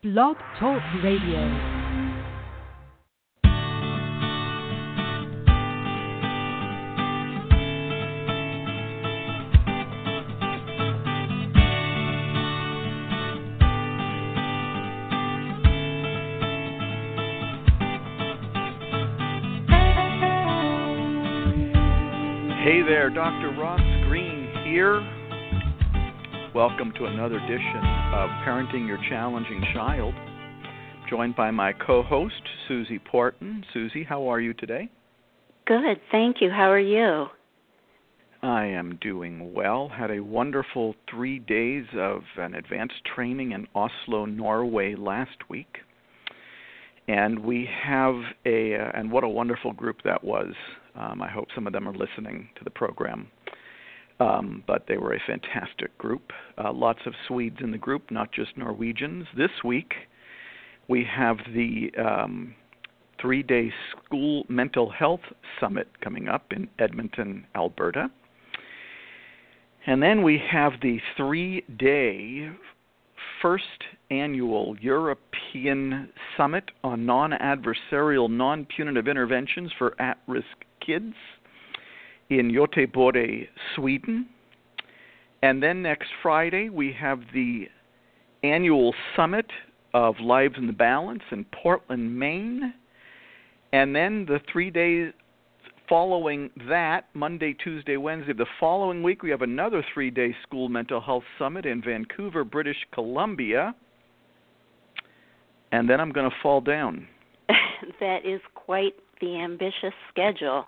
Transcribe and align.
Blog 0.00 0.36
Talk 0.60 0.80
Radio. 1.02 1.42
Hey 22.62 22.82
there, 22.82 23.10
Dr. 23.10 23.50
Ross 23.58 23.80
Greene 24.06 24.48
here. 24.62 25.00
Welcome 26.54 26.92
to 26.98 27.06
another 27.06 27.38
edition 27.38 27.82
of 28.14 28.30
Parenting 28.44 28.86
Your 28.86 28.98
Challenging 29.08 29.62
Child. 29.74 30.14
Joined 31.10 31.34
by 31.34 31.50
my 31.50 31.72
co 31.72 32.02
host, 32.02 32.42
Susie 32.66 32.98
Porton. 32.98 33.64
Susie, 33.72 34.04
how 34.04 34.30
are 34.30 34.40
you 34.40 34.54
today? 34.54 34.88
Good, 35.66 36.00
thank 36.12 36.36
you. 36.40 36.50
How 36.50 36.70
are 36.70 36.78
you? 36.78 37.26
I 38.42 38.66
am 38.66 38.98
doing 39.00 39.52
well. 39.52 39.88
Had 39.88 40.10
a 40.10 40.20
wonderful 40.20 40.94
three 41.10 41.40
days 41.40 41.84
of 41.96 42.22
an 42.36 42.54
advanced 42.54 43.02
training 43.14 43.52
in 43.52 43.66
Oslo, 43.74 44.24
Norway 44.24 44.94
last 44.94 45.48
week. 45.50 45.78
And 47.08 47.40
we 47.40 47.68
have 47.84 48.14
a, 48.46 48.76
uh, 48.76 48.92
and 48.94 49.10
what 49.10 49.24
a 49.24 49.28
wonderful 49.28 49.72
group 49.72 49.96
that 50.04 50.22
was. 50.22 50.54
Um, 50.94 51.20
I 51.20 51.28
hope 51.28 51.48
some 51.54 51.66
of 51.66 51.72
them 51.72 51.88
are 51.88 51.94
listening 51.94 52.48
to 52.56 52.64
the 52.64 52.70
program. 52.70 53.28
Um, 54.20 54.64
but 54.66 54.86
they 54.88 54.96
were 54.96 55.14
a 55.14 55.20
fantastic 55.26 55.96
group. 55.96 56.32
Uh, 56.62 56.72
lots 56.72 57.00
of 57.06 57.14
Swedes 57.28 57.58
in 57.60 57.70
the 57.70 57.78
group, 57.78 58.10
not 58.10 58.32
just 58.32 58.56
Norwegians. 58.56 59.26
This 59.36 59.50
week, 59.64 59.94
we 60.88 61.04
have 61.04 61.36
the 61.54 61.90
um, 61.96 62.54
three 63.20 63.42
day 63.42 63.72
school 63.90 64.44
mental 64.48 64.90
health 64.90 65.20
summit 65.60 65.88
coming 66.00 66.28
up 66.28 66.46
in 66.50 66.68
Edmonton, 66.78 67.46
Alberta. 67.54 68.10
And 69.86 70.02
then 70.02 70.22
we 70.22 70.42
have 70.50 70.72
the 70.82 70.98
three 71.16 71.62
day 71.78 72.50
first 73.40 73.84
annual 74.10 74.76
European 74.80 76.08
Summit 76.36 76.70
on 76.82 77.06
Non 77.06 77.32
Adversarial 77.32 78.28
Non 78.28 78.66
Punitive 78.66 79.06
Interventions 79.06 79.70
for 79.78 80.00
At 80.00 80.18
Risk 80.26 80.46
Kids 80.84 81.14
in 82.30 82.52
Göteborg, 82.52 83.48
Sweden. 83.74 84.28
And 85.42 85.62
then 85.62 85.82
next 85.82 86.08
Friday, 86.22 86.68
we 86.68 86.92
have 86.92 87.20
the 87.32 87.68
annual 88.42 88.94
summit 89.16 89.46
of 89.94 90.16
Lives 90.20 90.54
in 90.58 90.66
the 90.66 90.72
Balance 90.72 91.22
in 91.30 91.44
Portland, 91.62 92.18
Maine. 92.18 92.74
And 93.72 93.94
then 93.94 94.26
the 94.26 94.40
three 94.52 94.70
days 94.70 95.12
following 95.88 96.50
that, 96.68 97.06
Monday, 97.14 97.54
Tuesday, 97.54 97.96
Wednesday, 97.96 98.34
the 98.34 98.46
following 98.60 99.02
week, 99.02 99.22
we 99.22 99.30
have 99.30 99.42
another 99.42 99.84
three 99.94 100.10
day 100.10 100.34
school 100.42 100.68
mental 100.68 101.00
health 101.00 101.24
summit 101.38 101.64
in 101.66 101.82
Vancouver, 101.82 102.44
British 102.44 102.76
Columbia. 102.92 103.74
And 105.72 105.88
then 105.88 106.00
I'm 106.00 106.12
going 106.12 106.28
to 106.28 106.36
fall 106.42 106.60
down. 106.60 107.06
that 108.00 108.24
is 108.24 108.40
quite 108.54 108.94
the 109.20 109.36
ambitious 109.36 109.94
schedule. 110.10 110.66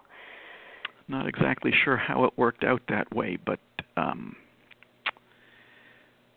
Not 1.11 1.27
exactly 1.27 1.73
sure 1.83 1.97
how 1.97 2.23
it 2.23 2.33
worked 2.37 2.63
out 2.63 2.83
that 2.89 3.13
way, 3.13 3.37
but 3.45 3.59
um, 3.97 4.37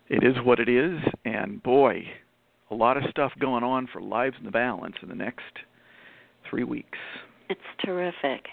it 0.08 0.24
is 0.24 0.34
what 0.42 0.58
it 0.58 0.68
is. 0.68 0.98
And 1.24 1.62
boy, 1.62 2.02
a 2.72 2.74
lot 2.74 2.96
of 2.96 3.04
stuff 3.08 3.30
going 3.38 3.62
on 3.62 3.86
for 3.92 4.00
Lives 4.00 4.34
in 4.36 4.44
the 4.44 4.50
Balance 4.50 4.96
in 5.00 5.08
the 5.08 5.14
next 5.14 5.44
three 6.50 6.64
weeks. 6.64 6.98
It's 7.48 7.60
terrific. 7.84 8.48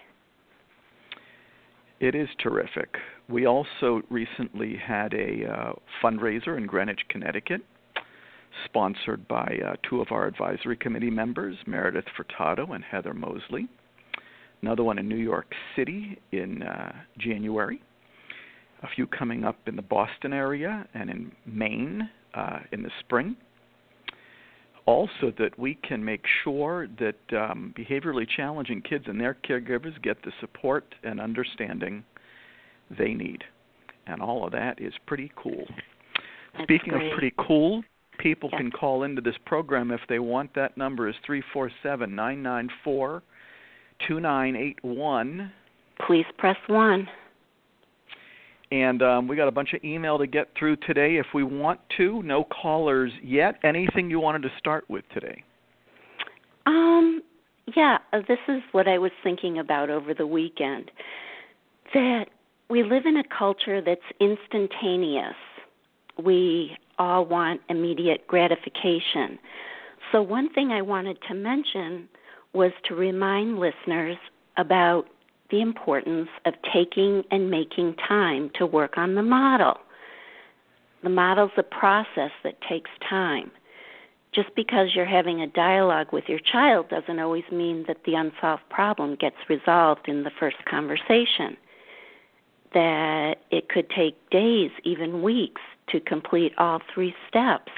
It 2.00 2.13
is 2.13 2.30
terrific. 2.39 2.97
We 3.28 3.47
also 3.47 4.03
recently 4.12 4.75
had 4.75 5.16
a 5.16 5.51
uh, 5.51 5.73
fundraiser 6.03 6.56
in 6.56 6.67
Greenwich, 6.67 7.01
Connecticut, 7.09 7.62
sponsored 8.66 9.28
by 9.28 9.57
uh, 9.66 9.73
two 9.90 10.01
of 10.01 10.12
our 10.12 10.28
advisory 10.28 10.78
committee 10.78 11.09
members, 11.09 11.57
Meredith 11.66 12.06
Furtado 12.16 12.75
and 12.75 12.84
Heather 12.84 13.16
Mosley 13.16 13.67
another 14.61 14.83
one 14.83 14.97
in 14.99 15.07
New 15.07 15.16
York 15.16 15.51
City 15.75 16.19
in 16.31 16.63
uh, 16.63 16.91
January, 17.17 17.81
a 18.83 18.88
few 18.95 19.07
coming 19.07 19.44
up 19.44 19.57
in 19.67 19.75
the 19.75 19.81
Boston 19.81 20.33
area 20.33 20.88
and 20.94 21.09
in 21.09 21.31
Maine 21.45 22.09
uh, 22.33 22.59
in 22.72 22.83
the 22.83 22.91
spring. 22.99 23.35
Also, 24.88 25.31
that 25.38 25.57
we 25.59 25.75
can 25.88 26.03
make 26.03 26.23
sure 26.44 26.88
that 26.99 27.38
um, 27.38 27.73
behaviorally 27.77 28.25
challenging 28.35 28.81
kids 28.81 29.05
and 29.07 29.22
their 29.22 29.38
caregivers 29.47 30.01
get 30.01 30.17
the 30.23 30.31
support 30.41 30.83
and 31.03 31.22
understanding 31.22 32.03
they 32.97 33.13
need. 33.13 33.43
And 34.07 34.22
all 34.22 34.43
of 34.43 34.51
that 34.53 34.81
is 34.81 34.93
pretty 35.05 35.31
cool. 35.35 35.66
That's 36.53 36.63
Speaking 36.63 36.93
great. 36.93 37.11
of 37.11 37.17
pretty 37.17 37.33
cool, 37.47 37.83
people 38.17 38.49
can 38.49 38.72
call 38.72 39.03
into 39.03 39.22
this 39.22 39.35
program 39.45 39.91
if 39.91 40.01
they 40.09 40.19
want. 40.19 40.53
That 40.55 40.75
number 40.78 41.07
is 41.07 41.16
three 41.25 41.43
four 41.53 41.72
seven 41.83 42.16
nine 42.16 42.41
nine 42.41 42.67
four 42.83 43.22
2981. 44.07 45.51
Please 46.06 46.25
press 46.38 46.57
1. 46.67 47.07
And 48.72 49.01
um, 49.01 49.28
we 49.28 49.35
got 49.35 49.47
a 49.47 49.51
bunch 49.51 49.73
of 49.73 49.84
email 49.84 50.17
to 50.17 50.28
get 50.28 50.47
through 50.57 50.78
today 50.78 51.17
if 51.17 51.25
we 51.34 51.44
want 51.44 51.79
to. 51.97 52.23
No 52.23 52.45
callers 52.45 53.11
yet. 53.22 53.59
Anything 53.63 54.09
you 54.09 54.19
wanted 54.19 54.44
to 54.44 54.50
start 54.57 54.90
with 54.90 55.03
today? 55.13 55.44
Um, 56.66 57.22
yeah, 57.75 57.97
uh, 58.13 58.19
this 58.28 58.40
is 58.47 58.61
what 58.72 58.88
I 58.88 58.97
was 58.97 59.11
thinking 59.23 59.59
about 59.59 59.90
over 59.90 60.13
the 60.13 60.25
weekend. 60.25 60.90
That 61.94 62.28
we 62.69 62.84
live 62.84 63.06
in 63.06 63.17
a 63.17 63.23
culture 63.38 63.81
that's 63.81 64.00
instantaneous. 64.22 65.35
We 66.23 66.78
all 66.97 67.25
want 67.25 67.59
immediate 67.67 68.25
gratification. 68.28 69.38
So, 70.11 70.22
one 70.22 70.53
thing 70.53 70.72
I 70.72 70.81
wanted 70.81 71.17
to 71.28 71.34
mention 71.34 72.07
was 72.53 72.72
to 72.85 72.95
remind 72.95 73.59
listeners 73.59 74.17
about 74.57 75.06
the 75.50 75.62
importance 75.62 76.29
of 76.45 76.53
taking 76.73 77.23
and 77.31 77.51
making 77.51 77.95
time 78.07 78.50
to 78.56 78.66
work 78.66 78.97
on 78.97 79.16
the 79.16 79.22
model. 79.22 79.78
The 81.03 81.09
model's 81.09 81.51
a 81.57 81.63
process 81.63 82.31
that 82.44 82.61
takes 82.61 82.90
time. 83.07 83.51
Just 84.34 84.56
because 84.56 84.95
you're 84.95 85.06
having 85.06 85.41
a 85.41 85.47
dialogue 85.47 86.07
with 86.13 86.25
your 86.29 86.40
child 86.40 86.90
doesn't 86.90 87.19
always 87.19 87.44
mean 87.51 87.84
that 87.88 88.03
the 88.06 88.16
unsolved 88.16 88.63
problem 88.69 89.16
gets 89.16 89.35
resolved 89.50 90.07
in 90.07 90.23
the 90.23 90.31
first 90.40 90.63
conversation. 90.66 91.57
That 92.73 93.40
it 93.50 93.67
could 93.67 93.90
take 93.90 94.29
days, 94.29 94.72
even 94.85 95.22
weeks, 95.22 95.61
to 95.90 96.00
complete 96.00 96.53
all 96.57 96.79
three 96.94 97.13
steps. 97.28 97.72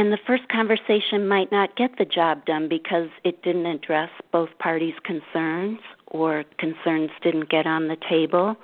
And 0.00 0.10
the 0.10 0.18
first 0.26 0.48
conversation 0.48 1.28
might 1.28 1.52
not 1.52 1.76
get 1.76 1.98
the 1.98 2.06
job 2.06 2.46
done 2.46 2.70
because 2.70 3.10
it 3.22 3.42
didn't 3.42 3.66
address 3.66 4.08
both 4.32 4.48
parties' 4.58 4.94
concerns, 5.04 5.78
or 6.06 6.42
concerns 6.56 7.10
didn't 7.22 7.50
get 7.50 7.66
on 7.66 7.86
the 7.86 7.98
table, 8.08 8.56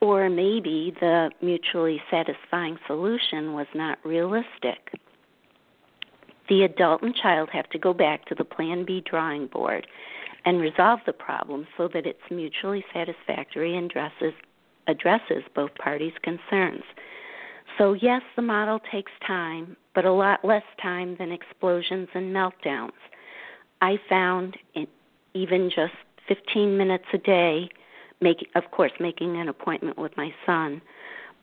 or 0.00 0.28
maybe 0.28 0.92
the 0.98 1.30
mutually 1.40 2.02
satisfying 2.10 2.80
solution 2.84 3.52
was 3.52 3.68
not 3.76 4.04
realistic. 4.04 4.90
The 6.48 6.64
adult 6.64 7.00
and 7.00 7.14
child 7.14 7.48
have 7.52 7.70
to 7.70 7.78
go 7.78 7.94
back 7.94 8.24
to 8.24 8.34
the 8.34 8.44
Plan 8.44 8.84
B 8.84 9.04
drawing 9.08 9.46
board 9.46 9.86
and 10.44 10.60
resolve 10.60 10.98
the 11.06 11.12
problem 11.12 11.68
so 11.76 11.86
that 11.94 12.06
it's 12.06 12.28
mutually 12.28 12.84
satisfactory 12.92 13.76
and 13.76 13.88
addresses, 13.88 14.34
addresses 14.88 15.44
both 15.54 15.72
parties' 15.76 16.18
concerns. 16.24 16.82
So, 17.78 17.92
yes, 17.92 18.22
the 18.36 18.42
model 18.42 18.80
takes 18.90 19.12
time, 19.26 19.76
but 19.94 20.04
a 20.04 20.12
lot 20.12 20.44
less 20.44 20.62
time 20.80 21.16
than 21.18 21.30
explosions 21.30 22.08
and 22.14 22.34
meltdowns. 22.34 22.92
I 23.82 23.98
found 24.08 24.56
even 25.34 25.70
just 25.70 25.92
15 26.28 26.76
minutes 26.76 27.04
a 27.12 27.18
day, 27.18 27.68
make, 28.20 28.48
of 28.54 28.70
course, 28.70 28.92
making 28.98 29.36
an 29.36 29.48
appointment 29.48 29.98
with 29.98 30.16
my 30.16 30.34
son, 30.46 30.80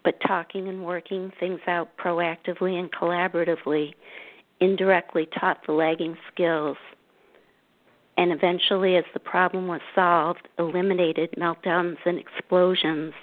but 0.04 0.20
talking 0.26 0.68
and 0.68 0.84
working 0.84 1.32
things 1.40 1.60
out 1.68 1.90
proactively 1.98 2.80
and 2.80 2.92
collaboratively 2.92 3.94
indirectly 4.60 5.28
taught 5.40 5.60
the 5.68 5.74
lagging 5.74 6.18
skills 6.32 6.78
and 8.18 8.32
eventually 8.32 8.96
as 8.96 9.04
the 9.14 9.20
problem 9.20 9.68
was 9.68 9.82
solved 9.96 10.48
eliminated 10.60 11.32
meltdowns 11.38 11.98
and 12.06 12.20
explosions 12.20 13.14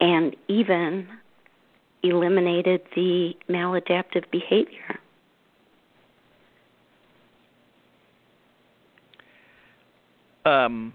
and 0.00 0.36
even 0.48 1.06
eliminated 2.02 2.82
the 2.94 3.32
maladaptive 3.48 4.24
behavior. 4.30 4.98
Um, 10.44 10.94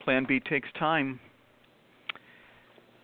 plan 0.00 0.26
B 0.28 0.40
takes 0.40 0.68
time. 0.78 1.18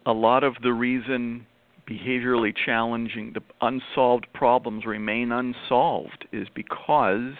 A 0.05 0.13
lot 0.13 0.45
of 0.45 0.55
the 0.63 0.73
reason 0.73 1.47
behaviorally 1.89 2.55
challenging, 2.65 3.33
the 3.33 3.43
unsolved 3.61 4.27
problems 4.35 4.85
remain 4.85 5.33
unsolved 5.33 6.27
is 6.33 6.49
because 6.55 7.35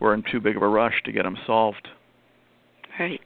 we're 0.00 0.14
in 0.14 0.24
too 0.30 0.40
big 0.40 0.56
of 0.56 0.62
a 0.62 0.68
rush 0.68 1.02
to 1.04 1.12
get 1.12 1.24
them 1.24 1.36
solved. 1.46 1.88
Right. 2.98 3.20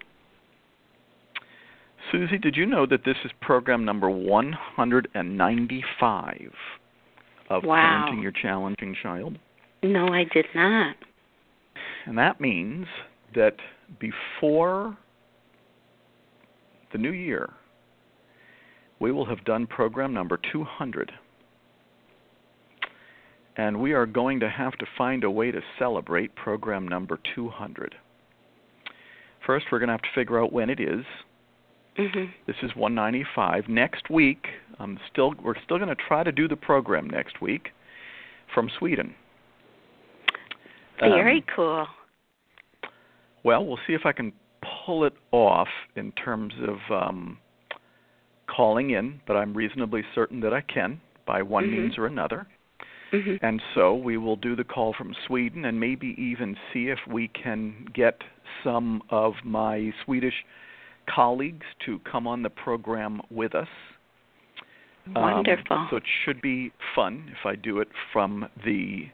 Susie, 2.12 2.38
did 2.38 2.56
you 2.56 2.66
know 2.66 2.86
that 2.86 3.04
this 3.04 3.16
is 3.24 3.32
program 3.40 3.84
number 3.84 4.10
195 4.10 6.50
of 7.50 7.64
wow. 7.64 8.08
Parenting 8.08 8.22
Your 8.22 8.32
Challenging 8.32 8.96
Child? 9.02 9.38
No, 9.82 10.08
I 10.08 10.24
did 10.32 10.46
not. 10.54 10.96
And 12.06 12.16
that 12.18 12.40
means 12.40 12.86
that 13.34 13.56
before 13.98 14.96
the 16.92 16.98
new 16.98 17.12
year, 17.12 17.50
we 19.00 19.10
will 19.12 19.26
have 19.26 19.44
done 19.44 19.66
program 19.66 20.14
number 20.14 20.38
200. 20.52 21.12
And 23.56 23.80
we 23.80 23.92
are 23.92 24.06
going 24.06 24.40
to 24.40 24.48
have 24.48 24.72
to 24.78 24.86
find 24.96 25.24
a 25.24 25.30
way 25.30 25.50
to 25.50 25.60
celebrate 25.78 26.34
program 26.34 26.88
number 26.88 27.18
200. 27.34 27.94
First, 29.46 29.66
we're 29.70 29.78
going 29.78 29.88
to 29.88 29.94
have 29.94 30.02
to 30.02 30.08
figure 30.14 30.42
out 30.42 30.52
when 30.52 30.70
it 30.70 30.80
is. 30.80 31.04
Mm-hmm. 31.98 32.24
This 32.46 32.56
is 32.62 32.74
195. 32.74 33.68
Next 33.68 34.10
week, 34.10 34.46
I'm 34.78 34.98
still 35.12 35.34
we're 35.42 35.54
still 35.64 35.78
going 35.78 35.88
to 35.88 36.02
try 36.08 36.24
to 36.24 36.32
do 36.32 36.48
the 36.48 36.56
program 36.56 37.08
next 37.08 37.40
week 37.40 37.68
from 38.52 38.68
Sweden. 38.78 39.14
Very 40.98 41.38
Um, 41.38 41.44
cool. 41.54 41.86
Well, 43.44 43.64
we'll 43.64 43.78
see 43.86 43.92
if 43.92 44.06
I 44.06 44.12
can 44.12 44.32
pull 44.84 45.04
it 45.04 45.12
off 45.30 45.68
in 45.96 46.12
terms 46.12 46.54
of 46.66 46.78
um, 46.90 47.38
calling 48.46 48.90
in, 48.90 49.20
but 49.26 49.36
I'm 49.36 49.54
reasonably 49.54 50.02
certain 50.14 50.40
that 50.40 50.54
I 50.54 50.62
can 50.62 51.00
by 51.26 51.42
one 51.42 51.64
Mhm. 51.64 51.70
means 51.72 51.98
or 51.98 52.06
another. 52.06 52.46
hmm 53.10 53.36
And 53.42 53.62
so 53.74 53.94
we 53.94 54.16
will 54.16 54.36
do 54.36 54.56
the 54.56 54.64
call 54.64 54.92
from 54.92 55.14
Sweden 55.26 55.64
and 55.66 55.78
maybe 55.78 56.20
even 56.20 56.56
see 56.72 56.88
if 56.88 56.98
we 57.06 57.28
can 57.28 57.86
get 57.92 58.22
some 58.64 59.02
of 59.10 59.34
my 59.44 59.92
Swedish 60.04 60.44
colleagues 61.12 61.66
to 61.86 62.00
come 62.10 62.26
on 62.26 62.42
the 62.42 62.50
program 62.50 63.20
with 63.30 63.54
us. 63.54 63.68
Um, 65.06 65.14
Wonderful. 65.14 65.88
so 65.90 65.96
it 65.96 66.02
should 66.24 66.40
be 66.40 66.72
fun 66.94 67.30
if 67.30 67.46
I 67.46 67.56
do 67.56 67.80
it 67.80 67.88
from 68.12 68.48
the 68.64 69.04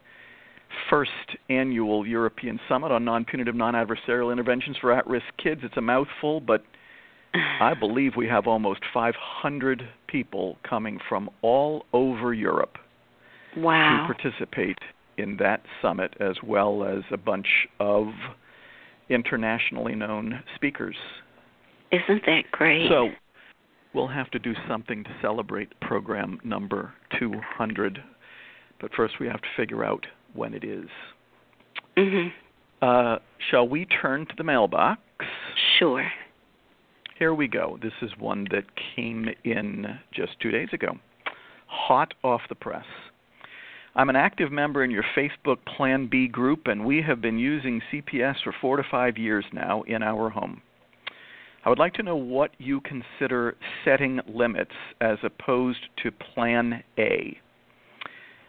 first 0.89 1.11
annual 1.49 2.07
European 2.07 2.59
Summit 2.69 2.91
on 2.91 3.03
Non 3.03 3.25
Punitive 3.25 3.55
Non 3.55 3.73
Adversarial 3.73 4.31
Interventions 4.31 4.77
for 4.79 4.93
At 4.93 5.05
Risk 5.07 5.25
Kids. 5.41 5.61
It's 5.63 5.77
a 5.77 5.81
mouthful, 5.81 6.39
but 6.39 6.63
I 7.33 7.73
believe 7.73 8.13
we 8.15 8.27
have 8.27 8.47
almost 8.47 8.81
500 8.93 9.87
people 10.07 10.57
coming 10.67 10.99
from 11.07 11.29
all 11.41 11.85
over 11.93 12.33
Europe 12.33 12.77
wow. 13.57 14.07
to 14.07 14.13
participate 14.13 14.77
in 15.17 15.37
that 15.37 15.61
summit, 15.81 16.13
as 16.19 16.35
well 16.43 16.83
as 16.83 17.03
a 17.11 17.17
bunch 17.17 17.67
of 17.79 18.07
internationally 19.09 19.95
known 19.95 20.41
speakers. 20.55 20.95
Isn't 21.91 22.25
that 22.25 22.43
great? 22.51 22.89
So 22.89 23.09
we'll 23.93 24.07
have 24.07 24.29
to 24.31 24.39
do 24.39 24.53
something 24.67 25.03
to 25.03 25.09
celebrate 25.21 25.69
program 25.81 26.39
number 26.43 26.93
200. 27.19 28.01
But 28.79 28.91
first, 28.95 29.15
we 29.19 29.27
have 29.27 29.41
to 29.41 29.47
figure 29.55 29.83
out 29.83 30.05
when 30.33 30.53
it 30.53 30.63
is. 30.63 30.87
hmm 31.97 32.27
Uh, 32.81 33.17
shall 33.49 33.67
we 33.67 33.85
turn 33.85 34.25
to 34.25 34.33
the 34.37 34.43
mailbox? 34.43 34.99
Sure. 35.77 36.09
Here 37.19 37.33
we 37.35 37.47
go. 37.47 37.77
This 37.81 37.93
is 38.01 38.09
one 38.17 38.47
that 38.49 38.63
came 38.95 39.29
in 39.43 39.99
just 40.11 40.39
two 40.39 40.49
days 40.49 40.69
ago. 40.73 40.97
Hot 41.67 42.13
off 42.23 42.41
the 42.49 42.55
press. 42.55 42.85
I'm 43.93 44.09
an 44.09 44.15
active 44.15 44.51
member 44.51 44.83
in 44.83 44.89
your 44.89 45.03
Facebook 45.15 45.57
Plan 45.77 46.07
B 46.07 46.27
group, 46.27 46.67
and 46.67 46.85
we 46.85 47.01
have 47.01 47.21
been 47.21 47.37
using 47.37 47.81
CPS 47.91 48.41
for 48.43 48.55
four 48.61 48.77
to 48.77 48.83
five 48.89 49.17
years 49.17 49.45
now 49.53 49.83
in 49.83 50.01
our 50.01 50.29
home. 50.29 50.61
I 51.63 51.69
would 51.69 51.77
like 51.77 51.93
to 51.95 52.03
know 52.03 52.15
what 52.15 52.51
you 52.57 52.81
consider 52.81 53.55
setting 53.85 54.19
limits 54.27 54.71
as 54.99 55.19
opposed 55.23 55.89
to 56.01 56.11
Plan 56.11 56.83
A. 56.97 57.37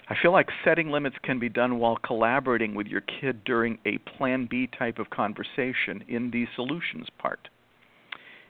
I 0.09 0.15
feel 0.21 0.33
like 0.33 0.49
setting 0.65 0.91
limits 0.91 1.17
can 1.23 1.39
be 1.39 1.51
done 1.51 1.79
while 1.79 1.97
collaborating 1.97 2.75
with 2.75 2.87
your 2.87 3.03
kid 3.03 3.45
during 3.45 3.79
a 3.85 3.99
Plan 3.99 4.49
B 4.51 4.67
type 4.79 4.99
of 4.99 5.11
conversation 5.11 6.03
in 6.09 6.31
the 6.31 6.47
solutions 6.57 7.09
part. 7.19 7.49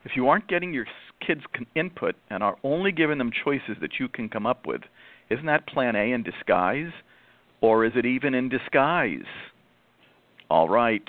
If 0.04 0.12
you 0.14 0.28
aren't 0.28 0.48
getting 0.48 0.72
your 0.72 0.86
kids' 1.24 1.42
input 1.74 2.14
and 2.30 2.42
are 2.42 2.56
only 2.62 2.92
giving 2.92 3.18
them 3.18 3.30
choices 3.44 3.76
that 3.80 3.98
you 3.98 4.08
can 4.08 4.28
come 4.28 4.46
up 4.46 4.66
with, 4.66 4.82
isn't 5.28 5.46
that 5.46 5.66
Plan 5.66 5.96
A 5.96 6.12
in 6.12 6.22
disguise? 6.22 6.92
Or 7.60 7.84
is 7.84 7.92
it 7.96 8.06
even 8.06 8.34
in 8.34 8.48
disguise? 8.48 9.26
All 10.48 10.68
right, 10.68 11.04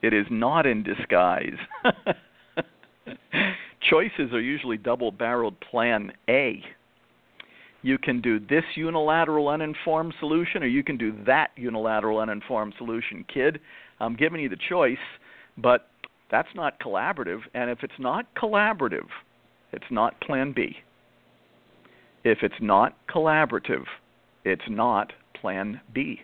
it 0.00 0.12
is 0.12 0.26
not 0.30 0.66
in 0.66 0.82
disguise. 0.82 1.58
Choices 3.90 4.32
are 4.32 4.40
usually 4.40 4.76
double 4.76 5.10
barreled 5.10 5.58
Plan 5.60 6.12
A. 6.28 6.62
You 7.82 7.98
can 7.98 8.20
do 8.20 8.38
this 8.38 8.64
unilateral 8.76 9.48
uninformed 9.48 10.14
solution, 10.20 10.62
or 10.62 10.66
you 10.66 10.84
can 10.84 10.96
do 10.96 11.12
that 11.26 11.50
unilateral 11.56 12.20
uninformed 12.20 12.74
solution. 12.78 13.24
Kid, 13.32 13.60
I'm 13.98 14.14
giving 14.14 14.40
you 14.40 14.48
the 14.48 14.56
choice, 14.68 14.96
but 15.58 15.88
that's 16.30 16.48
not 16.54 16.78
collaborative. 16.78 17.40
And 17.54 17.70
if 17.70 17.82
it's 17.82 17.92
not 17.98 18.26
collaborative, 18.36 19.08
it's 19.72 19.84
not 19.90 20.20
Plan 20.20 20.52
B. 20.52 20.76
If 22.24 22.38
it's 22.42 22.54
not 22.60 22.94
collaborative, 23.08 23.84
it's 24.44 24.62
not 24.68 25.12
Plan 25.40 25.80
B. 25.92 26.20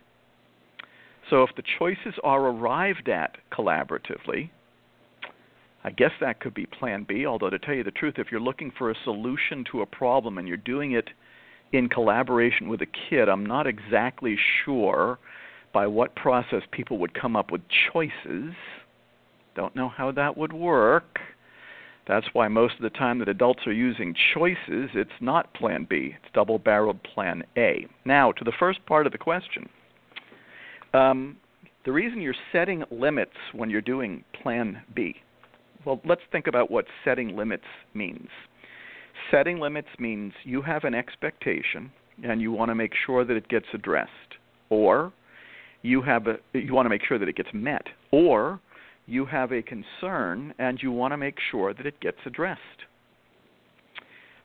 So 1.29 1.43
if 1.43 1.51
the 1.57 1.63
choices 1.79 2.15
are 2.23 2.47
arrived 2.47 3.09
at 3.09 3.37
collaboratively, 3.53 4.51
I 5.89 5.93
guess 5.93 6.11
that 6.21 6.41
could 6.41 6.53
be 6.53 6.67
Plan 6.67 7.07
B. 7.09 7.25
Although, 7.25 7.49
to 7.49 7.59
tell 7.59 7.73
you 7.73 7.83
the 7.83 7.91
truth, 7.91 8.17
if 8.19 8.27
you're 8.31 8.43
looking 8.43 8.71
for 8.77 8.91
a 8.91 8.95
solution 9.05 9.65
to 9.73 9.81
a 9.81 9.87
problem 9.87 10.37
and 10.37 10.47
you're 10.47 10.59
doing 10.59 10.93
it 10.93 11.09
in 11.73 11.89
collaboration 11.89 12.69
with 12.69 12.83
a 12.83 12.87
kid, 13.09 13.27
I'm 13.27 13.47
not 13.47 13.67
exactly 13.67 14.37
sure 14.67 15.19
by 15.73 15.87
what 15.87 16.15
process 16.15 16.61
people 16.73 16.99
would 16.99 17.19
come 17.19 17.37
up 17.37 17.51
with 17.51 17.63
choices. 17.91 18.53
Don't 19.57 19.75
know 19.75 19.89
how 19.89 20.13
that 20.13 20.37
would 20.37 20.53
work. 20.53 21.21
That's 22.07 22.27
why 22.35 22.49
most 22.49 22.75
of 22.75 22.83
the 22.83 22.91
time 22.91 23.19
that 23.21 23.29
adults 23.31 23.67
are 23.67 23.73
using 23.73 24.15
choices, 24.35 24.91
it's 24.93 25.11
not 25.23 25.55
Plan 25.55 25.87
B, 25.89 26.17
it's 26.23 26.35
double 26.35 26.59
barreled 26.59 27.03
Plan 27.03 27.45
A. 27.57 27.87
Now, 28.05 28.33
to 28.33 28.45
the 28.45 28.53
first 28.59 28.85
part 28.85 29.07
of 29.07 29.13
the 29.13 29.19
question. 29.19 29.71
Um, 30.93 31.39
the 31.87 31.93
reason 31.93 32.21
you're 32.21 32.35
setting 32.53 32.85
limits 32.91 33.33
when 33.55 33.71
you're 33.71 33.81
doing 33.81 34.23
Plan 34.43 34.83
B, 34.95 35.17
well, 35.85 36.01
let's 36.05 36.23
think 36.33 36.47
about 36.47 36.71
what 36.71 36.87
setting 37.05 37.37
limits 37.37 37.65
means. 37.95 38.29
Setting 39.31 39.59
limits 39.59 39.89
means 39.99 40.33
you 40.45 40.63
have 40.63 40.85
an 40.85 40.95
expectation 40.95 41.91
and 42.23 42.41
you 42.41 42.53
want 42.53 42.71
to 42.71 42.75
make 42.75 42.93
sure 43.07 43.25
that 43.25 43.37
it 43.37 43.49
gets 43.49 43.67
addressed, 43.73 44.11
or 44.71 45.13
you 45.83 46.03
have 46.03 46.27
a, 46.27 46.37
you 46.53 46.75
want 46.75 46.87
to 46.87 46.91
make 46.91 47.03
sure 47.07 47.19
that 47.19 47.29
it 47.29 47.37
gets 47.37 47.51
met, 47.53 47.87
or 48.11 48.61
you 49.07 49.25
have 49.25 49.53
a 49.53 49.63
concern 49.63 50.53
and 50.59 50.81
you 50.83 50.91
want 50.91 51.13
to 51.13 51.17
make 51.17 51.37
sure 51.51 51.73
that 51.73 51.87
it 51.87 52.01
gets 52.01 52.19
addressed. 52.27 52.61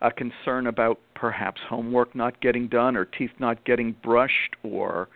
A 0.02 0.12
concern 0.12 0.68
about 0.68 1.00
perhaps 1.16 1.62
homework 1.68 2.14
not 2.14 2.42
getting 2.42 2.68
done, 2.68 2.96
or 2.96 3.06
teeth 3.06 3.32
not 3.40 3.64
getting 3.66 3.96
brushed, 4.04 4.56
or 4.64 5.08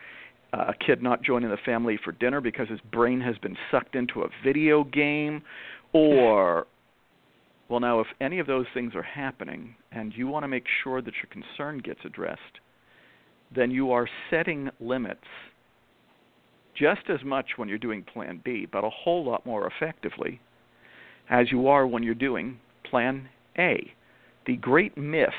uh, 0.53 0.67
a 0.69 0.73
kid 0.73 1.03
not 1.03 1.21
joining 1.21 1.49
the 1.49 1.57
family 1.65 1.99
for 2.03 2.13
dinner 2.13 2.39
because 2.39 2.69
his 2.69 2.79
brain 2.91 3.19
has 3.19 3.37
been 3.37 3.57
sucked 3.69 3.95
into 3.95 4.21
a 4.21 4.29
video 4.43 4.85
game, 4.85 5.41
or 5.93 6.67
well, 7.69 7.79
now, 7.79 7.99
if 7.99 8.07
any 8.21 8.39
of 8.39 8.47
those 8.47 8.65
things 8.73 8.93
are 8.95 9.03
happening 9.03 9.75
and 9.91 10.13
you 10.15 10.27
want 10.27 10.43
to 10.43 10.47
make 10.47 10.65
sure 10.83 11.01
that 11.01 11.13
your 11.15 11.29
concern 11.31 11.79
gets 11.79 11.99
addressed, 12.05 12.41
then 13.53 13.71
you 13.71 13.91
are 13.91 14.07
setting 14.29 14.69
limits 14.79 15.21
just 16.75 17.09
as 17.09 17.23
much 17.25 17.45
when 17.55 17.67
you're 17.67 17.77
doing 17.77 18.03
Plan 18.03 18.41
B, 18.43 18.67
but 18.71 18.83
a 18.83 18.89
whole 18.89 19.25
lot 19.25 19.45
more 19.45 19.67
effectively 19.67 20.39
as 21.29 21.51
you 21.51 21.67
are 21.67 21.87
when 21.87 22.03
you're 22.03 22.13
doing 22.13 22.59
Plan 22.89 23.27
A. 23.57 23.91
The 24.45 24.57
great 24.57 24.97
myth 24.97 25.29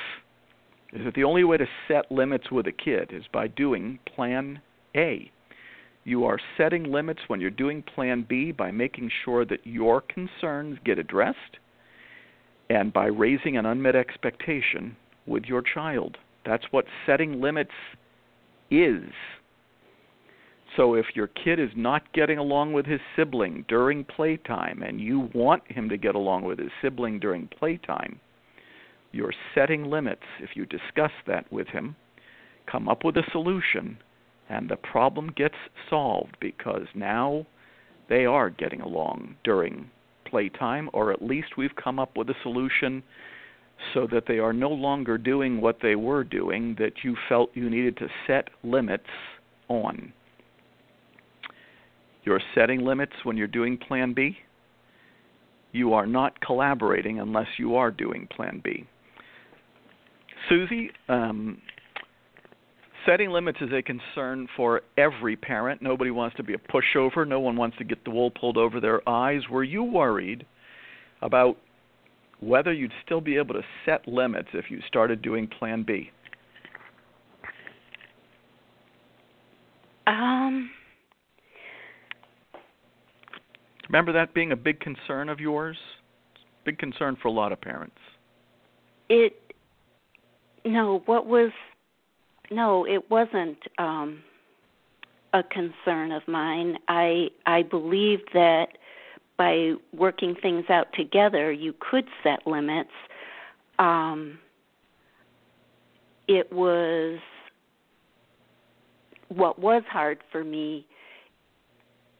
is 0.92 1.04
that 1.04 1.14
the 1.14 1.24
only 1.24 1.44
way 1.44 1.56
to 1.56 1.66
set 1.86 2.10
limits 2.10 2.50
with 2.50 2.66
a 2.66 2.72
kid 2.72 3.10
is 3.12 3.24
by 3.32 3.48
doing 3.48 3.98
Plan 4.14 4.60
A. 4.96 5.30
You 6.08 6.24
are 6.24 6.38
setting 6.56 6.84
limits 6.84 7.20
when 7.26 7.38
you're 7.38 7.50
doing 7.50 7.82
Plan 7.82 8.24
B 8.26 8.50
by 8.50 8.70
making 8.70 9.10
sure 9.26 9.44
that 9.44 9.66
your 9.66 10.00
concerns 10.00 10.78
get 10.82 10.98
addressed 10.98 11.58
and 12.70 12.94
by 12.94 13.08
raising 13.08 13.58
an 13.58 13.66
unmet 13.66 13.94
expectation 13.94 14.96
with 15.26 15.44
your 15.44 15.60
child. 15.60 16.16
That's 16.46 16.64
what 16.70 16.86
setting 17.04 17.42
limits 17.42 17.74
is. 18.70 19.02
So 20.78 20.94
if 20.94 21.04
your 21.14 21.26
kid 21.26 21.60
is 21.60 21.68
not 21.76 22.10
getting 22.14 22.38
along 22.38 22.72
with 22.72 22.86
his 22.86 23.00
sibling 23.14 23.66
during 23.68 24.02
playtime 24.04 24.80
and 24.82 25.02
you 25.02 25.28
want 25.34 25.70
him 25.70 25.90
to 25.90 25.98
get 25.98 26.14
along 26.14 26.44
with 26.44 26.58
his 26.58 26.70
sibling 26.80 27.18
during 27.18 27.48
playtime, 27.48 28.18
You're 29.12 29.34
setting 29.54 29.84
limits 29.84 30.22
if 30.40 30.50
you 30.54 30.66
discuss 30.66 31.12
that 31.26 31.50
with 31.52 31.68
him. 31.68 31.96
Come 32.70 32.88
up 32.88 33.04
with 33.04 33.16
a 33.16 33.22
solution, 33.32 33.98
and 34.48 34.68
the 34.68 34.76
problem 34.76 35.32
gets 35.36 35.54
solved 35.90 36.36
because 36.40 36.86
now 36.94 37.46
they 38.08 38.24
are 38.24 38.50
getting 38.50 38.80
along 38.80 39.36
during 39.44 39.90
playtime, 40.24 40.88
or 40.92 41.12
at 41.12 41.22
least 41.22 41.56
we've 41.56 41.74
come 41.82 41.98
up 41.98 42.16
with 42.16 42.28
a 42.30 42.34
solution 42.42 43.02
so 43.94 44.06
that 44.10 44.24
they 44.26 44.38
are 44.38 44.52
no 44.52 44.70
longer 44.70 45.16
doing 45.18 45.60
what 45.60 45.78
they 45.82 45.94
were 45.94 46.24
doing 46.24 46.74
that 46.78 46.92
you 47.02 47.16
felt 47.28 47.50
you 47.54 47.70
needed 47.70 47.96
to 47.96 48.08
set 48.26 48.48
limits 48.64 49.04
on. 49.68 50.12
You're 52.24 52.40
setting 52.54 52.84
limits 52.84 53.12
when 53.22 53.36
you're 53.36 53.46
doing 53.46 53.78
Plan 53.78 54.12
B. 54.12 54.36
You 55.72 55.94
are 55.94 56.06
not 56.06 56.40
collaborating 56.40 57.20
unless 57.20 57.46
you 57.58 57.76
are 57.76 57.90
doing 57.90 58.26
Plan 58.34 58.60
B. 58.64 58.86
Susie, 60.48 60.90
um, 61.08 61.60
setting 63.08 63.30
limits 63.30 63.58
is 63.62 63.70
a 63.72 63.80
concern 63.80 64.46
for 64.54 64.82
every 64.98 65.34
parent. 65.34 65.80
Nobody 65.80 66.10
wants 66.10 66.36
to 66.36 66.42
be 66.42 66.52
a 66.52 66.58
pushover. 66.58 67.26
No 67.26 67.40
one 67.40 67.56
wants 67.56 67.78
to 67.78 67.84
get 67.84 68.04
the 68.04 68.10
wool 68.10 68.30
pulled 68.30 68.58
over 68.58 68.80
their 68.80 69.06
eyes. 69.08 69.40
Were 69.50 69.64
you 69.64 69.82
worried 69.82 70.44
about 71.22 71.56
whether 72.40 72.72
you'd 72.72 72.92
still 73.04 73.22
be 73.22 73.36
able 73.36 73.54
to 73.54 73.62
set 73.86 74.06
limits 74.06 74.48
if 74.52 74.70
you 74.70 74.80
started 74.86 75.22
doing 75.22 75.48
Plan 75.48 75.84
B? 75.84 76.10
Um. 80.06 80.70
Remember 83.88 84.12
that 84.12 84.34
being 84.34 84.52
a 84.52 84.56
big 84.56 84.80
concern 84.80 85.30
of 85.30 85.40
yours? 85.40 85.78
Big 86.66 86.78
concern 86.78 87.16
for 87.22 87.28
a 87.28 87.32
lot 87.32 87.52
of 87.52 87.60
parents. 87.60 87.96
It. 89.08 89.32
No, 90.66 91.02
what 91.06 91.26
was. 91.26 91.50
No, 92.50 92.86
it 92.86 93.10
wasn't 93.10 93.58
um, 93.78 94.22
a 95.32 95.42
concern 95.42 96.12
of 96.12 96.26
mine. 96.26 96.78
I 96.88 97.28
I 97.46 97.62
believe 97.62 98.20
that 98.32 98.68
by 99.36 99.74
working 99.92 100.34
things 100.40 100.64
out 100.68 100.92
together, 100.94 101.52
you 101.52 101.74
could 101.78 102.06
set 102.22 102.46
limits. 102.46 102.90
Um, 103.78 104.38
it 106.26 106.52
was 106.52 107.18
what 109.28 109.58
was 109.58 109.82
hard 109.90 110.18
for 110.32 110.42
me 110.42 110.86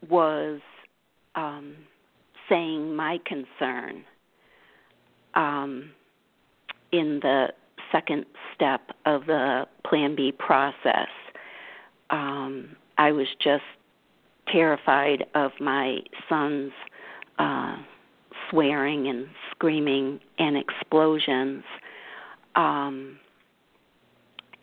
was 0.08 0.61
um, 1.35 1.75
saying 2.49 2.94
my 2.94 3.18
concern 3.26 4.04
um, 5.35 5.90
in 6.92 7.18
the 7.23 7.49
second 7.92 8.26
step 8.54 8.90
of 9.07 9.26
the 9.26 9.66
Plan 9.87 10.14
B 10.14 10.33
process. 10.33 11.09
Um, 12.11 12.76
I 12.97 13.12
was 13.12 13.26
just 13.42 13.62
terrified 14.52 15.25
of 15.35 15.52
my 15.61 15.99
son's 16.28 16.73
uh, 17.38 17.76
swearing 18.50 19.09
and 19.09 19.26
screaming 19.50 20.21
and 20.38 20.57
explosions. 20.57 21.62
Um, 22.57 23.18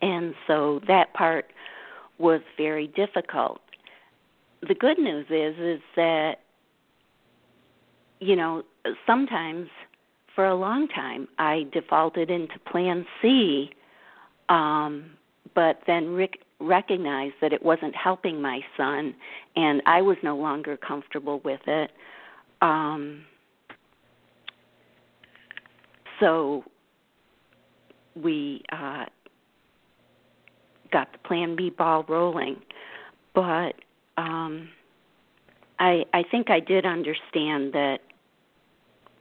and 0.02 0.34
so 0.46 0.80
that 0.88 1.14
part 1.14 1.46
was 2.18 2.40
very 2.56 2.88
difficult. 2.88 3.60
The 4.66 4.74
good 4.74 4.98
news 4.98 5.26
is 5.30 5.54
is 5.58 5.80
that 5.96 6.36
you 8.20 8.36
know 8.36 8.62
sometimes 9.06 9.68
for 10.36 10.46
a 10.46 10.54
long 10.54 10.86
time 10.86 11.26
I 11.38 11.66
defaulted 11.72 12.30
into 12.30 12.56
Plan 12.70 13.04
C, 13.20 13.70
um, 14.48 15.10
but 15.54 15.80
then 15.88 16.10
Rick 16.10 16.38
recognized 16.60 17.34
that 17.40 17.52
it 17.52 17.62
wasn't 17.62 17.96
helping 17.96 18.40
my 18.40 18.60
son, 18.76 19.14
and 19.56 19.82
I 19.86 20.02
was 20.02 20.16
no 20.22 20.36
longer 20.36 20.76
comfortable 20.76 21.40
with 21.44 21.60
it. 21.66 21.90
Um, 22.62 23.22
so 26.20 26.64
we 28.14 28.62
uh, 28.70 29.06
got 30.92 31.12
the 31.12 31.18
Plan 31.26 31.56
B 31.56 31.70
ball 31.70 32.04
rolling, 32.08 32.56
but 33.34 33.74
um, 34.16 34.68
I 35.78 36.04
I 36.12 36.22
think 36.30 36.50
I 36.50 36.60
did 36.60 36.86
understand 36.86 37.72
that 37.72 37.98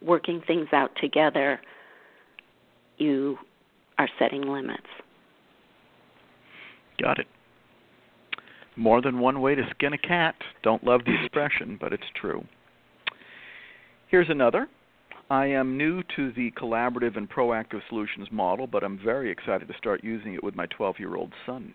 working 0.05 0.41
things 0.45 0.67
out 0.71 0.91
together, 1.01 1.59
you 2.97 3.37
are 3.97 4.09
setting 4.19 4.41
limits. 4.43 4.87
Got 7.01 7.19
it. 7.19 7.27
More 8.75 9.01
than 9.01 9.19
one 9.19 9.41
way 9.41 9.55
to 9.55 9.63
skin 9.71 9.93
a 9.93 9.97
cat. 9.97 10.35
Don't 10.63 10.83
love 10.83 11.01
the 11.05 11.15
expression, 11.23 11.77
but 11.79 11.93
it's 11.93 12.03
true. 12.19 12.43
Here's 14.09 14.29
another. 14.29 14.67
I 15.29 15.47
am 15.47 15.77
new 15.77 16.03
to 16.15 16.31
the 16.33 16.51
collaborative 16.51 17.17
and 17.17 17.29
proactive 17.29 17.81
solutions 17.89 18.27
model, 18.31 18.67
but 18.67 18.83
I'm 18.83 18.99
very 19.03 19.31
excited 19.31 19.67
to 19.67 19.73
start 19.77 20.03
using 20.03 20.35
it 20.35 20.43
with 20.43 20.55
my 20.55 20.67
12 20.67 20.99
year 20.99 21.15
old 21.15 21.33
son. 21.45 21.73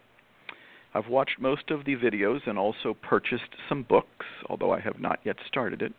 I've 0.94 1.08
watched 1.08 1.40
most 1.40 1.70
of 1.70 1.84
the 1.84 1.96
videos 1.96 2.46
and 2.46 2.58
also 2.58 2.94
purchased 3.02 3.56
some 3.68 3.82
books, 3.82 4.26
although 4.48 4.72
I 4.72 4.80
have 4.80 5.00
not 5.00 5.20
yet 5.24 5.36
started 5.46 5.82
it. 5.82 5.92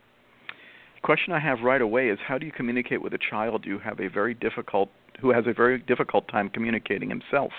Question 1.03 1.34
I 1.34 1.39
have 1.39 1.62
right 1.62 1.81
away 1.81 2.10
is 2.10 2.20
how 2.27 2.38
do 2.38 2.46
you 2.46 2.51
communicate 2.51 3.01
with 3.01 3.13
a 3.13 3.17
child 3.17 3.65
have 3.79 4.00
a 4.00 4.08
very 4.08 4.36
difficult 4.36 4.89
who 5.20 5.31
has 5.31 5.46
a 5.48 5.53
very 5.53 5.79
difficult 5.79 6.27
time 6.27 6.50
communicating 6.50 7.10
himself? 7.10 7.51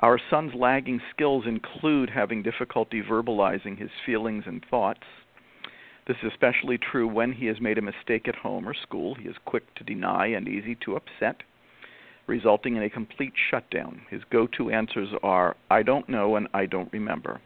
Our 0.00 0.18
son's 0.30 0.54
lagging 0.54 1.00
skills 1.14 1.44
include 1.46 2.08
having 2.08 2.42
difficulty 2.42 3.02
verbalizing 3.02 3.78
his 3.78 3.90
feelings 4.06 4.44
and 4.46 4.64
thoughts. 4.70 5.04
This 6.06 6.16
is 6.22 6.32
especially 6.32 6.78
true 6.78 7.06
when 7.06 7.32
he 7.32 7.46
has 7.46 7.60
made 7.60 7.76
a 7.76 7.82
mistake 7.82 8.26
at 8.26 8.34
home 8.34 8.66
or 8.66 8.74
school. 8.74 9.14
He 9.14 9.28
is 9.28 9.36
quick 9.44 9.74
to 9.74 9.84
deny 9.84 10.28
and 10.28 10.48
easy 10.48 10.74
to 10.86 10.96
upset, 10.96 11.42
resulting 12.26 12.76
in 12.76 12.82
a 12.82 12.90
complete 12.90 13.34
shutdown. 13.50 14.02
His 14.10 14.22
go 14.30 14.46
to 14.56 14.70
answers 14.70 15.10
are, 15.22 15.54
I 15.70 15.82
don't 15.82 16.08
know 16.08 16.36
and 16.36 16.48
I 16.54 16.64
don't 16.64 16.92
remember. 16.92 17.40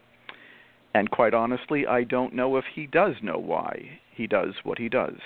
And 0.97 1.11
quite 1.11 1.35
honestly, 1.35 1.85
I 1.85 2.03
don't 2.03 2.33
know 2.33 2.57
if 2.57 2.65
he 2.73 2.87
does 2.87 3.13
know 3.21 3.37
why 3.37 3.99
he 4.11 4.25
does 4.25 4.55
what 4.63 4.79
he 4.79 4.89
does. 4.89 5.19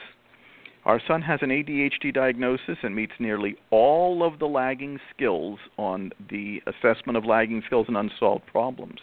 Our 0.84 1.00
son 1.08 1.22
has 1.22 1.40
an 1.42 1.50
ADHD 1.50 2.14
diagnosis 2.14 2.80
and 2.84 2.94
meets 2.94 3.14
nearly 3.20 3.56
all 3.70 4.22
of 4.22 4.38
the 4.38 4.48
lagging 4.48 5.00
skills 5.16 5.60
on 5.78 6.12
the 6.30 6.62
assessment 6.68 7.16
of 7.16 7.24
lagging 7.24 7.64
skills 7.66 7.86
and 7.88 7.96
unsolved 7.96 8.46
problems. 8.48 9.00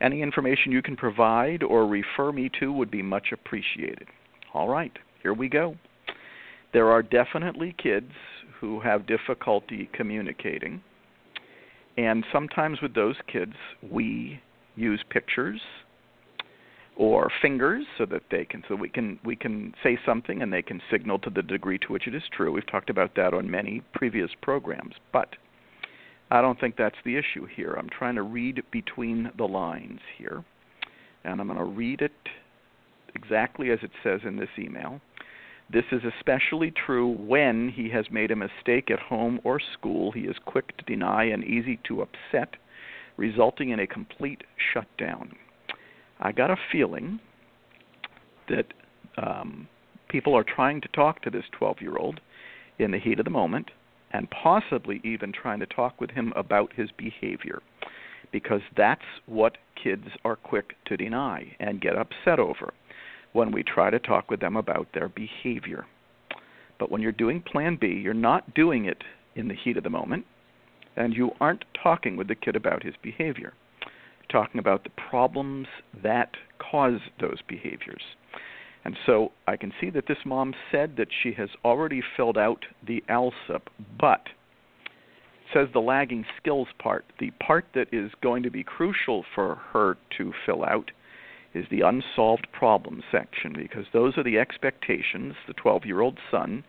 Any 0.00 0.22
information 0.22 0.70
you 0.70 0.80
can 0.80 0.94
provide 0.94 1.64
or 1.64 1.88
refer 1.88 2.30
me 2.30 2.52
to 2.60 2.72
would 2.72 2.90
be 2.90 3.02
much 3.02 3.32
appreciated. 3.32 4.06
All 4.54 4.68
right, 4.68 4.96
here 5.24 5.34
we 5.34 5.48
go. 5.48 5.74
There 6.72 6.88
are 6.88 7.02
definitely 7.02 7.74
kids 7.82 8.12
who 8.60 8.78
have 8.78 9.08
difficulty 9.08 9.90
communicating, 9.92 10.82
and 11.98 12.24
sometimes 12.32 12.80
with 12.80 12.94
those 12.94 13.16
kids, 13.26 13.54
we 13.82 14.40
use 14.76 15.02
pictures 15.10 15.60
or 16.96 17.30
fingers 17.42 17.84
so 17.98 18.06
that 18.06 18.22
they 18.30 18.44
can 18.44 18.62
so 18.68 18.74
we 18.74 18.88
can 18.88 19.18
we 19.24 19.36
can 19.36 19.74
say 19.82 19.98
something 20.06 20.42
and 20.42 20.52
they 20.52 20.62
can 20.62 20.80
signal 20.90 21.18
to 21.18 21.30
the 21.30 21.42
degree 21.42 21.78
to 21.78 21.92
which 21.92 22.06
it 22.06 22.14
is 22.14 22.22
true. 22.34 22.50
We've 22.50 22.66
talked 22.66 22.90
about 22.90 23.14
that 23.16 23.34
on 23.34 23.50
many 23.50 23.82
previous 23.94 24.30
programs, 24.42 24.94
but 25.12 25.36
I 26.30 26.40
don't 26.40 26.58
think 26.58 26.76
that's 26.76 26.96
the 27.04 27.16
issue 27.16 27.46
here. 27.46 27.74
I'm 27.78 27.90
trying 27.90 28.16
to 28.16 28.22
read 28.22 28.62
between 28.72 29.30
the 29.36 29.44
lines 29.44 30.00
here, 30.18 30.42
and 31.24 31.40
I'm 31.40 31.46
going 31.46 31.58
to 31.58 31.64
read 31.64 32.00
it 32.00 32.12
exactly 33.14 33.70
as 33.70 33.78
it 33.82 33.90
says 34.02 34.20
in 34.24 34.36
this 34.36 34.48
email. 34.58 35.00
This 35.72 35.84
is 35.90 36.02
especially 36.18 36.70
true 36.70 37.08
when 37.08 37.68
he 37.68 37.90
has 37.90 38.06
made 38.10 38.30
a 38.30 38.36
mistake 38.36 38.90
at 38.90 39.00
home 39.00 39.40
or 39.44 39.60
school. 39.60 40.12
He 40.12 40.20
is 40.20 40.36
quick 40.44 40.76
to 40.76 40.84
deny 40.84 41.24
and 41.24 41.44
easy 41.44 41.78
to 41.88 42.02
upset, 42.02 42.54
resulting 43.16 43.70
in 43.70 43.80
a 43.80 43.86
complete 43.86 44.42
shutdown. 44.72 45.34
I 46.20 46.32
got 46.32 46.50
a 46.50 46.56
feeling 46.72 47.20
that 48.48 48.72
um, 49.18 49.68
people 50.08 50.36
are 50.36 50.44
trying 50.44 50.80
to 50.80 50.88
talk 50.88 51.22
to 51.22 51.30
this 51.30 51.44
12 51.52 51.78
year 51.80 51.96
old 51.96 52.20
in 52.78 52.90
the 52.90 52.98
heat 52.98 53.18
of 53.18 53.24
the 53.24 53.30
moment 53.30 53.70
and 54.12 54.30
possibly 54.30 55.00
even 55.04 55.32
trying 55.32 55.60
to 55.60 55.66
talk 55.66 56.00
with 56.00 56.10
him 56.10 56.32
about 56.36 56.72
his 56.74 56.90
behavior 56.96 57.60
because 58.32 58.60
that's 58.76 59.04
what 59.26 59.58
kids 59.82 60.06
are 60.24 60.36
quick 60.36 60.74
to 60.86 60.96
deny 60.96 61.54
and 61.60 61.80
get 61.80 61.96
upset 61.96 62.38
over 62.38 62.72
when 63.32 63.52
we 63.52 63.62
try 63.62 63.90
to 63.90 63.98
talk 63.98 64.30
with 64.30 64.40
them 64.40 64.56
about 64.56 64.88
their 64.94 65.08
behavior. 65.08 65.86
But 66.78 66.90
when 66.90 67.02
you're 67.02 67.12
doing 67.12 67.42
Plan 67.42 67.76
B, 67.80 67.88
you're 67.88 68.14
not 68.14 68.54
doing 68.54 68.86
it 68.86 69.02
in 69.34 69.48
the 69.48 69.54
heat 69.54 69.76
of 69.76 69.84
the 69.84 69.90
moment, 69.90 70.24
and 70.96 71.14
you 71.14 71.30
aren't 71.40 71.64
talking 71.82 72.16
with 72.16 72.28
the 72.28 72.34
kid 72.34 72.56
about 72.56 72.82
his 72.82 72.94
behavior 73.02 73.52
talking 74.30 74.58
about 74.58 74.84
the 74.84 74.90
problems 74.90 75.66
that 76.02 76.30
cause 76.58 77.00
those 77.20 77.38
behaviors. 77.46 78.02
And 78.84 78.96
so 79.04 79.32
I 79.48 79.56
can 79.56 79.72
see 79.80 79.90
that 79.90 80.06
this 80.06 80.24
mom 80.24 80.54
said 80.70 80.96
that 80.96 81.08
she 81.22 81.32
has 81.32 81.48
already 81.64 82.02
filled 82.16 82.38
out 82.38 82.64
the 82.86 83.02
ALSUP, 83.08 83.62
but 83.98 84.28
says 85.52 85.68
the 85.72 85.80
lagging 85.80 86.24
skills 86.40 86.68
part. 86.78 87.04
The 87.18 87.30
part 87.44 87.66
that 87.74 87.88
is 87.92 88.12
going 88.22 88.42
to 88.44 88.50
be 88.50 88.62
crucial 88.62 89.24
for 89.34 89.56
her 89.72 89.96
to 90.18 90.32
fill 90.44 90.64
out 90.64 90.90
is 91.54 91.64
the 91.70 91.80
unsolved 91.80 92.46
problems 92.52 93.02
section 93.10 93.54
because 93.56 93.86
those 93.92 94.16
are 94.18 94.24
the 94.24 94.38
expectations 94.38 95.34
the 95.46 95.54
12 95.54 95.84
year 95.84 96.00
old 96.00 96.18
son 96.30 96.62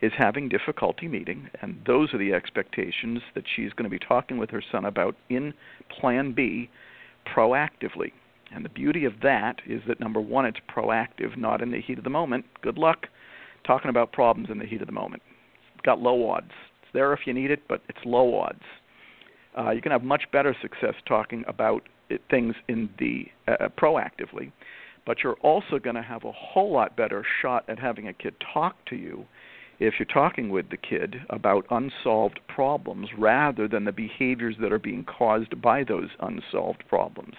is 0.00 0.12
having 0.16 0.48
difficulty 0.48 1.08
meeting, 1.08 1.50
and 1.60 1.82
those 1.86 2.14
are 2.14 2.18
the 2.18 2.32
expectations 2.32 3.20
that 3.34 3.44
she's 3.56 3.72
going 3.72 3.90
to 3.90 3.90
be 3.90 3.98
talking 3.98 4.38
with 4.38 4.50
her 4.50 4.62
son 4.70 4.84
about 4.84 5.16
in 5.28 5.52
Plan 5.90 6.32
B 6.32 6.70
proactively. 7.34 8.12
And 8.54 8.64
the 8.64 8.70
beauty 8.70 9.04
of 9.04 9.14
that 9.22 9.56
is 9.66 9.82
that 9.86 10.00
number 10.00 10.20
one, 10.20 10.46
it's 10.46 10.58
proactive, 10.74 11.36
not 11.36 11.60
in 11.60 11.70
the 11.70 11.80
heat 11.80 11.98
of 11.98 12.04
the 12.04 12.10
moment. 12.10 12.44
Good 12.62 12.78
luck 12.78 13.06
talking 13.66 13.90
about 13.90 14.12
problems 14.12 14.48
in 14.50 14.58
the 14.58 14.64
heat 14.64 14.80
of 14.80 14.86
the 14.86 14.92
moment. 14.92 15.22
It's 15.74 15.84
got 15.84 16.00
low 16.00 16.30
odds. 16.30 16.52
It's 16.82 16.92
there 16.94 17.12
if 17.12 17.20
you 17.26 17.34
need 17.34 17.50
it, 17.50 17.62
but 17.68 17.82
it's 17.88 17.98
low 18.04 18.38
odds. 18.38 18.62
Uh, 19.56 19.70
you 19.70 19.82
can 19.82 19.92
have 19.92 20.02
much 20.02 20.22
better 20.32 20.56
success 20.62 20.94
talking 21.06 21.44
about 21.46 21.82
it, 22.08 22.22
things 22.30 22.54
in 22.68 22.88
the 22.98 23.26
uh, 23.46 23.68
proactively, 23.78 24.52
but 25.04 25.18
you're 25.22 25.36
also 25.42 25.78
going 25.78 25.96
to 25.96 26.02
have 26.02 26.24
a 26.24 26.32
whole 26.32 26.72
lot 26.72 26.96
better 26.96 27.24
shot 27.42 27.68
at 27.68 27.78
having 27.78 28.08
a 28.08 28.12
kid 28.12 28.34
talk 28.52 28.76
to 28.86 28.96
you 28.96 29.26
if 29.80 29.94
you're 29.98 30.06
talking 30.06 30.50
with 30.50 30.70
the 30.70 30.76
kid 30.76 31.16
about 31.30 31.66
unsolved 31.70 32.40
problems 32.48 33.08
rather 33.16 33.68
than 33.68 33.84
the 33.84 33.92
behaviors 33.92 34.56
that 34.60 34.72
are 34.72 34.78
being 34.78 35.04
caused 35.04 35.60
by 35.62 35.84
those 35.84 36.10
unsolved 36.20 36.82
problems 36.88 37.34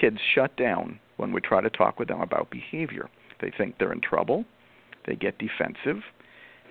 kids 0.00 0.18
shut 0.34 0.56
down 0.56 0.98
when 1.16 1.32
we 1.32 1.40
try 1.40 1.60
to 1.60 1.70
talk 1.70 1.98
with 1.98 2.08
them 2.08 2.20
about 2.20 2.50
behavior. 2.50 3.08
They 3.40 3.52
think 3.56 3.76
they're 3.78 3.92
in 3.92 4.00
trouble, 4.00 4.44
they 5.06 5.14
get 5.14 5.38
defensive, 5.38 6.02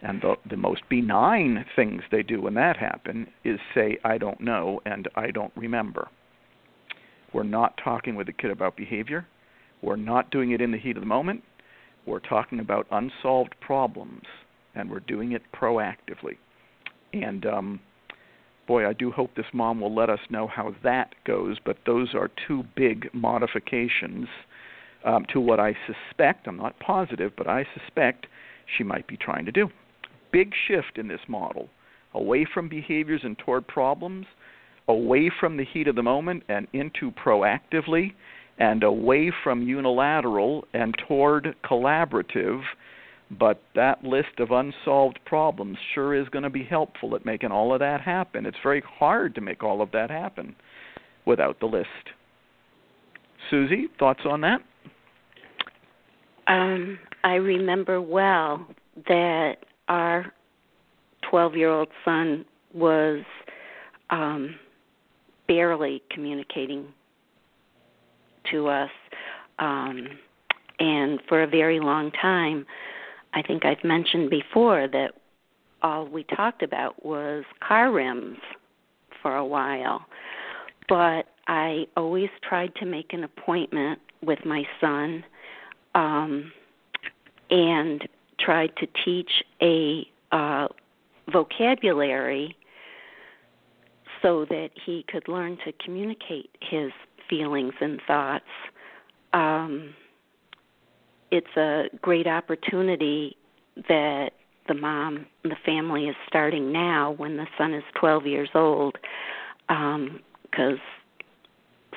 and 0.02 0.22
the, 0.22 0.36
the 0.50 0.58
most 0.58 0.82
benign 0.90 1.66
things 1.76 2.02
they 2.12 2.22
do 2.22 2.42
when 2.42 2.54
that 2.56 2.78
happens 2.78 3.28
is 3.44 3.60
say, 3.74 3.98
I 4.04 4.18
don't 4.18 4.42
know 4.42 4.82
and 4.86 5.08
I 5.16 5.32
don't 5.32 5.54
remember. 5.56 6.10
We're 7.34 7.44
not 7.44 7.80
talking 7.84 8.16
with 8.16 8.28
the 8.28 8.34
kid 8.34 8.52
about 8.52 8.78
behavior. 8.78 9.26
We're 9.82 9.96
not 9.96 10.32
doing 10.32 10.52
it 10.52 10.62
in 10.62 10.72
the 10.72 10.78
heat 10.78 10.98
of 10.98 11.02
the 11.02 11.08
moment. 11.08 11.44
We're 12.06 12.20
talking 12.20 12.60
about 12.60 12.88
unsolved 12.92 13.56
problems, 13.62 14.24
and 14.75 14.89
we're 14.89 15.00
doing 15.01 15.32
it 15.32 15.41
proactively. 15.53 16.38
And 17.13 17.46
um, 17.46 17.79
boy, 18.67 18.88
I 18.88 18.94
do 18.94 19.12
hope 19.12 19.32
this 19.36 19.46
mom 19.53 19.79
will 19.82 19.94
let 19.94 20.10
us 20.10 20.20
know 20.29 20.48
how 20.48 20.75
that 20.84 21.15
goes. 21.25 21.58
But 21.63 21.77
those 21.86 22.13
are 22.13 22.29
two 22.48 22.63
big 22.75 23.10
modifications 23.13 24.27
um, 25.05 25.25
to 25.34 25.39
what 25.39 25.60
I 25.60 25.75
suspect, 25.86 26.48
I'm 26.48 26.58
not 26.58 26.79
positive, 26.79 27.32
but 27.38 27.48
I 27.48 27.65
suspect 27.79 28.25
she 28.77 28.84
might 28.84 29.08
be 29.08 29.17
trying 29.17 29.46
to 29.46 29.51
do. 29.51 29.70
Big 30.32 30.51
shift 30.67 30.98
in 30.98 31.08
this 31.08 31.22
model 31.27 31.70
away 32.15 32.46
from 32.51 32.70
behaviors 32.70 33.22
and 33.24 33.38
toward 33.38 33.67
problems, 33.67 34.25
away 34.88 35.29
from 35.39 35.58
the 35.58 35.65
heat 35.65 35.88
of 35.88 35.96
the 35.96 36.03
moment 36.03 36.44
and 36.48 36.65
into 36.74 37.12
proactively, 37.12 38.13
and 38.58 38.84
away 38.84 39.32
from 39.44 39.62
unilateral 39.62 40.65
and 40.74 40.96
toward 41.08 41.55
collaborative 41.63 42.62
but 43.32 43.62
that 43.74 44.03
list 44.03 44.39
of 44.39 44.51
unsolved 44.51 45.20
problems 45.25 45.77
sure 45.94 46.13
is 46.13 46.29
going 46.29 46.44
to 46.44 46.50
be 46.50 46.63
helpful 46.63 47.15
at 47.15 47.25
making 47.25 47.51
all 47.51 47.74
of 47.74 47.79
that 47.79 48.01
happen. 48.01 48.46
It's 48.46 48.58
very 48.62 48.84
hard 48.88 49.36
to 49.36 49.41
make 49.41 49.63
all 49.63 49.82
of 49.82 49.91
that 49.91 50.10
happen 50.10 50.55
without 51.25 51.60
the 51.60 51.65
list. 51.65 51.89
Susie, 53.50 53.88
thoughts 54.00 54.22
on 54.25 54.41
that? 54.41 54.62
Um, 56.48 57.00
I 57.24 57.36
remember 57.36 58.01
well 58.01 58.67
that 59.08 59.55
our 59.88 60.32
12 61.29 61.55
year 61.55 61.70
old 61.70 61.89
son 62.03 62.46
was 62.74 63.24
um, 64.12 64.55
barely 65.48 66.01
communicating 66.12 66.86
to 68.51 68.67
us. 68.67 68.91
Um, 69.58 70.08
and 70.79 71.20
for 71.27 71.43
a 71.43 71.47
very 71.47 71.80
long 71.80 72.12
time, 72.12 72.65
I 73.36 73.41
think 73.41 73.65
I've 73.65 73.84
mentioned 73.84 74.30
before 74.30 74.88
that 74.88 75.12
all 75.82 76.08
we 76.08 76.24
talked 76.24 76.63
about 76.63 77.06
was 77.06 77.43
car 77.60 77.91
rims 77.91 78.38
for 79.21 79.36
a 79.36 79.45
while. 79.45 80.06
But 80.88 81.28
I 81.48 81.86
always 81.98 82.30
tried 82.48 82.74
to 82.76 82.86
make 82.86 83.13
an 83.13 83.24
appointment 83.24 84.00
with 84.24 84.39
my 84.45 84.63
son 84.80 85.24
um, 85.93 86.52
and 87.50 88.08
tried 88.39 88.76
to 88.78 88.88
teach 89.04 89.43
a 89.62 90.08
uh, 90.32 90.67
vocabulary 91.32 92.56
so 94.21 94.45
that 94.45 94.69
he 94.86 95.06
could 95.08 95.28
learn 95.28 95.58
to 95.65 95.74
communicate 95.84 96.50
his 96.62 96.91
feelings 97.30 97.74
and 97.82 98.02
thoughts. 98.08 98.45
Um, 99.34 99.93
it's 101.36 101.58
a 101.58 101.89
great 102.02 102.28
opportunity 102.28 103.36
that 103.89 104.30
the 104.67 104.74
mom 104.74 105.26
and 105.43 105.52
the 105.52 105.58
family 105.65 106.06
is 106.06 106.15
starting 106.28 106.71
now 106.71 107.12
when 107.17 107.36
the 107.36 107.45
son 107.58 107.74
is 107.74 107.84
12 108.00 108.26
years 108.26 108.50
old 108.56 108.95
um, 109.69 110.21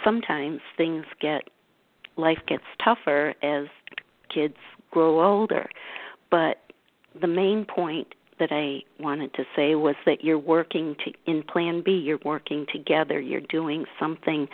sometimes 0.05 0.61
things 0.77 1.05
get 1.21 1.43
life 2.17 2.39
gets 2.49 2.65
tougher 2.83 3.35
as 3.43 3.67
kids 4.33 4.57
grow 4.91 5.23
older. 5.23 5.69
But 6.31 6.57
the 7.21 7.29
main 7.29 7.65
point 7.65 8.09
that 8.41 8.51
I 8.51 8.83
wanted 9.01 9.35
to 9.35 9.45
say 9.55 9.77
was 9.77 9.95
that 10.05 10.25
you're 10.25 10.39
working 10.39 10.97
to 11.05 11.13
in 11.31 11.43
plan 11.43 11.83
B 11.85 11.93
you're 11.93 12.21
working 12.25 12.67
together 12.73 13.19
you're 13.21 13.41
doing 13.41 13.85
something 13.99 14.47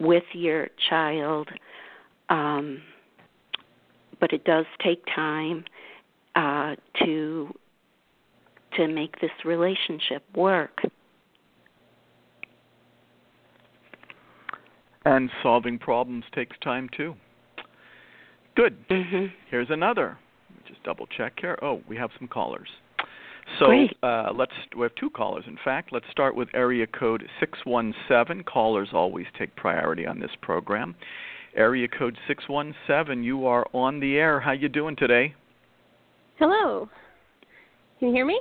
with 0.00 0.24
your 0.32 0.68
child 0.88 1.50
um 2.30 2.80
but 4.20 4.32
it 4.32 4.44
does 4.44 4.66
take 4.82 5.04
time 5.14 5.64
uh, 6.34 6.76
to 7.04 7.54
to 8.76 8.86
make 8.86 9.20
this 9.20 9.30
relationship 9.44 10.22
work. 10.36 10.82
And 15.04 15.30
solving 15.42 15.78
problems 15.78 16.24
takes 16.34 16.56
time 16.62 16.88
too. 16.94 17.14
Good. 18.54 18.76
Mm-hmm. 18.88 19.26
Here's 19.50 19.70
another. 19.70 20.18
Just 20.66 20.82
double 20.82 21.06
check 21.06 21.34
here. 21.40 21.58
Oh, 21.62 21.80
we 21.88 21.96
have 21.96 22.10
some 22.18 22.28
callers. 22.28 22.68
So 23.58 23.86
uh, 24.02 24.30
let's. 24.36 24.52
We 24.76 24.82
have 24.82 24.94
two 24.96 25.08
callers. 25.08 25.44
In 25.46 25.56
fact, 25.64 25.92
let's 25.92 26.04
start 26.10 26.36
with 26.36 26.48
area 26.52 26.86
code 26.86 27.24
six 27.40 27.58
one 27.64 27.94
seven. 28.06 28.44
Callers 28.44 28.90
always 28.92 29.26
take 29.38 29.56
priority 29.56 30.06
on 30.06 30.20
this 30.20 30.30
program 30.42 30.94
area 31.54 31.88
code 31.88 32.16
617. 32.26 33.22
You 33.22 33.46
are 33.46 33.66
on 33.72 34.00
the 34.00 34.16
air. 34.16 34.40
How 34.40 34.52
you 34.52 34.68
doing 34.68 34.96
today? 34.96 35.34
Hello. 36.38 36.88
Can 37.98 38.08
you 38.08 38.14
hear 38.14 38.26
me? 38.26 38.40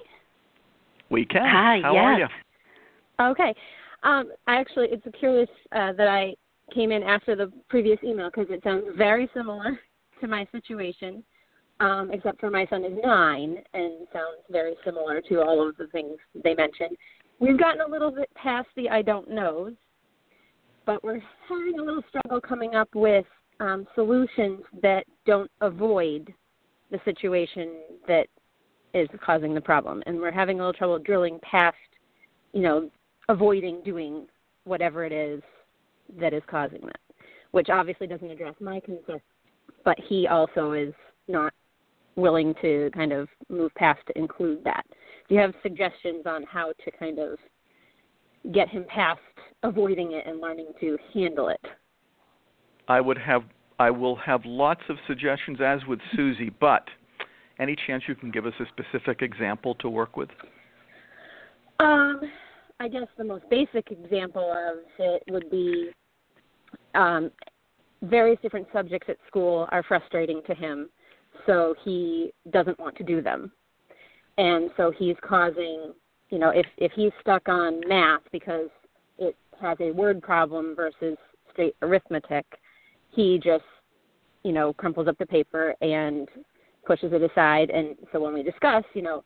We 1.09 1.25
can. 1.25 1.41
Hi, 1.43 1.79
How 1.81 1.93
yes. 1.93 2.03
are 2.03 2.19
you? 2.19 3.31
Okay. 3.31 3.55
Um, 4.03 4.31
I 4.47 4.57
actually, 4.57 4.87
it's 4.91 5.05
curious 5.19 5.49
uh, 5.71 5.93
that 5.93 6.07
I 6.07 6.35
came 6.73 6.91
in 6.91 7.03
after 7.03 7.35
the 7.35 7.51
previous 7.69 7.97
email 8.03 8.29
because 8.29 8.47
it 8.49 8.61
sounds 8.63 8.85
very 8.97 9.29
similar 9.33 9.79
to 10.21 10.27
my 10.27 10.47
situation, 10.51 11.23
um, 11.79 12.11
except 12.11 12.39
for 12.39 12.49
my 12.49 12.65
son 12.69 12.83
is 12.83 12.97
nine 13.03 13.57
and 13.73 14.07
sounds 14.13 14.43
very 14.51 14.75
similar 14.85 15.21
to 15.21 15.41
all 15.41 15.67
of 15.67 15.75
the 15.77 15.87
things 15.87 16.17
they 16.43 16.53
mentioned. 16.53 16.95
We've 17.39 17.59
gotten 17.59 17.81
a 17.81 17.87
little 17.87 18.11
bit 18.11 18.29
past 18.35 18.67
the 18.75 18.89
I 18.89 19.01
don't 19.01 19.29
knows, 19.29 19.73
but 20.87 21.03
we're 21.03 21.21
having 21.49 21.79
a 21.79 21.83
little 21.83 22.01
struggle 22.09 22.39
coming 22.39 22.73
up 22.73 22.87
with 22.95 23.25
um, 23.59 23.85
solutions 23.93 24.61
that 24.81 25.03
don't 25.25 25.51
avoid 25.61 26.33
the 26.89 26.99
situation 27.03 27.73
that 28.07 28.27
is 28.93 29.09
causing 29.23 29.53
the 29.53 29.61
problem. 29.61 30.01
And 30.05 30.17
we're 30.17 30.31
having 30.31 30.59
a 30.59 30.59
little 30.59 30.73
trouble 30.73 30.97
drilling 30.97 31.39
past, 31.43 31.75
you 32.53 32.61
know, 32.61 32.89
avoiding 33.27 33.81
doing 33.83 34.27
whatever 34.63 35.03
it 35.03 35.11
is 35.11 35.43
that 36.17 36.33
is 36.33 36.41
causing 36.49 36.81
that, 36.83 36.99
which 37.51 37.67
obviously 37.69 38.07
doesn't 38.07 38.31
address 38.31 38.55
my 38.61 38.79
concern. 38.79 39.19
But 39.83 39.97
he 40.07 40.27
also 40.27 40.71
is 40.71 40.93
not 41.27 41.53
willing 42.15 42.55
to 42.61 42.89
kind 42.93 43.11
of 43.11 43.27
move 43.49 43.75
past 43.75 43.99
to 44.07 44.17
include 44.17 44.63
that. 44.63 44.85
Do 45.27 45.35
you 45.35 45.41
have 45.41 45.53
suggestions 45.61 46.25
on 46.25 46.43
how 46.43 46.71
to 46.85 46.91
kind 46.97 47.19
of 47.19 47.37
get 48.53 48.69
him 48.69 48.85
past 48.87 49.19
avoiding 49.63 50.13
it 50.13 50.25
and 50.25 50.39
learning 50.39 50.67
to 50.79 50.97
handle 51.13 51.49
it. 51.49 51.61
I 52.87 53.01
would 53.01 53.17
have 53.17 53.43
I 53.79 53.91
will 53.91 54.15
have 54.15 54.41
lots 54.45 54.81
of 54.89 54.97
suggestions 55.07 55.59
as 55.61 55.81
with 55.87 55.99
Susie, 56.15 56.51
but 56.59 56.83
any 57.59 57.75
chance 57.87 58.03
you 58.07 58.15
can 58.15 58.31
give 58.31 58.45
us 58.45 58.53
a 58.59 58.65
specific 58.67 59.21
example 59.21 59.75
to 59.75 59.89
work 59.89 60.17
with? 60.17 60.29
Um, 61.79 62.21
I 62.79 62.87
guess 62.87 63.07
the 63.17 63.23
most 63.23 63.47
basic 63.49 63.91
example 63.91 64.51
of 64.51 64.79
it 64.97 65.23
would 65.29 65.49
be 65.51 65.91
um, 66.95 67.31
various 68.01 68.39
different 68.41 68.67
subjects 68.73 69.09
at 69.09 69.17
school 69.27 69.67
are 69.71 69.83
frustrating 69.83 70.41
to 70.47 70.55
him. 70.55 70.89
so 71.45 71.75
he 71.83 72.31
doesn't 72.51 72.79
want 72.79 72.95
to 72.97 73.03
do 73.03 73.21
them. 73.21 73.51
And 74.37 74.69
so 74.75 74.91
he's 74.91 75.15
causing, 75.23 75.93
you 76.29 76.39
know, 76.39 76.49
if 76.49 76.65
if 76.77 76.91
he's 76.93 77.11
stuck 77.21 77.47
on 77.47 77.81
math 77.87 78.21
because 78.31 78.69
it 79.17 79.35
has 79.61 79.77
a 79.79 79.91
word 79.91 80.21
problem 80.21 80.75
versus 80.75 81.17
straight 81.51 81.75
arithmetic, 81.81 82.45
he 83.11 83.39
just, 83.43 83.63
you 84.43 84.51
know, 84.51 84.73
crumples 84.73 85.07
up 85.07 85.17
the 85.17 85.25
paper 85.25 85.73
and 85.81 86.27
pushes 86.85 87.11
it 87.13 87.21
aside. 87.21 87.69
And 87.69 87.95
so 88.11 88.19
when 88.19 88.33
we 88.33 88.43
discuss, 88.43 88.83
you 88.93 89.01
know, 89.01 89.23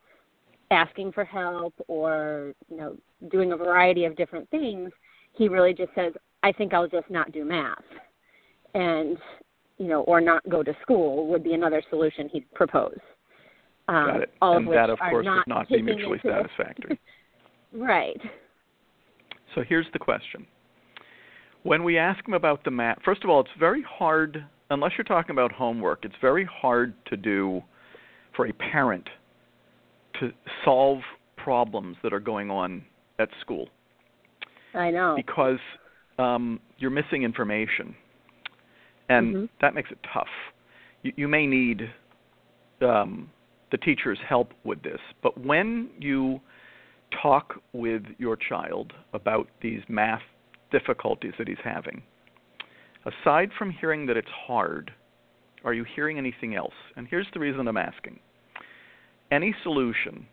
asking 0.72 1.12
for 1.12 1.26
help 1.26 1.74
or, 1.88 2.54
you 2.70 2.78
know, 2.78 2.96
doing 3.30 3.52
a 3.52 3.58
variety 3.58 4.06
of 4.06 4.16
different 4.16 4.50
things, 4.50 4.90
he 5.34 5.48
really 5.48 5.74
just 5.74 5.94
says, 5.96 6.14
I 6.44 6.52
think 6.52 6.74
I'll 6.74 6.88
just 6.88 7.10
not 7.10 7.32
do 7.32 7.46
math. 7.46 7.78
And, 8.74 9.18
you 9.78 9.88
know, 9.88 10.02
or 10.04 10.22
not 10.22 10.48
go 10.50 10.64
to 10.64 10.74
school 10.82 11.28
would 11.28 11.44
be 11.44 11.54
another 11.54 11.84
solution 11.90 12.30
he'd 12.30 12.52
propose. 12.54 13.00
Um, 13.88 14.06
Got 14.08 14.22
it. 14.22 14.34
All 14.42 14.58
and 14.58 14.68
of 14.68 14.74
that, 14.74 14.90
of 14.90 15.00
course, 15.00 15.26
not 15.26 15.38
would 15.38 15.48
not 15.48 15.70
be 15.70 15.82
mutually 15.82 16.20
satisfactory. 16.24 17.00
Right. 17.74 18.20
So 19.56 19.64
here's 19.68 19.86
the 19.94 20.00
question. 20.00 20.46
When 21.64 21.84
we 21.86 21.98
ask 21.98 22.24
them 22.26 22.34
about 22.34 22.66
the 22.66 22.72
math, 22.72 22.98
first 23.06 23.24
of 23.24 23.30
all, 23.30 23.40
it's 23.40 23.50
very 23.58 23.82
hard, 23.84 24.44
unless 24.72 24.92
you're 24.98 25.06
talking 25.06 25.32
about 25.32 25.52
homework, 25.52 26.04
it's 26.04 26.16
very 26.20 26.44
hard 26.44 26.94
to 27.06 27.16
do 27.16 27.62
for 28.36 28.48
a 28.48 28.54
parent 28.54 29.08
to 30.20 30.32
solve 30.66 31.00
problems 31.38 31.98
that 32.04 32.14
are 32.14 32.20
going 32.20 32.50
on 32.50 32.84
at 33.20 33.30
school 33.40 33.70
I 34.74 34.92
know. 34.92 35.14
because 35.16 35.60
um, 36.18 36.60
you're 36.78 36.92
missing 36.92 37.24
information, 37.24 37.96
and 39.10 39.36
Mhm. 39.36 39.50
that 39.62 39.74
makes 39.74 39.92
it 39.92 40.00
tough. 40.14 40.30
You, 41.04 41.14
you 41.16 41.28
may 41.28 41.46
need 41.46 41.90
um, 42.82 43.30
the 43.72 43.78
teacher's 43.78 44.20
help 44.28 44.54
with 44.64 44.82
this, 44.84 45.00
but 45.24 45.40
when 45.46 45.90
you 46.00 46.40
talk 47.22 47.56
with 47.74 48.04
your 48.18 48.36
child 48.36 48.94
about 49.14 49.48
these 49.62 49.82
math 49.88 50.22
difficulties 50.72 51.34
that 51.38 51.48
he's 51.48 51.58
having, 51.64 52.02
aside 53.06 53.50
from 53.58 53.72
hearing 53.72 54.06
that 54.06 54.18
it's 54.18 54.28
hard, 54.48 54.92
are 55.64 55.74
you 55.74 55.86
hearing 55.96 56.18
anything 56.18 56.56
else? 56.56 56.74
And 56.96 57.08
here's 57.08 57.28
the 57.34 57.40
reason 57.40 57.68
I'm 57.68 57.78
asking. 57.78 58.20
Any 59.32 59.56
solution, 59.64 60.26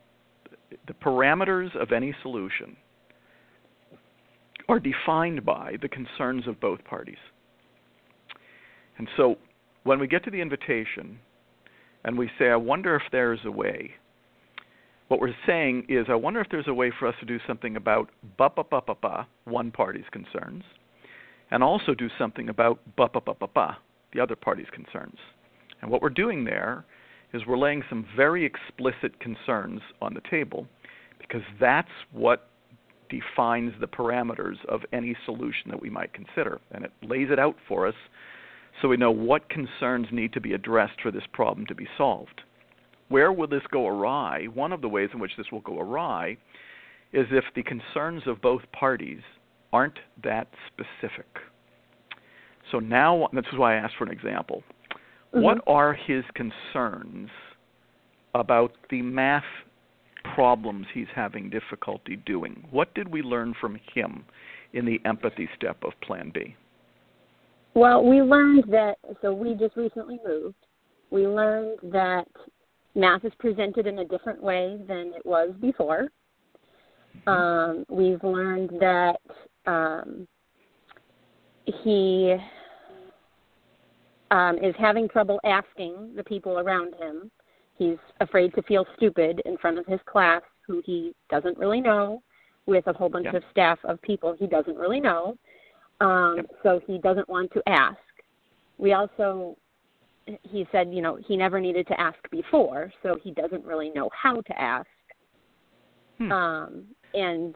the 0.87 0.94
parameters 0.94 1.74
of 1.81 1.92
any 1.92 2.14
solution 2.22 2.77
are 4.68 4.81
defined 4.81 5.44
by 5.44 5.77
the 5.81 5.88
concerns 5.88 6.46
of 6.46 6.61
both 6.61 6.85
parties. 6.85 7.16
And 8.98 9.09
so 9.16 9.37
when 9.85 9.98
we 9.98 10.07
get 10.07 10.24
to 10.24 10.31
the 10.31 10.40
invitation 10.40 11.18
and 12.05 12.17
we 12.17 12.31
say, 12.39 12.49
I 12.49 12.57
wonder 12.57 12.97
if 12.97 13.03
there's 13.13 13.41
a 13.45 13.51
way, 13.51 13.93
what 15.09 15.21
we're 15.21 15.35
saying 15.47 15.87
is, 15.89 16.07
I 16.09 16.15
wonder 16.15 16.41
if 16.41 16.49
there's 16.51 16.69
a 16.69 16.75
way 16.75 16.93
for 16.99 17.09
us 17.09 17.15
to 17.21 17.27
do 17.27 17.39
something 17.47 17.77
about 17.77 18.11
ba 18.37 18.51
ba 18.55 18.65
ba 18.71 18.83
ba 18.87 18.95
ba, 19.01 19.27
one 19.45 19.71
party's 19.71 20.05
concerns, 20.13 20.65
and 21.51 21.63
also 21.63 21.95
do 21.95 22.09
something 22.19 22.49
about 22.49 22.81
ba 22.97 23.09
ba 23.13 23.21
ba 23.21 23.35
ba 23.35 23.49
ba, 23.53 23.79
the 24.13 24.21
other 24.21 24.37
party's 24.37 24.69
concerns. 24.73 25.17
And 25.81 25.91
what 25.91 26.03
we're 26.03 26.11
doing 26.11 26.45
there 26.45 26.85
is 27.33 27.43
we're 27.47 27.59
laying 27.59 27.83
some 27.89 28.07
very 28.17 28.45
explicit 28.45 29.19
concerns 29.21 29.81
on 30.01 30.15
the 30.15 30.23
table 30.31 30.67
because 31.19 31.43
that's 31.61 31.89
what 32.13 32.49
defines 33.09 33.73
the 33.81 33.87
parameters 33.87 34.57
of 34.69 34.81
any 34.93 35.17
solution 35.25 35.71
that 35.71 35.81
we 35.81 35.91
might 35.91 36.13
consider. 36.13 36.61
And 36.73 36.85
it 36.85 36.93
lays 37.03 37.29
it 37.31 37.39
out 37.39 37.57
for 37.67 37.87
us 37.87 37.95
so 38.81 38.88
we 38.88 38.97
know 38.97 39.11
what 39.11 39.49
concerns 39.49 40.07
need 40.12 40.33
to 40.33 40.41
be 40.41 40.53
addressed 40.53 41.01
for 41.03 41.11
this 41.11 41.25
problem 41.33 41.67
to 41.67 41.75
be 41.75 41.88
solved. 41.97 42.43
Where 43.09 43.33
will 43.33 43.49
this 43.49 43.62
go 43.71 43.87
awry? 43.87 44.47
One 44.47 44.73
of 44.73 44.81
the 44.81 44.88
ways 44.88 45.11
in 45.12 45.21
which 45.21 45.33
this 45.37 45.47
will 45.51 45.61
go 45.61 45.81
awry 45.81 46.37
is 47.12 47.27
if 47.31 47.45
the 47.55 47.62
concerns 47.62 48.23
of 48.27 48.41
both 48.43 48.62
parties 48.73 49.21
aren't 49.73 49.99
that 50.23 50.49
specific. 50.67 51.27
So 52.71 52.79
now, 52.79 53.29
this 53.33 53.47
is 53.51 53.59
why 53.59 53.75
I 53.75 53.79
asked 53.79 53.95
for 53.97 54.05
an 54.05 54.11
example. 54.11 54.62
Mm-hmm. 55.35 55.43
What 55.43 55.59
are 55.67 55.95
his 55.95 56.25
concerns 56.35 57.31
about 58.35 58.73
the 58.91 59.03
math 59.03 59.45
problems 60.35 60.87
he's 60.93 61.07
having 61.14 61.51
difficulty 61.51 62.17
doing? 62.17 62.67
What 62.71 62.95
did 62.95 63.09
we 63.09 63.23
learn 63.23 63.55
from 63.59 63.79
him 63.95 64.25
in 64.75 64.85
the 64.85 65.01
empathy 65.07 65.49
step 65.57 65.79
of 65.83 65.93
Plan 66.03 66.31
B? 66.33 66.55
Well, 67.79 68.05
we 68.05 68.23
learned 68.23 68.64
that, 68.73 68.97
so 69.23 69.33
we 69.33 69.55
just 69.55 69.77
recently 69.77 70.19
moved. 70.27 70.57
We 71.12 71.29
learned 71.29 71.79
that 71.93 72.27
math 72.97 73.25
is 73.25 73.31
presented 73.38 73.87
in 73.87 74.01
a 74.01 74.05
different 74.05 74.43
way 74.43 74.81
than 74.88 75.12
it 75.14 75.25
was 75.25 75.51
before. 75.61 76.09
Um, 77.29 77.85
we've 77.88 78.23
learned 78.25 78.71
that 78.81 79.21
um, 79.67 80.27
he 81.85 82.35
um, 84.33 84.59
is 84.59 84.75
having 84.77 85.09
trouble 85.09 85.38
asking 85.45 86.14
the 86.17 86.25
people 86.25 86.59
around 86.59 86.97
him. 86.97 87.31
He's 87.77 87.99
afraid 88.21 88.53
to 88.57 88.62
feel 88.62 88.87
stupid 88.97 89.41
in 89.45 89.57
front 89.57 89.79
of 89.79 89.87
his 89.87 90.01
class, 90.05 90.43
who 90.67 90.83
he 90.85 91.14
doesn't 91.31 91.57
really 91.57 91.81
know, 91.81 92.25
with 92.67 92.88
a 92.88 92.93
whole 92.93 93.09
bunch 93.09 93.27
Yep. 93.27 93.35
of 93.35 93.43
staff 93.53 93.79
of 93.85 94.03
people 94.03 94.35
he 94.37 94.49
doesn't 94.49 94.77
really 94.77 94.99
know. 94.99 95.37
Um, 96.01 96.35
Yep. 96.37 96.47
So 96.63 96.81
he 96.87 96.99
doesn't 96.99 97.29
want 97.29 97.53
to 97.53 97.63
ask. 97.69 97.99
We 98.79 98.93
also, 98.93 99.57
he 100.43 100.67
said, 100.71 100.93
you 100.93 101.03
know, 101.03 101.17
he 101.17 101.37
never 101.37 101.61
needed 101.61 101.87
to 101.89 102.01
ask 102.01 102.19
before, 102.31 102.93
so 103.03 103.17
he 103.23 103.33
doesn't 103.33 103.65
really 103.65 103.91
know 103.91 104.09
how 104.13 104.41
to 104.41 104.61
ask. 104.61 104.87
Hmm. 106.19 106.33
Um, 106.33 106.85
and 107.15 107.55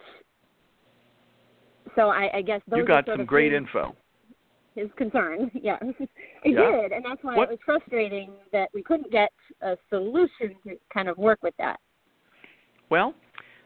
so 1.94 2.08
I, 2.08 2.38
I 2.38 2.42
guess 2.42 2.60
those 2.68 2.78
you 2.78 2.84
got 2.86 3.06
some 3.06 3.24
great 3.24 3.52
his, 3.52 3.58
info. 3.58 3.94
his 4.74 4.88
concern. 4.96 5.50
Yeah, 5.62 5.78
I 5.82 6.48
Yeah. 6.48 6.70
did, 6.82 6.92
and 6.92 7.04
that's 7.04 7.22
why 7.22 7.36
What- 7.36 7.50
it 7.50 7.52
was 7.52 7.58
frustrating 7.64 8.32
that 8.52 8.68
we 8.74 8.82
couldn't 8.82 9.10
get 9.12 9.30
a 9.60 9.76
solution 9.90 10.56
to 10.66 10.76
kind 10.92 11.08
of 11.08 11.18
work 11.18 11.40
with 11.42 11.54
that. 11.58 11.78
Well, 12.90 13.14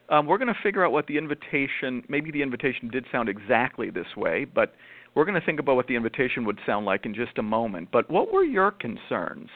um, 0.08 0.26
we're 0.26 0.38
going 0.38 0.52
to 0.52 0.60
figure 0.62 0.84
out 0.84 0.92
what 0.92 1.06
the 1.06 1.18
invitation, 1.18 2.02
maybe 2.08 2.30
the 2.30 2.42
invitation 2.42 2.88
did 2.88 3.04
sound 3.10 3.28
exactly 3.28 3.90
this 3.90 4.06
way, 4.16 4.44
but 4.44 4.74
we're 5.14 5.24
going 5.24 5.40
to 5.40 5.44
think 5.46 5.60
about 5.60 5.76
what 5.76 5.86
the 5.86 5.96
invitation 5.96 6.44
would 6.44 6.58
sound 6.66 6.86
like 6.86 7.06
in 7.06 7.14
just 7.14 7.38
a 7.38 7.42
moment. 7.42 7.88
But 7.90 8.10
what 8.10 8.32
were 8.32 8.44
your 8.44 8.70
concerns? 8.70 9.48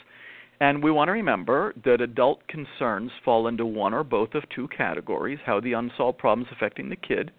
And 0.60 0.82
we 0.82 0.90
want 0.90 1.08
to 1.08 1.12
remember 1.12 1.74
that 1.84 2.00
adult 2.00 2.46
concerns 2.48 3.10
fall 3.24 3.46
into 3.46 3.64
one 3.64 3.94
or 3.94 4.04
both 4.04 4.34
of 4.34 4.42
two 4.54 4.68
categories 4.68 5.38
how 5.46 5.60
the 5.60 5.72
unsolved 5.72 6.18
problems 6.18 6.48
affecting 6.52 6.90
the 6.90 6.96
kid, 6.96 7.30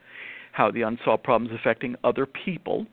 how 0.53 0.71
the 0.71 0.81
unsolved 0.81 1.23
problems 1.23 1.53
affecting 1.59 1.95
other 2.03 2.25
people. 2.25 2.87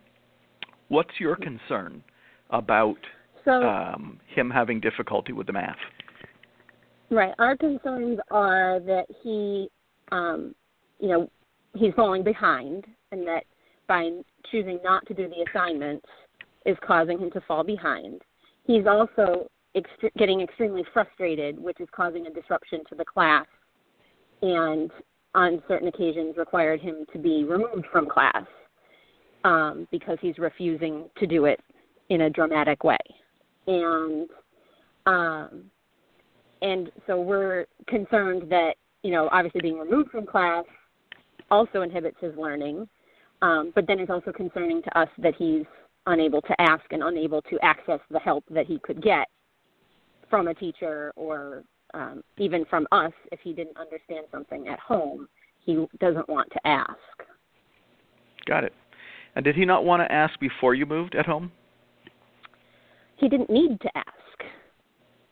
What's 0.89 1.19
your 1.19 1.37
concern 1.37 2.03
about 2.51 2.99
So 3.45 3.53
um, 3.53 4.21
him 4.35 4.51
having 4.51 4.81
difficulty 4.81 5.33
with 5.33 5.47
the 5.47 5.53
math? 5.55 5.77
Right. 7.11 7.33
Our 7.39 7.57
concerns 7.57 8.19
are 8.31 8.81
that 8.81 9.07
he, 9.23 9.71
um, 10.13 10.55
you 10.99 11.09
know, 11.09 11.31
he's 11.75 11.93
falling 11.95 12.23
behind, 12.23 12.85
and 13.13 13.27
that 13.27 13.45
by 13.87 14.11
choosing 14.51 14.79
not 14.85 15.07
to 15.07 15.15
do 15.15 15.29
the 15.29 15.45
assignments 15.51 16.07
is 16.67 16.77
causing 16.87 17.19
him 17.19 17.31
to 17.31 17.41
fall 17.43 17.65
behind. 17.65 18.23
He's 18.67 18.87
also 18.87 19.49
ext- 19.77 20.13
getting 20.19 20.41
extremely 20.41 20.85
frustrated, 20.93 21.59
which 21.59 21.81
is 21.81 21.89
causing 21.93 22.27
a 22.27 22.31
disruption 22.31 22.81
to 22.89 22.95
the 22.95 23.05
class, 23.05 23.47
and 24.43 24.91
on 25.35 25.63
certain 25.69 25.89
occasions 25.89 26.37
required 26.37 26.81
him 26.81 27.05
to 27.13 27.19
be 27.19 27.45
removed 27.45 27.87
from 27.93 28.09
class 28.09 28.45
um, 29.45 29.87
because 29.91 30.19
he's 30.21 30.39
refusing 30.39 31.09
to 31.19 31.27
do 31.27 31.45
it 31.45 31.61
in 32.09 32.23
a 32.23 32.31
dramatic 32.31 32.85
way. 32.85 32.99
And 33.67 34.29
um, 35.07 35.65
and 36.61 36.91
so 37.07 37.21
we're 37.21 37.67
concerned 37.87 38.51
that 38.51 38.75
you 39.03 39.11
know 39.11 39.29
obviously 39.33 39.61
being 39.61 39.79
removed 39.79 40.11
from 40.11 40.27
class 40.27 40.65
also 41.51 41.83
inhibits 41.83 42.17
his 42.21 42.35
learning 42.37 42.89
um, 43.43 43.73
but 43.75 43.87
then 43.87 44.01
it's 44.01 44.11
also 44.11 44.33
concerning 44.33 44.83
to 44.83 44.99
us 44.99 45.09
that 45.19 45.35
he's 45.39 45.65
unable 46.07 46.41
to 46.43 46.61
ask 46.61 46.85
and 46.91 47.03
unable 47.03 47.43
to 47.43 47.59
access 47.63 48.01
the 48.11 48.19
help 48.19 48.45
that 48.51 48.67
he 48.67 48.79
could 48.81 49.03
get 49.03 49.29
from 50.29 50.49
a 50.49 50.55
teacher 50.55 51.13
or 51.17 51.63
um, 51.95 52.23
even 52.37 52.65
from 52.67 52.87
us 52.93 53.13
if 53.33 53.41
he 53.43 53.53
didn't 53.53 53.77
understand 53.77 54.27
something 54.31 54.69
at 54.69 54.79
home 54.81 55.29
he 55.65 55.87
doesn't 56.01 56.29
want 56.29 56.51
to 56.51 56.67
ask 56.67 56.99
Got 58.49 58.65
it. 58.65 58.73
And 59.37 59.45
did 59.45 59.55
he 59.55 59.67
not 59.67 59.85
want 59.85 60.01
to 60.01 60.11
ask 60.11 60.41
before 60.41 60.75
you 60.75 60.87
moved 60.87 61.15
at 61.15 61.27
home? 61.27 61.53
he 63.19 63.29
didn't 63.29 63.51
need 63.51 63.81
to 63.81 63.91
ask. 63.97 64.18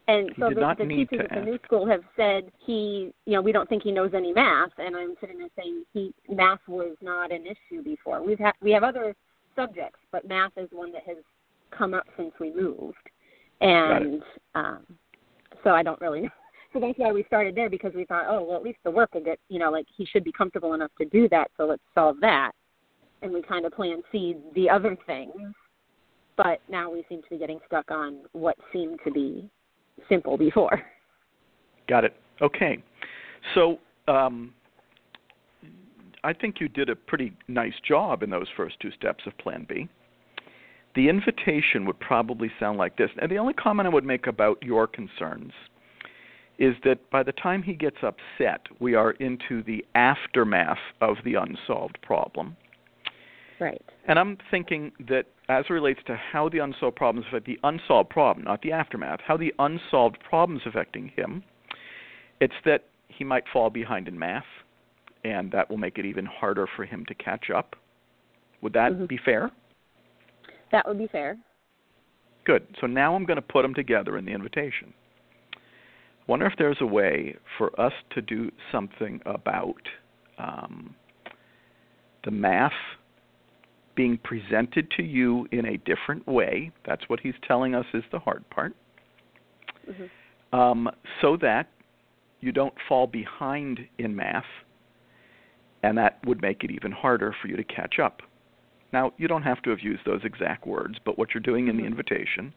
And 0.08 0.30
He 0.30 0.40
so 0.40 0.50
the, 0.50 0.74
the 0.78 0.86
teachers 0.86 1.26
at 1.28 1.38
the 1.38 1.44
new 1.44 1.58
school 1.64 1.86
have 1.88 2.02
said 2.16 2.50
he, 2.64 3.12
you 3.24 3.32
know, 3.32 3.42
we 3.42 3.52
don't 3.52 3.68
think 3.68 3.82
he 3.82 3.90
knows 3.90 4.12
any 4.14 4.32
math. 4.32 4.70
And 4.78 4.96
I'm 4.96 5.14
sitting 5.20 5.38
there 5.38 5.48
saying 5.56 5.84
he 5.92 6.14
math 6.28 6.60
was 6.68 6.96
not 7.00 7.32
an 7.32 7.44
issue 7.44 7.82
before. 7.82 8.22
We've 8.22 8.38
had 8.38 8.52
we 8.62 8.70
have 8.70 8.84
other 8.84 9.16
subjects, 9.56 9.98
but 10.12 10.28
math 10.28 10.52
is 10.56 10.68
one 10.70 10.92
that 10.92 11.02
has 11.06 11.16
come 11.76 11.92
up 11.92 12.04
since 12.16 12.32
we 12.38 12.54
moved. 12.54 12.96
And 13.60 14.22
um, 14.54 14.86
so 15.64 15.70
I 15.70 15.82
don't 15.82 16.00
really 16.00 16.20
know. 16.22 16.30
So 16.72 16.80
that's 16.80 16.98
why 16.98 17.10
we 17.10 17.24
started 17.24 17.54
there 17.54 17.70
because 17.70 17.94
we 17.94 18.04
thought, 18.04 18.26
oh, 18.28 18.44
well, 18.44 18.56
at 18.56 18.62
least 18.62 18.78
the 18.84 18.90
work 18.90 19.14
will 19.14 19.24
get, 19.24 19.38
you 19.48 19.58
know, 19.58 19.70
like 19.70 19.86
he 19.96 20.04
should 20.04 20.24
be 20.24 20.32
comfortable 20.32 20.74
enough 20.74 20.90
to 20.98 21.06
do 21.06 21.26
that. 21.30 21.50
So 21.56 21.64
let's 21.64 21.82
solve 21.94 22.16
that. 22.20 22.52
And 23.22 23.32
we 23.32 23.40
kind 23.40 23.64
of 23.64 23.72
plan 23.72 24.02
C, 24.12 24.36
the 24.54 24.68
other 24.68 24.96
things. 25.06 25.54
But 26.36 26.60
now 26.68 26.92
we 26.92 27.02
seem 27.08 27.22
to 27.22 27.28
be 27.30 27.38
getting 27.38 27.60
stuck 27.66 27.90
on 27.90 28.18
what 28.32 28.56
seemed 28.72 28.98
to 29.04 29.10
be 29.10 29.48
simple 30.08 30.36
before. 30.36 30.82
Got 31.88 32.04
it. 32.04 32.16
Okay. 32.40 32.82
So 33.54 33.78
um, 34.08 34.52
I 36.24 36.32
think 36.32 36.60
you 36.60 36.68
did 36.68 36.90
a 36.90 36.96
pretty 36.96 37.32
nice 37.48 37.74
job 37.86 38.22
in 38.22 38.30
those 38.30 38.48
first 38.56 38.80
two 38.80 38.90
steps 38.90 39.24
of 39.26 39.36
Plan 39.38 39.66
B. 39.68 39.88
The 40.94 41.08
invitation 41.08 41.84
would 41.86 42.00
probably 42.00 42.50
sound 42.58 42.78
like 42.78 42.96
this. 42.96 43.10
And 43.20 43.30
the 43.30 43.38
only 43.38 43.52
comment 43.52 43.86
I 43.86 43.90
would 43.90 44.04
make 44.04 44.26
about 44.26 44.62
your 44.62 44.86
concerns 44.86 45.52
is 46.58 46.74
that 46.84 47.10
by 47.10 47.22
the 47.22 47.32
time 47.32 47.62
he 47.62 47.74
gets 47.74 47.98
upset, 48.02 48.62
we 48.80 48.94
are 48.94 49.12
into 49.12 49.62
the 49.62 49.84
aftermath 49.94 50.78
of 51.00 51.16
the 51.24 51.34
unsolved 51.34 51.98
problem. 52.02 52.56
Right. 53.58 53.82
And 54.06 54.18
I'm 54.18 54.38
thinking 54.50 54.92
that 55.08 55.24
as 55.48 55.64
it 55.68 55.72
relates 55.72 56.00
to 56.06 56.16
how 56.16 56.48
the 56.48 56.58
unsolved 56.58 56.96
problems 56.96 57.26
affect 57.28 57.46
the 57.46 57.58
unsolved 57.62 58.10
problem, 58.10 58.44
not 58.44 58.62
the 58.62 58.72
aftermath, 58.72 59.20
how 59.26 59.36
the 59.36 59.52
unsolved 59.58 60.18
problems 60.28 60.62
affecting 60.66 61.08
him, 61.16 61.42
it's 62.40 62.54
that 62.64 62.84
he 63.08 63.24
might 63.24 63.44
fall 63.52 63.70
behind 63.70 64.08
in 64.08 64.18
math, 64.18 64.44
and 65.24 65.50
that 65.52 65.70
will 65.70 65.78
make 65.78 65.98
it 65.98 66.04
even 66.04 66.26
harder 66.26 66.66
for 66.76 66.84
him 66.84 67.04
to 67.06 67.14
catch 67.14 67.50
up. 67.50 67.76
Would 68.60 68.72
that 68.74 68.92
Mhm. 68.92 69.08
be 69.08 69.16
fair? 69.16 69.50
That 70.70 70.86
would 70.86 70.98
be 70.98 71.06
fair. 71.06 71.38
Good. 72.44 72.66
So 72.80 72.86
now 72.86 73.14
I'm 73.14 73.24
going 73.24 73.36
to 73.36 73.42
put 73.42 73.62
them 73.62 73.74
together 73.74 74.16
in 74.18 74.24
the 74.24 74.32
invitation. 74.32 74.92
Wonder 76.26 76.46
if 76.46 76.56
there's 76.56 76.80
a 76.80 76.86
way 76.86 77.36
for 77.56 77.78
us 77.80 77.92
to 78.10 78.22
do 78.22 78.50
something 78.70 79.22
about 79.26 79.88
um, 80.38 80.94
the 82.24 82.30
math 82.30 82.72
being 83.96 84.18
presented 84.18 84.90
to 84.92 85.02
you 85.02 85.48
in 85.50 85.66
a 85.66 85.78
different 85.78 86.26
way. 86.28 86.70
That's 86.84 87.08
what 87.08 87.18
he's 87.18 87.34
telling 87.46 87.74
us 87.74 87.86
is 87.94 88.04
the 88.12 88.18
hard 88.18 88.48
part. 88.50 88.74
Mhm. 89.88 90.10
Um, 90.52 90.90
so 91.20 91.36
that 91.38 91.68
you 92.40 92.52
don't 92.52 92.74
fall 92.88 93.06
behind 93.06 93.88
in 93.98 94.14
math, 94.14 94.46
and 95.82 95.98
that 95.98 96.24
would 96.24 96.40
make 96.40 96.62
it 96.62 96.70
even 96.70 96.92
harder 96.92 97.32
for 97.32 97.48
you 97.48 97.56
to 97.56 97.64
catch 97.64 97.98
up. 97.98 98.22
Now, 98.92 99.12
you 99.16 99.26
don't 99.26 99.42
have 99.42 99.60
to 99.62 99.70
have 99.70 99.80
used 99.80 100.04
those 100.04 100.24
exact 100.24 100.66
words, 100.66 100.98
but 101.04 101.18
what 101.18 101.34
you're 101.34 101.40
doing 101.40 101.68
in 101.68 101.76
the 101.76 101.82
Mhm. 101.82 101.88
invitation 101.88 102.52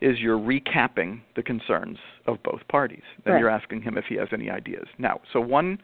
is 0.00 0.20
you're 0.20 0.38
recapping 0.38 1.20
the 1.34 1.42
concerns 1.42 1.98
of 2.26 2.42
both 2.42 2.66
parties. 2.68 3.04
Then 3.24 3.34
Right. 3.34 3.40
you're 3.40 3.50
asking 3.50 3.82
him 3.82 3.96
if 3.96 4.06
he 4.06 4.16
has 4.16 4.32
any 4.32 4.50
ideas. 4.50 4.88
Now, 4.98 5.20
so 5.32 5.40
one 5.40 5.80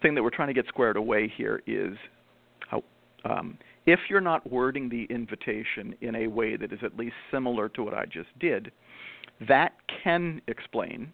thing 0.00 0.14
that 0.14 0.22
we're 0.22 0.30
trying 0.30 0.48
to 0.48 0.54
get 0.54 0.66
squared 0.66 0.96
away 0.96 1.28
here 1.28 1.62
is 1.66 1.96
how, 2.68 2.82
um, 3.24 3.56
if 3.86 3.98
you're 4.08 4.20
not 4.20 4.50
wording 4.50 4.88
the 4.88 5.04
invitation 5.10 5.94
in 6.00 6.14
a 6.16 6.26
way 6.26 6.56
that 6.56 6.72
is 6.72 6.78
at 6.82 6.96
least 6.96 7.14
similar 7.30 7.68
to 7.70 7.82
what 7.82 7.94
I 7.94 8.06
just 8.06 8.28
did, 8.38 8.70
that 9.48 9.72
can 10.02 10.40
explain 10.46 11.12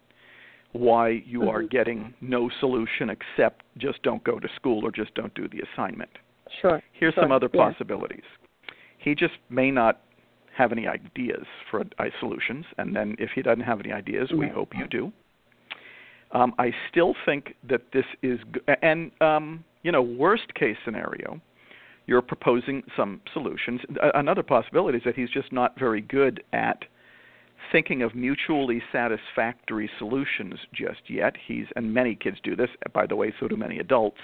why 0.73 1.09
you 1.25 1.49
are 1.49 1.63
Mhm. 1.63 1.69
getting 1.69 2.13
no 2.21 2.49
solution 2.49 3.09
except 3.09 3.65
just 3.77 4.01
don't 4.03 4.23
go 4.23 4.39
to 4.39 4.47
school 4.49 4.85
or 4.85 4.91
just 4.91 5.13
don't 5.15 5.33
do 5.33 5.47
the 5.47 5.61
assignment. 5.61 6.11
Sure. 6.61 6.81
Here's 6.91 7.13
Sure, 7.15 7.23
some 7.23 7.31
other 7.31 7.49
yeah. 7.51 7.63
possibilities. 7.69 8.23
He 8.97 9.15
just 9.15 9.37
may 9.49 9.71
not 9.71 10.01
have 10.53 10.71
any 10.71 10.87
ideas 10.87 11.47
for 11.71 11.85
solutions, 12.19 12.65
and 12.77 12.95
then 12.95 13.15
if 13.17 13.31
he 13.31 13.41
doesn't 13.41 13.63
have 13.63 13.79
any 13.79 13.91
ideas, 13.93 14.31
we 14.31 14.45
Right. 14.45 14.51
hope 14.51 14.77
you 14.77 14.85
do. 14.87 15.11
Um, 16.31 16.53
I 16.59 16.71
still 16.89 17.15
think 17.25 17.55
that 17.63 17.91
this 17.91 18.05
is, 18.21 18.39
and 18.83 19.11
um, 19.21 19.63
you 19.81 19.91
know, 19.91 20.01
worst 20.01 20.53
case 20.53 20.77
scenario, 20.83 21.41
you're 22.09 22.21
proposing 22.23 22.81
some 22.97 23.21
solutions. 23.33 23.79
Another 24.15 24.41
possibility 24.41 24.97
is 24.97 25.03
that 25.05 25.15
he's 25.15 25.29
just 25.29 25.53
not 25.53 25.77
very 25.77 26.01
good 26.01 26.43
at 26.53 26.83
thinking 27.71 28.01
of 28.01 28.15
mutually 28.15 28.81
satisfactory 28.91 29.87
solutions 29.99 30.55
just 30.73 31.01
yet. 31.07 31.35
He's, 31.47 31.65
and 31.75 31.93
many 31.93 32.15
kids 32.15 32.37
do 32.43 32.55
this, 32.55 32.69
by 32.93 33.05
the 33.05 33.15
way, 33.15 33.31
so 33.39 33.47
do 33.47 33.55
many 33.55 33.77
adults 33.77 34.17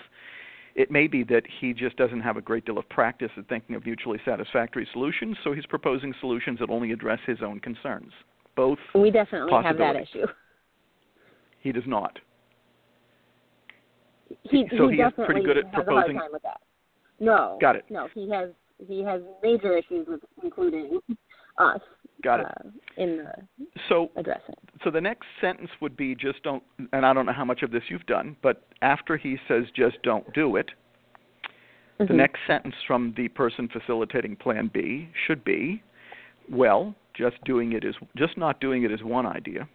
it 0.76 0.92
may 0.92 1.08
be 1.08 1.24
that 1.24 1.44
he 1.62 1.74
just 1.74 1.96
doesn't 1.96 2.20
have 2.20 2.36
a 2.36 2.42
great 2.42 2.66
deal 2.66 2.78
of 2.78 2.88
practice 2.90 3.32
at 3.38 3.48
thinking 3.48 3.78
of 3.78 3.86
mutually 3.86 4.20
satisfactory 4.26 4.86
solutions, 4.92 5.38
so 5.42 5.54
he's 5.54 5.66
proposing 5.66 6.14
solutions 6.20 6.60
that 6.60 6.70
only 6.70 6.92
address 6.92 7.20
his 7.26 7.38
own 7.42 7.62
concerns. 7.62 8.12
Both 8.58 8.80
We 8.94 9.10
definitely 9.10 9.54
have 9.64 9.78
that 9.78 9.96
issue. 9.96 10.26
he 11.62 11.72
does 11.72 11.86
not. 11.88 12.20
He, 14.44 14.68
So 14.78 14.90
he 14.90 14.98
he 14.98 15.02
is 15.02 15.14
pretty 15.26 15.44
good 15.44 15.58
at 15.58 15.72
proposing- 15.72 16.18
a 16.18 16.20
hard 16.20 16.24
time 16.24 16.34
with 16.34 16.44
that. 16.44 16.60
No. 17.20 17.58
Got 17.62 17.76
it. 17.76 17.86
No, 17.90 18.08
he 18.14 18.30
has 18.30 18.50
he 18.88 19.02
has 19.04 19.22
major 19.42 19.78
issues 19.78 20.06
with 20.08 20.20
including 20.44 21.00
us 21.58 21.80
Got 22.24 22.42
it. 22.42 22.46
uh, 22.48 22.70
in 22.98 23.18
the 23.18 23.68
So 23.88 24.12
addressing. 24.18 24.56
so 24.84 24.92
the 24.92 25.00
next 25.00 25.26
sentence 25.40 25.70
would 25.82 25.96
be 25.96 26.14
just 26.16 26.44
don't 26.44 26.64
and 26.92 27.06
I 27.06 27.14
don't 27.14 27.26
know 27.26 27.32
how 27.34 27.46
much 27.46 27.64
of 27.64 27.72
this 27.72 27.84
you've 27.90 28.06
done, 28.06 28.36
but 28.42 28.64
after 28.82 29.16
he 29.18 29.38
says 29.48 29.64
just 29.74 30.02
don't 30.04 30.32
do 30.34 30.58
it, 30.58 30.72
the 31.98 32.06
Mhm. 32.06 32.16
next 32.16 32.40
sentence 32.46 32.76
from 32.86 33.14
the 33.16 33.30
person 33.30 33.70
facilitating 33.70 34.36
plan 34.36 34.68
B 34.68 35.08
should 35.26 35.46
be, 35.46 35.82
well, 36.50 36.94
just 37.14 37.42
doing 37.46 37.72
it 37.72 37.86
is 37.86 37.96
just 38.18 38.38
not 38.38 38.60
doing 38.60 38.84
it 38.84 38.92
is 38.92 39.02
one 39.02 39.26
idea. 39.26 39.70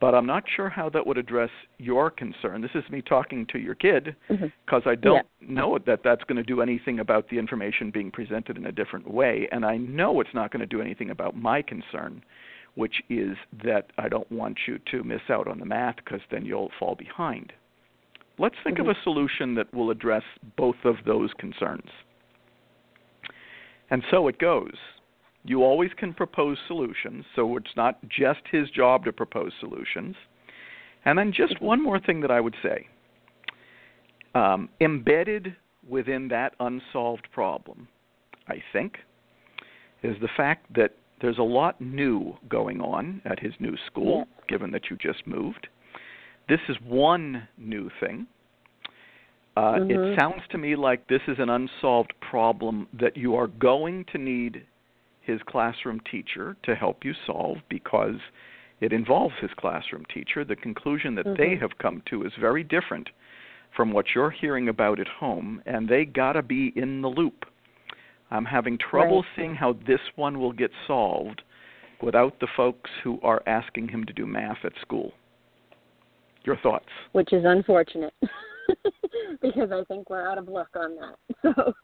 But 0.00 0.14
I'm 0.14 0.24
not 0.24 0.44
sure 0.56 0.70
how 0.70 0.88
that 0.90 1.06
would 1.06 1.18
address 1.18 1.50
your 1.78 2.10
concern. 2.10 2.62
This 2.62 2.70
is 2.74 2.88
me 2.88 3.02
talking 3.02 3.44
to 3.52 3.58
your 3.58 3.74
kid 3.74 4.16
because 4.28 4.82
I 4.86 4.94
don't 4.94 5.26
know 5.42 5.78
that 5.86 6.02
that's 6.02 6.24
going 6.24 6.36
to 6.36 6.42
do 6.42 6.62
anything 6.62 7.00
about 7.00 7.28
the 7.28 7.38
information 7.38 7.90
being 7.90 8.10
presented 8.10 8.56
in 8.56 8.64
a 8.64 8.72
different 8.72 9.10
way, 9.10 9.46
and 9.52 9.64
I 9.64 9.76
know 9.76 10.20
it's 10.20 10.32
not 10.32 10.50
going 10.50 10.60
to 10.60 10.66
do 10.66 10.80
anything 10.80 11.10
about 11.10 11.36
my 11.36 11.60
concern, 11.60 12.22
which 12.76 13.02
is 13.10 13.36
that 13.62 13.90
I 13.98 14.08
don't 14.08 14.30
want 14.32 14.56
you 14.66 14.78
to 14.90 15.04
miss 15.04 15.20
out 15.28 15.48
on 15.48 15.58
the 15.58 15.66
math 15.66 15.96
because 15.96 16.22
then 16.30 16.46
you'll 16.46 16.72
fall 16.78 16.94
behind. 16.94 17.52
Let's 18.38 18.56
think 18.64 18.78
Mhm. 18.78 18.88
of 18.88 18.88
a 18.88 19.00
solution 19.02 19.54
that 19.56 19.72
will 19.74 19.90
address 19.90 20.24
both 20.56 20.82
of 20.86 21.04
those 21.04 21.34
concerns. 21.34 21.90
And 23.90 24.02
so 24.10 24.28
it 24.28 24.38
goes. 24.38 24.76
You 25.44 25.62
always 25.62 25.90
can 25.96 26.14
propose 26.14 26.58
solutions, 26.66 27.24
so 27.36 27.56
it's 27.56 27.76
not 27.76 27.98
just 28.08 28.40
his 28.50 28.70
job 28.70 29.04
to 29.04 29.12
propose 29.12 29.52
solutions. 29.60 30.16
And 31.04 31.18
then 31.18 31.32
just 31.32 31.60
one 31.60 31.82
more 31.82 32.00
thing 32.00 32.20
that 32.20 32.30
I 32.30 32.40
would 32.40 32.56
say. 32.62 32.88
Um, 34.34 34.70
embedded 34.80 35.54
within 35.88 36.28
that 36.28 36.54
unsolved 36.60 37.28
problem, 37.30 37.88
I 38.48 38.62
think, 38.72 38.96
is 40.02 40.16
the 40.20 40.28
fact 40.36 40.72
that 40.74 40.94
there's 41.20 41.38
a 41.38 41.42
lot 41.42 41.80
new 41.80 42.36
going 42.48 42.80
on 42.80 43.20
at 43.24 43.38
his 43.38 43.52
new 43.60 43.76
school, 43.86 44.26
Yes. 44.26 44.44
given 44.48 44.70
that 44.72 44.90
you 44.90 44.96
just 44.96 45.26
moved. 45.26 45.68
This 46.48 46.60
is 46.68 46.76
one 46.80 47.46
new 47.58 47.90
thing. 48.00 48.26
Uh, 49.56 49.78
It 49.88 49.96
Mhm. 49.96 50.16
sounds 50.16 50.46
to 50.48 50.58
me 50.58 50.74
like 50.74 51.06
this 51.06 51.22
is 51.28 51.38
an 51.38 51.48
unsolved 51.50 52.12
problem 52.20 52.88
that 52.94 53.16
you 53.16 53.36
are 53.36 53.46
going 53.46 54.04
to 54.06 54.18
need 54.18 54.66
his 55.24 55.40
classroom 55.46 56.00
teacher 56.10 56.56
to 56.62 56.74
help 56.74 57.04
you 57.04 57.14
solve 57.26 57.58
because 57.68 58.16
it 58.80 58.92
involves 58.92 59.34
his 59.40 59.50
classroom 59.56 60.04
teacher. 60.12 60.44
The 60.44 60.56
conclusion 60.56 61.14
that 61.14 61.36
they 61.36 61.56
Mhm. 61.56 61.60
have 61.60 61.78
come 61.78 62.02
to 62.06 62.24
is 62.24 62.34
very 62.34 62.62
different 62.62 63.10
from 63.72 63.92
what 63.92 64.14
you're 64.14 64.30
hearing 64.30 64.68
about 64.68 65.00
at 65.00 65.08
home, 65.08 65.62
and 65.66 65.88
they 65.88 66.04
got 66.04 66.34
to 66.34 66.42
be 66.42 66.68
in 66.76 67.00
the 67.02 67.08
loop. 67.08 67.46
I'm 68.30 68.44
having 68.44 68.78
trouble 68.78 69.22
Right. 69.22 69.30
seeing 69.36 69.54
how 69.54 69.72
this 69.72 70.00
one 70.16 70.38
will 70.38 70.52
get 70.52 70.72
solved 70.86 71.42
without 72.00 72.38
the 72.38 72.46
folks 72.48 72.90
who 73.02 73.20
are 73.22 73.42
asking 73.46 73.88
him 73.88 74.04
to 74.04 74.12
do 74.12 74.26
math 74.26 74.64
at 74.64 74.76
school. 74.78 75.14
Your 76.44 76.56
thoughts? 76.56 76.90
which 77.12 77.32
is 77.32 77.44
unfortunate 77.46 78.12
because 79.40 79.72
I 79.72 79.82
think 79.84 80.10
we're 80.10 80.28
out 80.28 80.36
of 80.36 80.48
luck 80.48 80.68
on 80.76 80.96
that. 80.96 81.18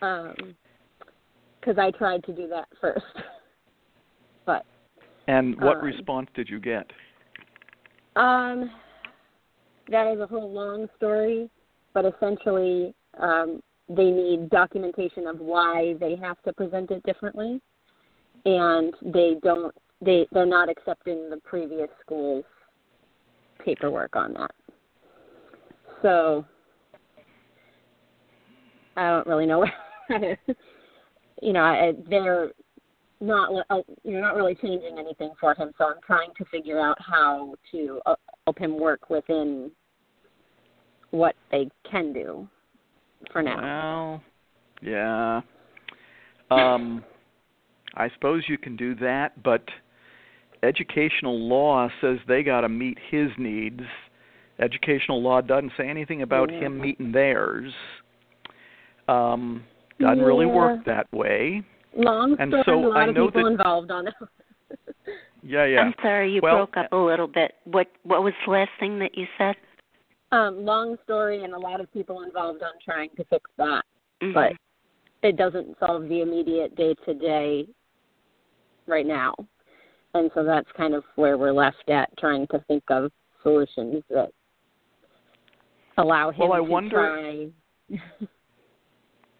So, 0.00 0.06
um, 0.06 0.56
because 1.62 1.78
I 1.78 1.90
tried 1.92 2.24
to 2.24 2.32
do 2.32 2.48
that 2.48 2.66
first, 2.80 3.04
but 4.46 4.64
And 5.28 5.54
what 5.60 5.78
Um, 5.78 5.84
response 5.84 6.28
did 6.34 6.48
you 6.48 6.58
get? 6.58 6.90
um, 8.16 8.70
that 9.88 10.06
is 10.12 10.20
a 10.20 10.26
whole 10.26 10.50
long 10.50 10.88
story. 10.96 11.48
But 11.94 12.06
essentially, 12.06 12.94
um, 13.18 13.62
they 13.88 14.10
need 14.10 14.48
documentation 14.48 15.26
of 15.26 15.40
why 15.40 15.94
they 16.00 16.16
have 16.16 16.40
to 16.42 16.52
present 16.54 16.90
it 16.90 17.02
differently, 17.02 17.60
and 18.46 18.94
they 19.02 19.36
don't. 19.42 19.74
They 20.00 20.26
they're 20.32 20.46
not 20.46 20.68
accepting 20.68 21.28
the 21.30 21.36
previous 21.44 21.88
school's 22.00 22.44
paperwork 23.62 24.16
on 24.16 24.32
that. 24.34 24.50
So 26.00 26.44
I 28.96 29.10
don't 29.10 29.26
really 29.26 29.46
know 29.46 29.64
to, 30.10 30.36
you 31.42 31.52
know, 31.52 31.60
I, 31.60 31.92
they're 32.08 32.52
not 33.20 33.66
uh, 33.68 33.82
you're 34.04 34.20
not 34.20 34.36
really 34.36 34.54
changing 34.54 34.96
anything 34.98 35.32
for 35.38 35.54
him. 35.54 35.72
So 35.76 35.84
I'm 35.84 36.00
trying 36.06 36.30
to 36.38 36.44
figure 36.46 36.80
out 36.80 36.96
how 37.00 37.54
to 37.72 38.00
uh, 38.06 38.14
help 38.46 38.58
him 38.58 38.78
work 38.78 39.10
within 39.10 39.70
what 41.10 41.34
they 41.50 41.68
can 41.90 42.12
do 42.12 42.48
for 43.32 43.42
now. 43.42 43.60
Well, 43.60 44.22
yeah. 44.82 45.40
Um, 46.50 47.04
I 47.94 48.08
suppose 48.14 48.44
you 48.46 48.58
can 48.58 48.76
do 48.76 48.94
that, 48.96 49.42
but 49.42 49.62
educational 50.62 51.38
law 51.38 51.88
says 52.00 52.18
they 52.28 52.42
got 52.42 52.62
to 52.62 52.68
meet 52.68 52.98
his 53.10 53.30
needs. 53.38 53.80
Educational 54.58 55.22
law 55.22 55.40
doesn't 55.40 55.72
say 55.76 55.88
anything 55.88 56.22
about 56.22 56.52
yeah. 56.52 56.60
him 56.60 56.80
meeting 56.80 57.10
theirs. 57.10 57.72
Um, 59.08 59.64
doesn't 60.02 60.18
yeah. 60.18 60.24
really 60.24 60.46
work 60.46 60.84
that 60.84 61.10
way. 61.12 61.62
Long 61.96 62.36
and 62.38 62.50
story, 62.50 62.62
so 62.66 62.74
a 62.74 62.88
lot 62.88 62.96
I 62.98 63.08
of 63.08 63.14
know 63.14 63.26
people 63.28 63.44
that, 63.44 63.50
involved 63.50 63.90
on 63.90 64.06
it. 64.08 64.14
yeah, 65.42 65.64
yeah. 65.66 65.80
I'm 65.80 65.94
sorry, 66.02 66.32
you 66.32 66.40
well, 66.42 66.56
broke 66.56 66.76
up 66.76 66.92
a 66.92 66.96
little 66.96 67.26
bit. 67.28 67.52
What 67.64 67.88
what 68.04 68.22
was 68.22 68.32
the 68.46 68.52
last 68.52 68.70
thing 68.80 68.98
that 68.98 69.16
you 69.16 69.26
said? 69.38 69.54
Um, 70.30 70.64
long 70.64 70.96
story, 71.04 71.44
and 71.44 71.52
a 71.52 71.58
lot 71.58 71.80
of 71.80 71.92
people 71.92 72.22
involved 72.22 72.62
on 72.62 72.72
trying 72.84 73.10
to 73.16 73.24
fix 73.24 73.50
that, 73.58 73.82
Mm-hmm. 74.22 74.34
but 74.34 74.52
it 75.28 75.36
doesn't 75.36 75.76
solve 75.80 76.08
the 76.08 76.20
immediate 76.22 76.74
day 76.76 76.94
to 77.04 77.14
day 77.14 77.66
right 78.86 79.06
now. 79.06 79.34
And 80.14 80.30
so 80.34 80.44
that's 80.44 80.68
kind 80.76 80.94
of 80.94 81.04
where 81.16 81.36
we're 81.38 81.52
left 81.52 81.88
at 81.88 82.08
trying 82.18 82.46
to 82.48 82.58
think 82.68 82.82
of 82.88 83.10
solutions 83.42 84.02
that 84.10 84.28
allow 85.98 86.30
him 86.30 86.48
Well, 86.48 86.52
I 86.52 86.56
to 86.58 86.62
wonder- 86.62 87.52
try 87.88 87.98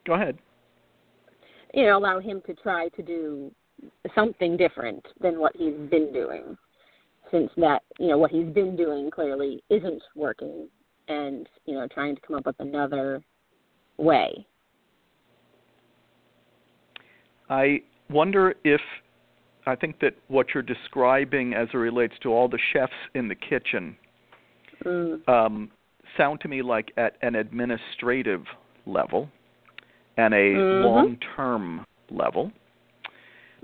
Go 0.07 0.15
ahead. 0.15 0.39
You 1.73 1.87
know, 1.87 1.99
allow 1.99 2.21
him 2.21 2.43
to 2.47 2.55
try 2.55 2.89
to 2.91 3.03
do 3.03 3.51
something 4.15 4.57
different 4.57 5.05
than 5.21 5.39
what 5.39 5.53
he's 5.57 5.75
been 5.91 6.13
doing. 6.13 6.57
Since 7.31 7.51
that, 7.57 7.83
you 7.99 8.09
know, 8.09 8.19
what 8.19 8.31
he's 8.31 8.53
been 8.53 8.77
doing 8.77 9.11
clearly 9.11 9.63
isn't 9.71 10.03
working 10.15 10.69
and, 11.09 11.49
you 11.65 11.75
know, 11.75 11.89
trying 11.89 12.15
to 12.15 12.21
come 12.21 12.37
up 12.37 12.47
with 12.47 12.57
another 12.59 13.23
way. 13.97 14.47
I 17.49 17.83
wonder 18.11 18.55
if 18.65 18.81
I 19.67 19.77
think 19.77 19.99
that 20.01 20.15
what 20.29 20.49
you're 20.53 20.63
describing 20.63 21.55
as 21.55 21.69
it 21.73 21.77
relates 21.77 22.15
to 22.23 22.33
all 22.33 22.49
the 22.49 22.59
chefs 22.73 22.93
in 23.15 23.29
the 23.29 23.35
kitchen 23.35 23.97
Mm. 24.85 25.29
um, 25.29 25.71
sound 26.17 26.41
to 26.41 26.49
me 26.49 26.63
like 26.63 26.93
at 26.97 27.17
an 27.23 27.35
administrative 27.35 28.45
level 28.87 29.29
and 30.17 30.35
a 30.35 30.55
Mhm. 30.55 30.81
long-term 30.83 31.87
level. 32.11 32.53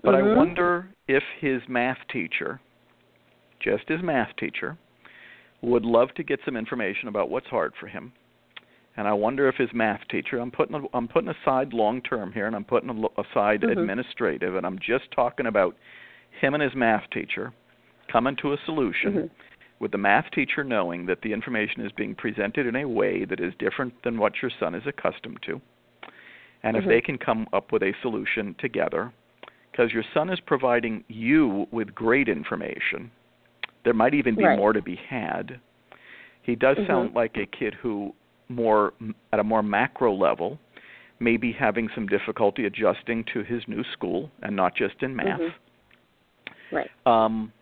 But 0.03 0.15
I 0.15 0.23
Mhm. 0.23 0.37
wonder 0.37 0.89
if 1.09 1.23
his 1.41 1.69
math 1.69 2.07
teacher, 2.09 2.61
just 3.61 3.89
his 3.89 4.03
math 4.03 4.35
teacher, 4.37 4.77
would 5.61 5.85
love 5.85 6.15
to 6.15 6.23
get 6.23 6.43
some 6.45 6.57
information 6.57 7.09
about 7.09 7.31
what's 7.31 7.49
hard 7.49 7.75
for 7.77 7.89
him. 7.89 8.13
And 8.97 9.07
I 9.07 9.13
wonder 9.13 9.49
if 9.49 9.57
his 9.57 9.73
math 9.73 10.07
teacher, 10.09 10.39
I'm 10.39 10.51
putting 10.51 10.89
I'm 10.93 11.09
putting 11.09 11.31
aside 11.31 11.73
long 11.73 12.01
term 12.03 12.33
here, 12.33 12.47
and 12.47 12.57
I'm 12.57 12.65
putting 12.65 12.91
aside 13.17 13.63
Mhm. 13.63 13.73
administrative, 13.73 14.57
and 14.57 14.67
I'm 14.67 14.79
just 14.79 15.11
talking 15.11 15.47
about 15.47 15.77
him 16.31 16.55
and 16.55 16.63
his 16.63 16.75
math 16.75 17.09
teacher 17.11 17.53
coming 18.09 18.37
to 18.37 18.53
a 18.53 18.57
solution 18.59 19.13
Mhm. 19.13 19.31
with 19.81 19.93
the 19.93 19.99
math 19.99 20.31
teacher 20.31 20.65
knowing 20.65 21.07
that 21.07 21.23
the 21.23 21.33
information 21.33 21.85
is 21.85 21.93
being 21.93 22.15
presented 22.15 22.67
in 22.67 22.77
a 22.77 22.89
way 22.89 23.25
that 23.25 23.41
is 23.41 23.55
different 23.57 24.03
than 24.03 24.19
what 24.19 24.41
your 24.43 24.51
son 24.51 24.75
is 24.75 24.87
accustomed 24.87 25.43
to. 25.43 25.61
And 26.63 26.77
if 26.77 26.85
Mhm. 26.85 26.89
they 26.89 27.01
can 27.01 27.19
come 27.19 27.47
up 27.53 27.73
with 27.73 27.83
a 27.83 27.93
solution 28.03 28.55
together, 28.55 29.13
because 29.71 29.93
your 29.93 30.03
son 30.03 30.29
is 30.31 30.41
providing 30.41 31.05
you 31.09 31.69
with 31.71 31.95
great 31.95 32.29
information, 32.29 33.11
there 33.85 33.95
might 33.95 34.15
even 34.15 34.35
be 34.35 34.45
Right. 34.45 34.59
more 34.59 34.73
to 34.73 34.83
be 34.83 34.97
had. 34.97 35.61
He 36.43 36.57
does 36.57 36.79
Mhm. 36.79 36.87
sound 36.87 37.15
like 37.15 37.37
a 37.37 37.47
kid 37.47 37.75
who, 37.75 38.15
more 38.49 38.93
at 39.33 39.39
a 39.39 39.45
more 39.45 39.63
macro 39.63 40.13
level, 40.13 40.59
may 41.21 41.37
be 41.37 41.53
having 41.53 41.89
some 41.91 42.07
difficulty 42.07 42.65
adjusting 42.67 43.25
to 43.25 43.43
his 43.43 43.67
new 43.69 43.85
school 43.85 44.31
and 44.43 44.55
not 44.55 44.75
just 44.75 45.03
in 45.03 45.15
math. 45.15 45.41
Mhm. 45.41 45.55
Right. 46.71 46.91
Um, 47.07 47.53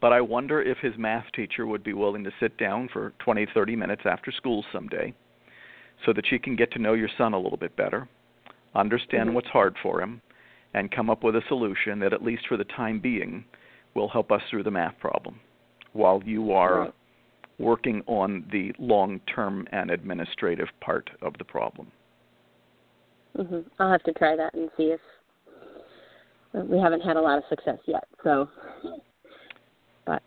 but 0.00 0.12
I 0.12 0.20
wonder 0.20 0.60
if 0.60 0.78
his 0.78 0.96
math 0.98 1.30
teacher 1.32 1.66
would 1.66 1.82
be 1.82 1.92
willing 1.92 2.24
to 2.24 2.30
sit 2.38 2.56
down 2.58 2.88
for 2.88 3.10
20, 3.18 3.46
30 3.46 3.76
minutes 3.76 4.04
after 4.04 4.30
school 4.30 4.62
someday 4.72 5.14
so 6.04 6.12
that 6.12 6.26
she 6.26 6.38
can 6.38 6.54
get 6.54 6.70
to 6.72 6.78
know 6.78 6.92
your 6.92 7.08
son 7.08 7.32
a 7.32 7.38
little 7.38 7.58
bit 7.58 7.74
better, 7.76 8.06
understand 8.76 9.30
Mhm. 9.30 9.34
what's 9.34 9.48
hard 9.48 9.76
for 9.78 10.00
him, 10.00 10.20
and 10.74 10.90
come 10.90 11.08
up 11.10 11.22
with 11.24 11.36
a 11.36 11.42
solution 11.48 11.98
that, 12.00 12.12
at 12.12 12.22
least 12.22 12.46
for 12.46 12.56
the 12.56 12.64
time 12.64 12.98
being, 13.00 13.44
will 13.94 14.08
help 14.08 14.30
us 14.30 14.42
through 14.50 14.62
the 14.62 14.70
math 14.70 14.98
problem 14.98 15.40
while 15.92 16.22
you 16.24 16.52
are 16.52 16.80
Right. 16.80 16.94
working 17.58 18.02
on 18.06 18.44
the 18.50 18.74
long 18.78 19.20
term 19.20 19.66
and 19.72 19.90
administrative 19.90 20.68
part 20.80 21.10
of 21.22 21.36
the 21.38 21.44
problem. 21.44 21.90
Mhm. 23.36 23.64
I'll 23.78 23.90
have 23.90 24.02
to 24.04 24.12
try 24.12 24.36
that 24.36 24.52
and 24.54 24.70
see 24.76 24.90
if 24.92 25.00
we 26.52 26.78
haven't 26.78 27.00
had 27.02 27.16
a 27.16 27.20
lot 27.20 27.36
of 27.38 27.44
success 27.46 27.78
yet. 27.86 28.04
So, 28.22 28.48
but 30.06 30.22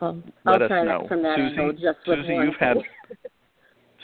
I'll, 0.00 0.14
Let 0.14 0.22
I'll 0.46 0.62
us 0.62 0.68
try 0.68 0.82
know. 0.82 1.00
that 1.00 1.08
from 1.08 1.22
that 1.22 1.36
Susie- 1.36 1.58
angle. 1.60 1.72
Just 1.78 2.04
Susie, 2.04 2.34
you've 2.34 2.56
had- 2.56 2.82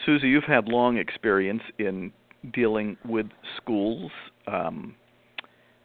Susie, 0.06 0.28
you've 0.28 0.44
had 0.44 0.68
long 0.68 0.96
experience 0.98 1.62
in 1.78 2.12
dealing 2.52 2.96
with 3.04 3.26
schools 3.56 4.10
um, 4.46 4.94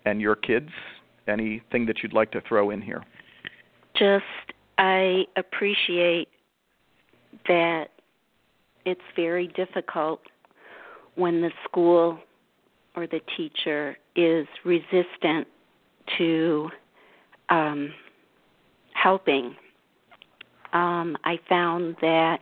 and 0.05 0.21
your 0.21 0.35
kids. 0.35 0.69
Anything 1.27 1.85
that 1.87 2.03
you'd 2.03 2.13
like 2.13 2.31
to 2.31 2.41
throw 2.47 2.69
in 2.69 2.81
here? 2.81 3.03
Just 3.95 4.23
I 4.77 5.23
appreciate 5.37 6.27
that 7.47 7.85
it's 8.85 9.01
very 9.15 9.47
difficult 9.47 10.21
when 11.15 11.41
the 11.41 11.49
school 11.63 12.19
or 12.95 13.07
the 13.07 13.21
teacher 13.35 13.97
is 14.15 14.47
resistant 14.63 15.47
to 16.17 16.69
um, 17.49 17.91
helping. 18.93 19.55
Um, 20.73 21.17
I 21.23 21.39
found 21.47 21.95
that 22.01 22.39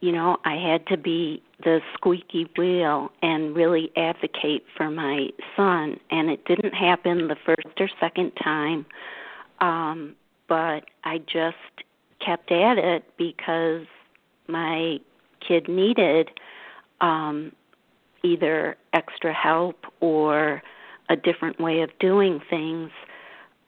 you 0.00 0.12
know 0.12 0.36
I 0.44 0.56
had 0.56 0.86
to 0.88 0.96
be 0.96 1.42
the 1.64 1.80
squeaky 1.94 2.46
wheel 2.56 3.10
and 3.22 3.56
really 3.56 3.90
advocate 3.96 4.64
for 4.76 4.90
my 4.90 5.28
son, 5.56 5.98
and 6.10 6.30
it 6.30 6.44
didn't 6.44 6.74
happen 6.74 7.28
the 7.28 7.36
first 7.44 7.80
or 7.80 7.88
second 7.98 8.32
time. 8.42 8.86
Um, 9.60 10.14
but 10.48 10.84
I 11.04 11.18
just 11.18 11.56
kept 12.24 12.52
at 12.52 12.78
it 12.78 13.04
because 13.16 13.86
my 14.46 14.98
kid 15.46 15.68
needed 15.68 16.30
um, 17.00 17.52
either 18.22 18.76
extra 18.92 19.32
help 19.32 19.84
or 20.00 20.62
a 21.08 21.16
different 21.16 21.60
way 21.60 21.80
of 21.80 21.90
doing 21.98 22.40
things. 22.48 22.90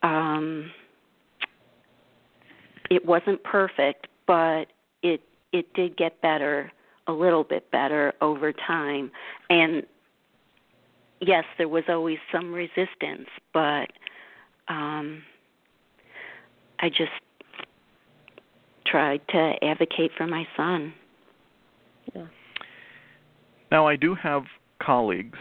Um, 0.03 0.71
it 2.91 3.05
wasn't 3.05 3.43
perfect, 3.43 4.07
but 4.27 4.67
it 5.03 5.21
it 5.53 5.73
did 5.75 5.97
get 5.97 6.21
better, 6.21 6.71
a 7.07 7.13
little 7.13 7.45
bit 7.45 7.71
better 7.71 8.13
over 8.21 8.53
time. 8.53 9.11
And 9.51 9.83
yes, 11.21 11.45
there 11.59 11.69
was 11.69 11.85
always 11.89 12.19
some 12.33 12.53
resistance, 12.53 13.29
but 13.53 13.89
um, 14.69 15.23
I 16.81 16.89
just 16.89 17.13
tried 18.87 19.21
to 19.29 19.55
advocate 19.63 20.13
for 20.17 20.27
my 20.27 20.47
son. 20.57 20.93
Yeah. 22.15 22.27
Now, 23.71 23.87
I 23.87 23.97
do 23.97 24.15
have 24.15 24.45
colleagues 24.81 25.39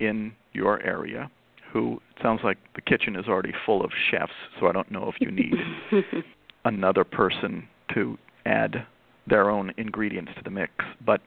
in 0.00 0.32
your 0.52 0.82
area 0.82 1.30
who 1.72 2.00
it 2.16 2.22
sounds 2.22 2.40
like 2.42 2.58
the 2.74 2.80
kitchen 2.80 3.14
is 3.14 3.26
already 3.26 3.52
full 3.66 3.84
of 3.84 3.90
chefs, 4.10 4.32
so 4.58 4.66
I 4.66 4.72
don't 4.72 4.90
know 4.90 5.12
if 5.14 5.16
you 5.20 5.30
need 5.30 5.54
another 6.64 7.04
person 7.04 7.68
to 7.94 8.18
add 8.46 8.86
their 9.28 9.50
own 9.50 9.72
ingredients 9.76 10.32
to 10.36 10.42
the 10.44 10.50
mix. 10.50 10.72
But 11.04 11.20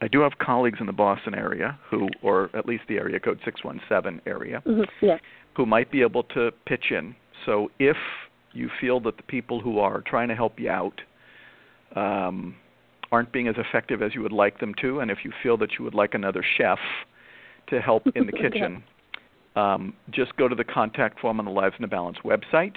I 0.00 0.08
do 0.08 0.20
have 0.20 0.32
colleagues 0.38 0.78
in 0.80 0.86
the 0.86 0.92
Boston 0.92 1.34
area 1.34 1.78
who, 1.88 2.08
or 2.22 2.50
at 2.54 2.66
least 2.66 2.84
the 2.88 2.96
area 2.96 3.20
code 3.20 3.38
617 3.44 4.20
area, 4.26 4.62
Mhm. 4.66 4.88
Yeah. 5.00 5.18
who 5.54 5.66
might 5.66 5.90
be 5.90 6.00
able 6.02 6.22
to 6.24 6.52
pitch 6.66 6.90
in. 6.90 7.14
So 7.44 7.70
if 7.78 7.96
you 8.52 8.68
feel 8.80 9.00
that 9.00 9.16
the 9.16 9.22
people 9.24 9.60
who 9.60 9.78
are 9.78 10.00
trying 10.00 10.28
to 10.28 10.34
help 10.34 10.58
you 10.58 10.70
out 10.70 11.00
um, 11.96 12.54
aren't 13.10 13.32
being 13.32 13.48
as 13.48 13.56
effective 13.58 14.02
as 14.02 14.14
you 14.14 14.22
would 14.22 14.32
like 14.32 14.58
them 14.60 14.72
to, 14.74 15.00
and 15.00 15.10
if 15.10 15.24
you 15.24 15.32
feel 15.42 15.56
that 15.56 15.76
you 15.78 15.84
would 15.84 15.94
like 15.94 16.14
another 16.14 16.42
chef 16.56 16.78
to 17.66 17.80
help 17.80 18.06
in 18.14 18.26
the 18.26 18.32
Yeah. 18.36 18.48
kitchen, 18.48 18.82
um, 19.56 19.92
just 20.10 20.36
go 20.36 20.46
to 20.46 20.54
the 20.54 20.64
contact 20.64 21.18
form 21.18 21.40
on 21.40 21.44
the 21.44 21.50
Lives 21.50 21.74
in 21.76 21.82
the 21.82 21.88
Balance 21.88 22.18
website, 22.24 22.76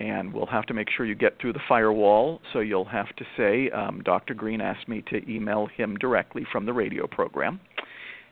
and 0.00 0.32
we'll 0.32 0.46
have 0.46 0.64
to 0.66 0.74
make 0.74 0.88
sure 0.90 1.04
you 1.04 1.14
get 1.14 1.38
through 1.40 1.52
the 1.52 1.60
firewall. 1.68 2.40
So 2.52 2.60
you'll 2.60 2.86
have 2.86 3.14
to 3.16 3.24
say, 3.36 3.70
um, 3.70 4.02
Dr. 4.02 4.32
Greene 4.34 4.62
asked 4.62 4.88
me 4.88 5.04
to 5.10 5.30
email 5.30 5.66
him 5.66 5.96
directly 5.96 6.46
from 6.50 6.64
the 6.64 6.72
radio 6.72 7.06
program, 7.06 7.60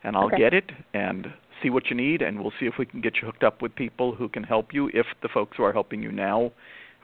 and 0.03 0.17
I'll 0.17 0.27
Okay. 0.27 0.39
get 0.39 0.55
it 0.55 0.71
and 0.95 1.33
see 1.63 1.71
what 1.71 1.91
you 1.91 1.97
need, 1.97 2.23
and 2.23 2.41
we'll 2.41 2.53
see 2.59 2.67
if 2.67 2.79
we 2.79 2.87
can 2.87 3.01
get 3.01 3.17
you 3.17 3.27
hooked 3.27 3.45
up 3.45 3.61
with 3.61 3.75
people 3.75 4.15
who 4.15 4.29
can 4.29 4.43
help 4.43 4.73
you 4.73 4.89
if 4.95 5.07
the 5.23 5.29
folks 5.29 5.57
who 5.59 5.65
are 5.65 5.73
helping 5.73 6.03
you 6.03 6.11
now 6.11 6.51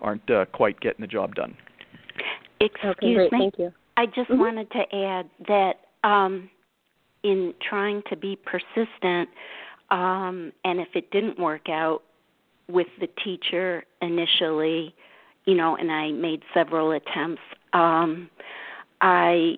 aren't 0.00 0.28
uh, 0.30 0.46
quite 0.46 0.80
getting 0.80 1.02
the 1.02 1.06
job 1.06 1.34
done. 1.34 1.56
Excuse 2.60 2.96
okay, 2.96 3.14
great. 3.14 3.32
me. 3.32 3.38
Thank 3.38 3.58
you. 3.58 3.72
I 3.96 4.06
just 4.06 4.30
Mhm. 4.30 4.38
wanted 4.38 4.70
to 4.70 4.96
add 4.96 5.28
that 5.46 5.86
um, 6.04 6.48
in 7.22 7.54
trying 7.60 8.02
to 8.08 8.16
be 8.16 8.36
persistent, 8.36 9.28
um, 9.90 10.52
and 10.64 10.80
if 10.80 10.94
it 10.94 11.10
didn't 11.10 11.38
work 11.38 11.68
out 11.68 12.02
with 12.68 12.86
the 13.00 13.08
teacher 13.22 13.84
initially, 14.00 14.94
you 15.44 15.54
know, 15.54 15.76
and 15.76 15.90
I 15.90 16.12
made 16.12 16.42
several 16.52 16.92
attempts, 16.92 17.42
um, 17.72 18.30
I 19.00 19.56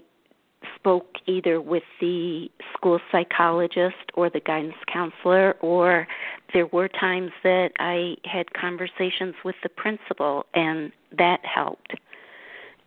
spoke 0.75 1.07
either 1.27 1.61
with 1.61 1.83
the 2.01 2.49
school 2.75 2.99
psychologist 3.13 3.97
or 4.15 4.31
the 4.31 4.41
guidance 4.41 4.75
counselor, 4.93 5.53
or 5.61 6.07
there 6.53 6.67
were 6.67 6.89
times 6.89 7.31
that 7.45 7.71
I 7.79 8.17
had 8.25 8.53
conversations 8.53 9.35
with 9.45 9.55
the 9.63 9.69
principal, 9.69 10.47
and 10.55 10.91
that 11.17 11.41
helped 11.45 11.95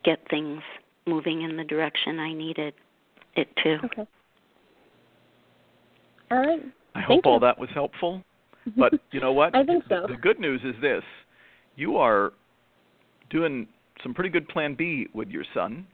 get 0.03 0.19
things 0.29 0.61
moving 1.05 1.43
in 1.43 1.57
the 1.57 1.63
direction 1.63 2.19
I 2.19 2.33
needed 2.33 2.73
it 3.35 3.47
to. 3.63 3.75
Okay. 3.85 4.07
All 6.31 6.37
right. 6.37 6.63
I 6.95 6.99
hope 6.99 7.07
Thank 7.07 7.25
all 7.25 7.39
that 7.39 7.57
was 7.57 7.69
helpful. 7.73 8.23
But 8.77 8.93
you 9.11 9.19
know 9.19 9.31
what? 9.33 9.55
I 9.55 9.63
think 9.63 9.83
The- 9.87 10.01
so. 10.07 10.13
The 10.13 10.19
good 10.19 10.39
news 10.39 10.61
is 10.63 10.75
this: 10.81 11.03
you 11.75 11.97
are 11.97 12.33
doing 13.29 13.67
some 14.03 14.13
pretty 14.13 14.29
good 14.29 14.47
Plan 14.47 14.75
B 14.75 15.07
with 15.13 15.29
your 15.29 15.43
son. 15.53 15.85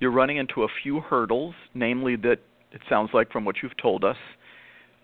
You're 0.00 0.10
running 0.12 0.36
into 0.36 0.64
a 0.64 0.68
few 0.82 1.00
hurdles, 1.00 1.54
namely 1.74 2.16
that 2.16 2.38
it 2.72 2.80
sounds 2.88 3.10
like 3.14 3.30
from 3.30 3.44
what 3.44 3.56
you've 3.62 3.76
told 3.80 4.04
us, 4.04 4.16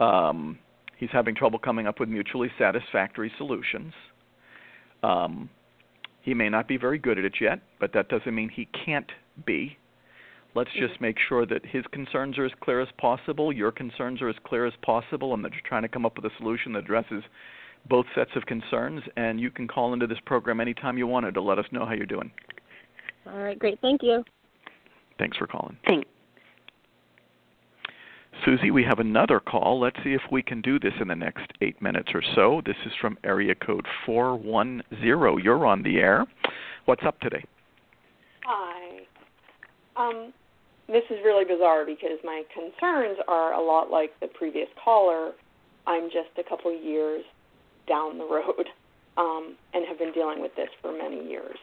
um, 0.01 0.59
he's 0.97 1.11
having 1.13 1.35
trouble 1.35 1.59
coming 1.59 1.87
up 1.87 2.01
with 2.01 2.09
mutually 2.09 2.51
satisfactory 2.59 3.31
solutions. 3.39 3.93
Um, 5.03 5.49
he 6.23 6.35
may 6.35 6.49
not 6.49 6.67
be 6.67 6.77
very 6.77 6.99
good 6.99 7.19
at 7.19 7.25
it 7.25 7.35
yet, 7.41 7.61
but 7.79 7.93
that 7.93 8.09
doesn't 8.09 8.35
mean 8.35 8.49
he 8.49 8.67
can't 8.85 9.11
be. 9.47 9.77
Let's 10.55 10.71
just 10.79 10.95
mm-hmm. 10.95 11.05
make 11.05 11.17
sure 11.29 11.47
that 11.47 11.65
his 11.65 11.85
concerns 11.93 12.39
are 12.39 12.45
as 12.45 12.53
clear 12.61 12.81
as 12.81 12.89
possible, 12.99 13.53
your 13.53 13.71
concerns 13.71 14.23
are 14.23 14.29
as 14.29 14.37
clear 14.45 14.67
as 14.67 14.73
possible, 14.83 15.35
and 15.35 15.45
that 15.45 15.53
you're 15.53 15.61
trying 15.67 15.83
to 15.83 15.89
come 15.89 16.07
up 16.07 16.17
with 16.17 16.25
a 16.25 16.35
solution 16.39 16.73
that 16.73 16.81
addresses 16.81 17.23
both 17.89 18.07
sets 18.15 18.31
of 18.35 18.45
concerns. 18.47 19.03
And 19.17 19.41
you 19.41 19.51
can 19.51 19.69
call 19.69 19.93
into 19.93 20.07
this 20.07 20.19
program 20.27 20.61
anytime 20.61 20.99
you 20.99 21.07
wanted 21.07 21.35
to 21.35 21.43
let 21.43 21.59
us 21.59 21.67
know 21.71 21.85
how 21.85 21.93
you're 21.93 22.07
doing. 22.07 22.31
All 23.27 23.39
right, 23.39 23.59
great. 23.59 23.79
Thank 23.81 24.03
you. 24.03 24.25
Thanks 25.19 25.37
for 25.37 25.47
calling. 25.47 25.77
Thanks. 25.87 26.09
Susie, 28.45 28.71
we 28.71 28.85
have 28.85 29.01
another 29.01 29.41
call. 29.41 29.81
Let's 29.81 29.97
see 30.05 30.13
if 30.15 30.23
we 30.31 30.43
can 30.43 30.61
do 30.61 30.79
this 30.79 30.93
in 31.01 31.09
the 31.09 31.15
next 31.15 31.47
eight 31.61 31.81
minutes 31.83 32.11
or 32.15 32.23
so. 32.35 32.63
This 32.65 32.77
is 32.87 32.93
from 33.01 33.19
area 33.25 33.55
code 33.55 33.85
410. 34.07 35.03
You're 35.43 35.67
on 35.67 35.83
the 35.83 35.99
air. 35.99 36.25
What's 36.85 37.03
up 37.05 37.19
today? 37.21 37.45
Hi. 38.45 38.88
Um, 39.99 40.33
this 40.87 41.03
is 41.11 41.19
really 41.25 41.45
bizarre 41.45 41.85
because 41.85 42.19
my 42.25 42.45
concerns 42.55 43.19
are 43.27 43.53
a 43.53 43.63
lot 43.63 43.91
like 43.91 44.19
the 44.21 44.29
previous 44.29 44.69
caller. 44.83 45.33
I'm 45.87 46.05
just 46.05 46.31
a 46.39 46.49
couple 46.49 46.73
years 46.73 47.25
down 47.89 48.19
the 48.19 48.25
road 48.25 48.67
um, 49.17 49.57
and 49.75 49.85
have 49.87 49.99
been 49.99 50.13
dealing 50.13 50.41
with 50.41 50.55
this 50.57 50.69
for 50.81 50.97
many 50.97 51.29
years. 51.29 51.59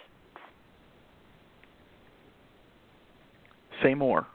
Say 3.82 3.94
more. 3.94 4.28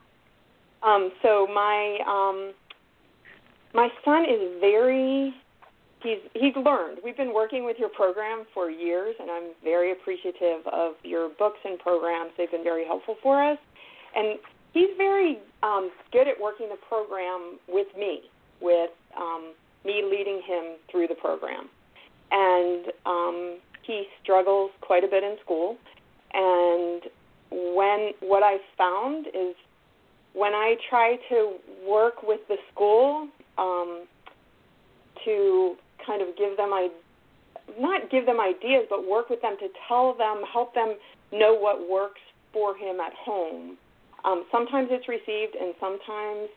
Um, 0.83 1.11
so 1.23 1.47
my 1.47 1.99
um, 2.07 2.53
my 3.75 3.89
son 4.05 4.25
is 4.25 4.61
very 4.61 5.35
he's 6.03 6.19
he's 6.35 6.57
learned. 6.57 6.99
We've 7.05 7.17
been 7.17 7.35
working 7.35 7.65
with 7.65 7.77
your 7.79 7.89
program 7.89 8.45
for 8.55 8.71
years, 8.71 9.15
and 9.21 9.31
I'm 9.31 9.51
very 9.63 9.93
appreciative 9.93 10.67
of 10.73 10.95
your 11.03 11.31
books 11.39 11.59
and 11.65 11.79
programs. 11.79 12.33
They've 12.37 12.51
been 12.51 12.65
very 12.65 12.85
helpful 12.85 13.17
for 13.23 13.43
us, 13.43 13.59
and 14.15 14.39
he's 14.73 14.91
very 14.97 15.39
um, 15.63 15.91
good 16.13 16.29
at 16.29 16.41
working 16.41 16.69
the 16.69 16.79
program 16.89 17.59
with 17.69 17.89
me, 17.99 18.23
with 18.61 18.91
um, 19.17 19.53
me 19.85 20.03
leading 20.05 20.43
him 20.47 20.77
through 20.91 21.09
the 21.09 21.15
program, 21.15 21.69
and 22.31 22.87
um, 23.07 23.59
he 23.83 24.05
struggles 24.23 24.71
quite 24.81 25.05
a 25.05 25.09
bit 25.09 25.23
in 25.23 25.37
school, 25.45 25.77
and 26.33 27.03
when 27.51 28.11
what 28.21 28.43
I 28.43 28.59
found 28.79 29.27
is 29.29 29.55
when 30.33 30.53
I 30.53 30.77
try 30.89 31.17
to 31.29 31.57
work 31.89 32.23
with 32.23 32.41
the 32.49 32.57
school 32.73 33.29
um, 33.59 34.05
to 35.25 35.75
kind 36.07 36.23
of 36.23 36.37
give 36.37 36.57
them 36.57 36.73
I 36.73 36.89
not 37.79 38.11
give 38.11 38.27
them 38.27 38.41
ideas, 38.41 38.87
but 38.91 39.07
work 39.07 39.31
with 39.31 39.41
them 39.43 39.57
to 39.61 39.69
tell 39.87 40.15
them, 40.15 40.43
help 40.53 40.75
them 40.75 40.97
know 41.33 41.55
what 41.55 41.89
works 41.89 42.21
for 42.53 42.77
him 42.77 42.99
at 42.99 43.13
home. 43.15 43.77
Um, 44.25 44.45
sometimes 44.51 44.89
it's 44.91 45.09
received, 45.09 45.55
and 45.55 45.75
sometimes 45.79 46.51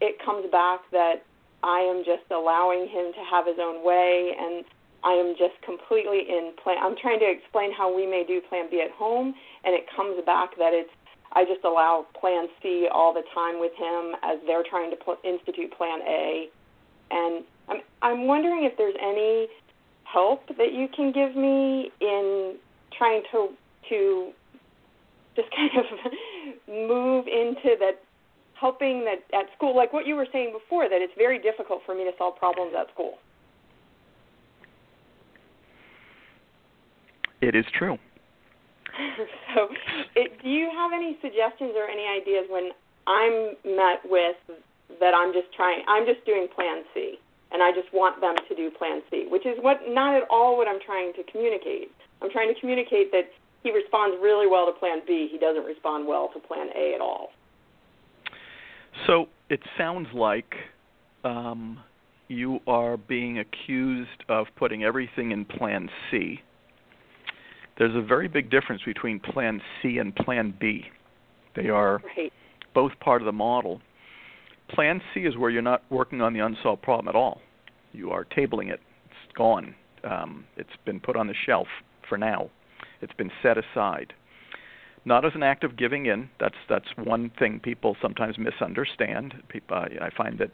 it 0.00 0.16
comes 0.24 0.46
back 0.50 0.80
that 0.92 1.26
I 1.62 1.80
am 1.80 2.04
just 2.04 2.30
allowing 2.30 2.88
him 2.88 3.12
to 3.12 3.22
have 3.30 3.46
his 3.46 3.56
own 3.60 3.84
way, 3.84 4.32
and 4.38 4.64
I 5.04 5.12
am 5.12 5.34
just 5.36 5.60
completely 5.64 6.24
in 6.28 6.52
plan. 6.62 6.78
I'm 6.80 6.96
trying 6.96 7.20
to 7.20 7.28
explain 7.28 7.72
how 7.72 7.94
we 7.94 8.06
may 8.06 8.24
do 8.26 8.40
Plan 8.48 8.68
B 8.70 8.80
at 8.80 8.90
home, 8.92 9.34
and 9.64 9.74
it 9.74 9.84
comes 9.94 10.22
back 10.24 10.56
that 10.56 10.72
it's 10.72 10.90
I 11.32 11.44
just 11.44 11.64
allow 11.64 12.06
Plan 12.18 12.48
C 12.60 12.88
all 12.90 13.14
the 13.14 13.22
time 13.34 13.60
with 13.60 13.72
him 13.78 14.16
as 14.22 14.38
they're 14.46 14.64
trying 14.68 14.90
to 14.90 14.96
pl- 14.96 15.22
institute 15.22 15.72
Plan 15.76 16.00
A, 16.02 16.48
and 17.10 17.44
I'm 17.70 17.80
I'm 18.02 18.26
wondering 18.26 18.64
if 18.64 18.76
there's 18.76 18.96
any 19.00 19.48
help 20.04 20.46
that 20.58 20.72
you 20.72 20.88
can 20.94 21.12
give 21.12 21.36
me 21.36 21.90
in 22.00 22.56
trying 22.96 23.22
to 23.32 23.48
to 23.88 24.32
just 25.36 25.48
kind 25.56 25.70
of 25.78 25.84
move 26.68 27.26
into 27.26 27.76
that 27.78 28.02
helping 28.58 29.04
that 29.04 29.22
at 29.36 29.46
school 29.56 29.74
like 29.74 29.92
what 29.92 30.06
you 30.06 30.14
were 30.14 30.26
saying 30.32 30.52
before 30.52 30.88
that 30.88 31.00
it's 31.00 31.14
very 31.16 31.38
difficult 31.38 31.80
for 31.86 31.94
me 31.94 32.04
to 32.04 32.10
solve 32.18 32.36
problems 32.36 32.72
at 32.78 32.92
school. 32.92 33.14
It 37.40 37.54
is 37.54 37.64
true. 37.72 37.96
so, 39.54 39.68
it, 40.14 40.42
do 40.42 40.48
you 40.48 40.68
have 40.76 40.92
any 40.92 41.16
suggestions 41.22 41.72
or 41.74 41.88
any 41.88 42.04
ideas 42.04 42.44
when 42.50 42.70
I'm 43.06 43.56
met 43.64 44.04
with 44.04 44.36
that 45.00 45.14
I'm 45.14 45.32
just 45.32 45.52
trying, 45.54 45.82
I'm 45.88 46.04
just 46.04 46.24
doing 46.26 46.48
Plan 46.54 46.82
C, 46.92 47.09
and 47.52 47.62
I 47.62 47.72
just 47.72 47.92
want 47.92 48.20
them 48.20 48.34
to 48.48 48.54
do 48.54 48.70
Plan 48.70 49.02
C, 49.10 49.26
which 49.28 49.46
is 49.46 49.56
what 49.60 49.80
not 49.88 50.14
at 50.16 50.22
all 50.30 50.56
what 50.56 50.68
I'm 50.68 50.80
trying 50.84 51.12
to 51.14 51.22
communicate. 51.30 51.90
I'm 52.22 52.30
trying 52.30 52.52
to 52.52 52.58
communicate 52.60 53.10
that 53.12 53.30
he 53.62 53.72
responds 53.72 54.16
really 54.22 54.46
well 54.46 54.66
to 54.66 54.72
Plan 54.72 55.00
B. 55.06 55.28
He 55.30 55.38
doesn't 55.38 55.64
respond 55.64 56.06
well 56.06 56.30
to 56.34 56.40
Plan 56.40 56.68
A 56.76 56.94
at 56.94 57.00
all. 57.00 57.28
So 59.06 59.26
it 59.48 59.60
sounds 59.76 60.08
like 60.14 60.54
um, 61.24 61.80
you 62.28 62.60
are 62.66 62.96
being 62.96 63.38
accused 63.38 64.24
of 64.28 64.46
putting 64.56 64.84
everything 64.84 65.32
in 65.32 65.44
Plan 65.44 65.88
C. 66.10 66.40
There's 67.78 67.96
a 67.96 68.02
very 68.02 68.28
big 68.28 68.50
difference 68.50 68.82
between 68.84 69.20
Plan 69.20 69.60
C 69.80 69.98
and 69.98 70.14
Plan 70.14 70.54
B. 70.60 70.84
They 71.56 71.68
are 71.68 72.00
Right. 72.16 72.32
both 72.74 72.92
part 73.00 73.22
of 73.22 73.26
the 73.26 73.32
model. 73.32 73.80
Plan 74.74 75.00
C 75.12 75.20
is 75.20 75.36
where 75.36 75.50
you're 75.50 75.62
not 75.62 75.82
working 75.90 76.20
on 76.20 76.32
the 76.32 76.40
unsolved 76.40 76.82
problem 76.82 77.08
at 77.08 77.16
all. 77.16 77.40
You 77.92 78.10
are 78.10 78.24
tabling 78.24 78.70
it. 78.70 78.80
It's 79.06 79.36
gone. 79.36 79.74
Um, 80.04 80.44
it's 80.56 80.70
been 80.84 81.00
put 81.00 81.16
on 81.16 81.26
the 81.26 81.34
shelf 81.46 81.66
for 82.08 82.16
now. 82.16 82.50
It's 83.00 83.12
been 83.14 83.30
set 83.42 83.56
aside. 83.58 84.12
Not 85.04 85.24
as 85.24 85.32
an 85.34 85.42
act 85.42 85.64
of 85.64 85.76
giving 85.76 86.06
in. 86.06 86.28
That's 86.38 86.56
that's 86.68 86.88
one 86.96 87.30
thing 87.38 87.58
people 87.60 87.96
sometimes 88.00 88.36
misunderstand. 88.38 89.34
People, 89.48 89.76
I, 89.76 90.06
I 90.06 90.10
find 90.16 90.38
that 90.38 90.50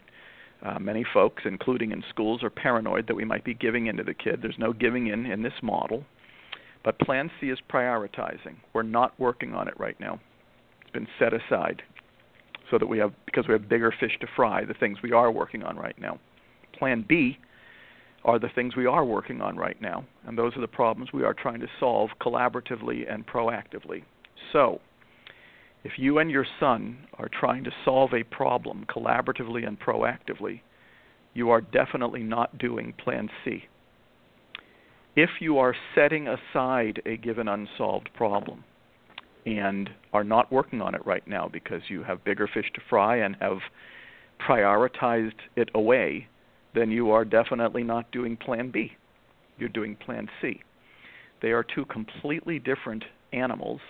uh, 0.63 0.79
many 0.79 1.05
folks, 1.13 1.43
including 1.45 1.93
in 1.93 2.03
schools, 2.09 2.43
are 2.43 2.51
paranoid 2.51 3.09
that 3.09 3.17
we 3.17 3.25
might 3.25 3.45
be 3.45 3.55
giving 3.55 3.87
in 3.87 3.97
to 3.97 4.05
the 4.05 4.15
kid. 4.15 4.41
There's 4.41 4.59
no 4.59 4.73
giving 4.73 5.09
in 5.09 5.27
in 5.27 5.43
this 5.43 5.53
model. 5.63 6.05
But 6.85 6.99
Plan 7.01 7.31
C 7.41 7.49
is 7.49 7.59
prioritizing. 7.69 8.57
We're 8.73 8.85
not 8.85 9.19
working 9.19 9.55
on 9.55 9.67
it 9.67 9.79
right 9.79 9.99
now. 9.99 10.21
It's 10.81 10.91
been 10.91 11.09
set 11.19 11.33
aside 11.35 11.83
so 12.71 12.79
that 12.79 12.87
we 12.87 12.99
have 12.99 13.13
because 13.25 13.47
we 13.47 13.53
have 13.53 13.69
bigger 13.69 13.93
fish 13.99 14.19
to 14.21 14.27
fry, 14.35 14.65
the 14.65 14.75
things 14.75 14.99
we 15.03 15.13
are 15.13 15.31
working 15.31 15.63
on 15.63 15.77
right 15.77 15.99
now. 15.99 16.19
Plan 16.79 17.05
B 17.07 17.39
are 18.25 18.39
the 18.39 18.49
things 18.55 18.75
we 18.77 18.87
are 18.87 19.05
working 19.05 19.41
on 19.41 19.57
right 19.57 19.81
now, 19.81 20.05
and 20.27 20.37
those 20.37 20.57
are 20.57 20.61
the 20.61 20.67
problems 20.67 21.13
we 21.13 21.25
are 21.25 21.35
trying 21.35 21.61
to 21.61 21.69
solve 21.79 22.11
collaboratively 22.21 23.11
and 23.13 23.27
proactively. 23.27 24.03
So, 24.53 24.81
if 25.85 25.93
you 25.97 26.19
and 26.19 26.31
your 26.31 26.47
son 26.59 26.99
are 27.19 27.29
trying 27.29 27.63
to 27.65 27.71
solve 27.85 28.13
a 28.13 28.25
problem 28.25 28.85
collaboratively 28.93 29.67
and 29.67 29.79
proactively, 29.79 30.61
you 31.35 31.51
are 31.51 31.61
definitely 31.61 32.23
not 32.23 32.59
doing 32.59 32.93
Plan 32.99 33.29
C. 33.45 33.65
If 35.15 35.31
you 35.41 35.59
are 35.59 35.75
setting 35.95 36.27
aside 36.27 37.01
a 37.07 37.17
given 37.17 37.47
unsolved 37.47 38.11
problem 38.15 38.65
and 39.47 39.89
are 40.13 40.25
not 40.25 40.51
working 40.53 40.83
on 40.83 40.95
it 40.95 41.07
right 41.07 41.27
now 41.27 41.49
because 41.51 41.83
you 41.89 42.03
have 42.03 42.25
bigger 42.25 42.49
fish 42.53 42.71
to 42.75 42.81
fry 42.91 43.17
and 43.17 43.37
have 43.41 43.59
prioritized 44.47 45.39
it 45.55 45.71
away, 45.75 46.27
then 46.75 46.91
you 46.91 47.11
are 47.11 47.25
definitely 47.25 47.85
not 47.85 48.11
doing 48.11 48.37
plan 48.37 48.71
B. 48.71 48.93
You're 49.57 49.69
doing 49.71 49.97
plan 49.97 50.29
C. 50.43 50.61
They 51.41 51.49
are 51.49 51.63
two 51.63 51.85
completely 51.87 52.59
different 52.59 53.05
animals. 53.33 53.81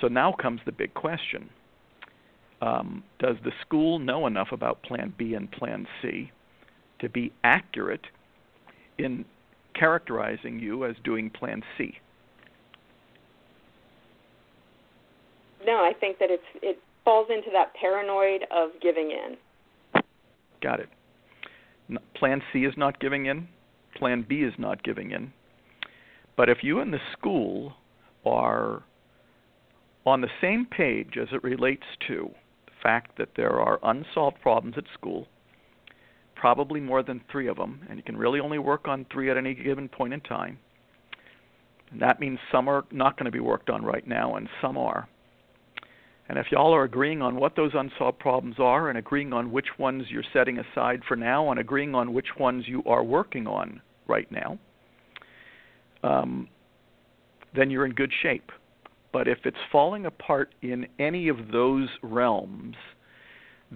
So 0.00 0.08
now 0.08 0.32
comes 0.32 0.60
the 0.64 0.72
big 0.72 0.94
question 0.94 1.50
um, 2.60 3.04
Does 3.18 3.36
the 3.44 3.52
school 3.60 3.98
know 3.98 4.26
enough 4.26 4.48
about 4.52 4.82
plan 4.82 5.12
B 5.16 5.34
and 5.34 5.50
plan 5.50 5.86
C 6.02 6.32
to 7.00 7.08
be 7.08 7.32
accurate 7.44 8.06
in 8.98 9.24
characterizing 9.74 10.58
you 10.58 10.84
as 10.84 10.96
doing 11.04 11.30
plan 11.30 11.62
C? 11.76 11.98
No, 15.68 15.84
I 15.84 15.92
think 16.00 16.18
that 16.18 16.30
it's 16.30 16.42
it 16.62 16.78
falls 17.04 17.28
into 17.28 17.50
that 17.52 17.74
paranoid 17.74 18.46
of 18.50 18.70
giving 18.80 19.10
in. 19.10 19.36
Got 20.62 20.80
it. 20.80 20.88
Plan 22.14 22.40
C 22.50 22.60
is 22.60 22.72
not 22.78 22.98
giving 23.00 23.26
in. 23.26 23.46
Plan 23.94 24.24
B 24.26 24.36
is 24.36 24.54
not 24.56 24.82
giving 24.82 25.10
in. 25.10 25.30
But 26.38 26.48
if 26.48 26.58
you 26.62 26.80
and 26.80 26.90
the 26.90 27.00
school 27.12 27.74
are 28.24 28.82
on 30.06 30.22
the 30.22 30.28
same 30.40 30.64
page 30.64 31.18
as 31.20 31.28
it 31.32 31.44
relates 31.44 31.84
to 32.06 32.30
the 32.64 32.72
fact 32.82 33.18
that 33.18 33.28
there 33.36 33.60
are 33.60 33.78
unsolved 33.82 34.40
problems 34.40 34.76
at 34.78 34.84
school, 34.94 35.26
probably 36.34 36.80
more 36.80 37.02
than 37.02 37.20
three 37.30 37.46
of 37.46 37.58
them, 37.58 37.82
and 37.90 37.98
you 37.98 38.02
can 38.02 38.16
really 38.16 38.40
only 38.40 38.58
work 38.58 38.88
on 38.88 39.04
three 39.12 39.30
at 39.30 39.36
any 39.36 39.52
given 39.52 39.86
point 39.86 40.14
in 40.14 40.20
time. 40.22 40.58
And 41.90 42.00
that 42.00 42.20
means 42.20 42.38
some 42.50 42.68
are 42.68 42.86
not 42.90 43.18
going 43.18 43.26
to 43.26 43.30
be 43.30 43.40
worked 43.40 43.68
on 43.68 43.84
right 43.84 44.06
now, 44.08 44.36
and 44.36 44.48
some 44.62 44.78
are. 44.78 45.06
And 46.28 46.38
if 46.38 46.46
y'all 46.50 46.74
are 46.74 46.84
agreeing 46.84 47.22
on 47.22 47.36
what 47.36 47.56
those 47.56 47.72
unsolved 47.74 48.18
problems 48.18 48.56
are 48.58 48.90
and 48.90 48.98
agreeing 48.98 49.32
on 49.32 49.50
which 49.50 49.78
ones 49.78 50.04
you're 50.10 50.22
setting 50.32 50.58
aside 50.58 51.00
for 51.08 51.16
now 51.16 51.50
and 51.50 51.58
agreeing 51.58 51.94
on 51.94 52.12
which 52.12 52.36
ones 52.38 52.64
you 52.66 52.82
are 52.86 53.02
working 53.02 53.46
on 53.46 53.80
right 54.06 54.30
now, 54.30 54.58
um, 56.02 56.48
then 57.54 57.70
you're 57.70 57.86
in 57.86 57.92
good 57.92 58.12
shape. 58.22 58.52
But 59.10 59.26
if 59.26 59.38
it's 59.44 59.56
falling 59.72 60.04
apart 60.04 60.54
in 60.60 60.86
any 60.98 61.28
of 61.28 61.50
those 61.50 61.88
realms, 62.02 62.76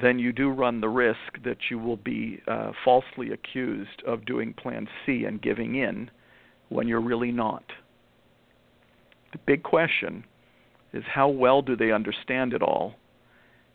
then 0.00 0.18
you 0.18 0.32
do 0.32 0.50
run 0.50 0.80
the 0.80 0.88
risk 0.88 1.42
that 1.44 1.56
you 1.70 1.78
will 1.78 1.96
be 1.96 2.40
uh, 2.46 2.72
falsely 2.84 3.32
accused 3.32 4.02
of 4.06 4.26
doing 4.26 4.52
Plan 4.52 4.86
C 5.04 5.24
and 5.24 5.40
giving 5.40 5.76
in 5.76 6.10
when 6.68 6.86
you're 6.86 7.00
really 7.00 7.32
not. 7.32 7.64
The 9.32 9.38
big 9.46 9.62
question 9.62 10.24
is 10.92 11.04
how 11.06 11.28
well 11.28 11.62
do 11.62 11.76
they 11.76 11.92
understand 11.92 12.52
it 12.52 12.62
all, 12.62 12.94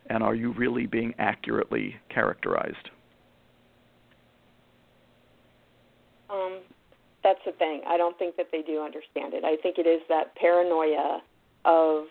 and 0.06 0.22
are 0.22 0.34
you 0.34 0.52
really 0.52 0.86
being 0.86 1.14
accurately 1.18 1.96
characterized? 2.08 2.90
Um, 6.30 6.58
that's 7.24 7.40
the 7.44 7.52
thing. 7.52 7.82
I 7.86 7.96
don't 7.96 8.18
think 8.18 8.36
that 8.36 8.48
they 8.52 8.62
do 8.62 8.82
understand 8.82 9.34
it. 9.34 9.44
I 9.44 9.56
think 9.56 9.78
it 9.78 9.86
is 9.86 10.00
that 10.08 10.34
paranoia 10.36 11.20
of, 11.64 12.04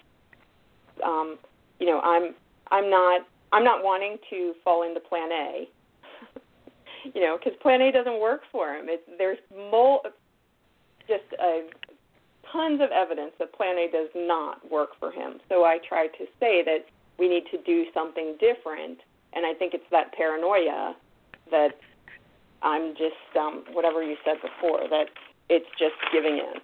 um, 1.03 1.37
you 1.79 1.85
know, 1.85 1.99
I'm 2.01 2.33
I'm 2.71 2.89
not 2.89 3.21
I'm 3.51 3.63
not 3.63 3.83
wanting 3.83 4.17
to 4.29 4.53
fall 4.63 4.83
into 4.83 4.99
Plan 4.99 5.31
A. 5.31 5.69
you 7.13 7.21
know, 7.21 7.37
because 7.37 7.57
Plan 7.61 7.81
A 7.81 7.91
doesn't 7.91 8.19
work 8.19 8.41
for 8.51 8.73
him. 8.73 8.85
It's 8.89 9.03
there's 9.17 9.37
mul- 9.55 10.01
just 11.07 11.23
a 11.39 11.67
tons 12.51 12.81
of 12.81 12.91
evidence 12.91 13.31
that 13.39 13.53
Plan 13.53 13.77
A 13.77 13.89
does 13.91 14.09
not 14.15 14.69
work 14.71 14.89
for 14.99 15.11
him. 15.11 15.39
So 15.49 15.63
I 15.63 15.79
try 15.87 16.07
to 16.07 16.25
say 16.39 16.63
that 16.63 16.85
we 17.17 17.27
need 17.27 17.43
to 17.51 17.61
do 17.63 17.85
something 17.93 18.35
different, 18.39 18.99
and 19.33 19.45
I 19.45 19.53
think 19.53 19.73
it's 19.73 19.89
that 19.91 20.13
paranoia 20.13 20.95
that 21.51 21.71
I'm 22.61 22.93
just 22.93 23.37
um, 23.39 23.63
whatever 23.73 24.03
you 24.03 24.15
said 24.25 24.35
before 24.41 24.87
that 24.89 25.07
it's 25.49 25.67
just 25.79 25.95
giving 26.11 26.37
in. 26.37 26.59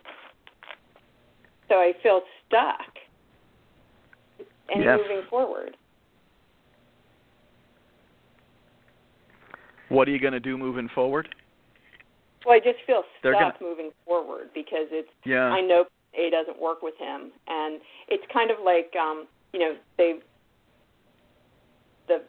So 1.69 1.75
I 1.75 1.93
feel 2.03 2.21
stuck 2.47 2.79
and 4.69 4.83
yes. 4.83 4.99
moving 5.01 5.23
forward. 5.29 5.77
What 9.89 10.07
are 10.07 10.11
you 10.11 10.19
going 10.19 10.33
to 10.33 10.39
do 10.39 10.57
moving 10.57 10.89
forward? 10.93 11.33
Well, 12.45 12.55
I 12.55 12.59
just 12.59 12.79
feel 12.85 13.03
stuck 13.19 13.33
gonna- 13.33 13.55
moving 13.61 13.91
forward 14.05 14.49
because 14.53 14.87
it's 14.91 15.11
Yeah. 15.25 15.51
I 15.51 15.61
know 15.61 15.87
A 16.15 16.29
doesn't 16.29 16.57
work 16.59 16.81
with 16.81 16.97
him, 16.97 17.31
and 17.47 17.81
it's 18.07 18.25
kind 18.27 18.51
of 18.51 18.59
like 18.59 18.95
um, 18.95 19.27
you 19.53 19.59
know 19.59 19.77
they 19.97 20.19
the 22.07 22.21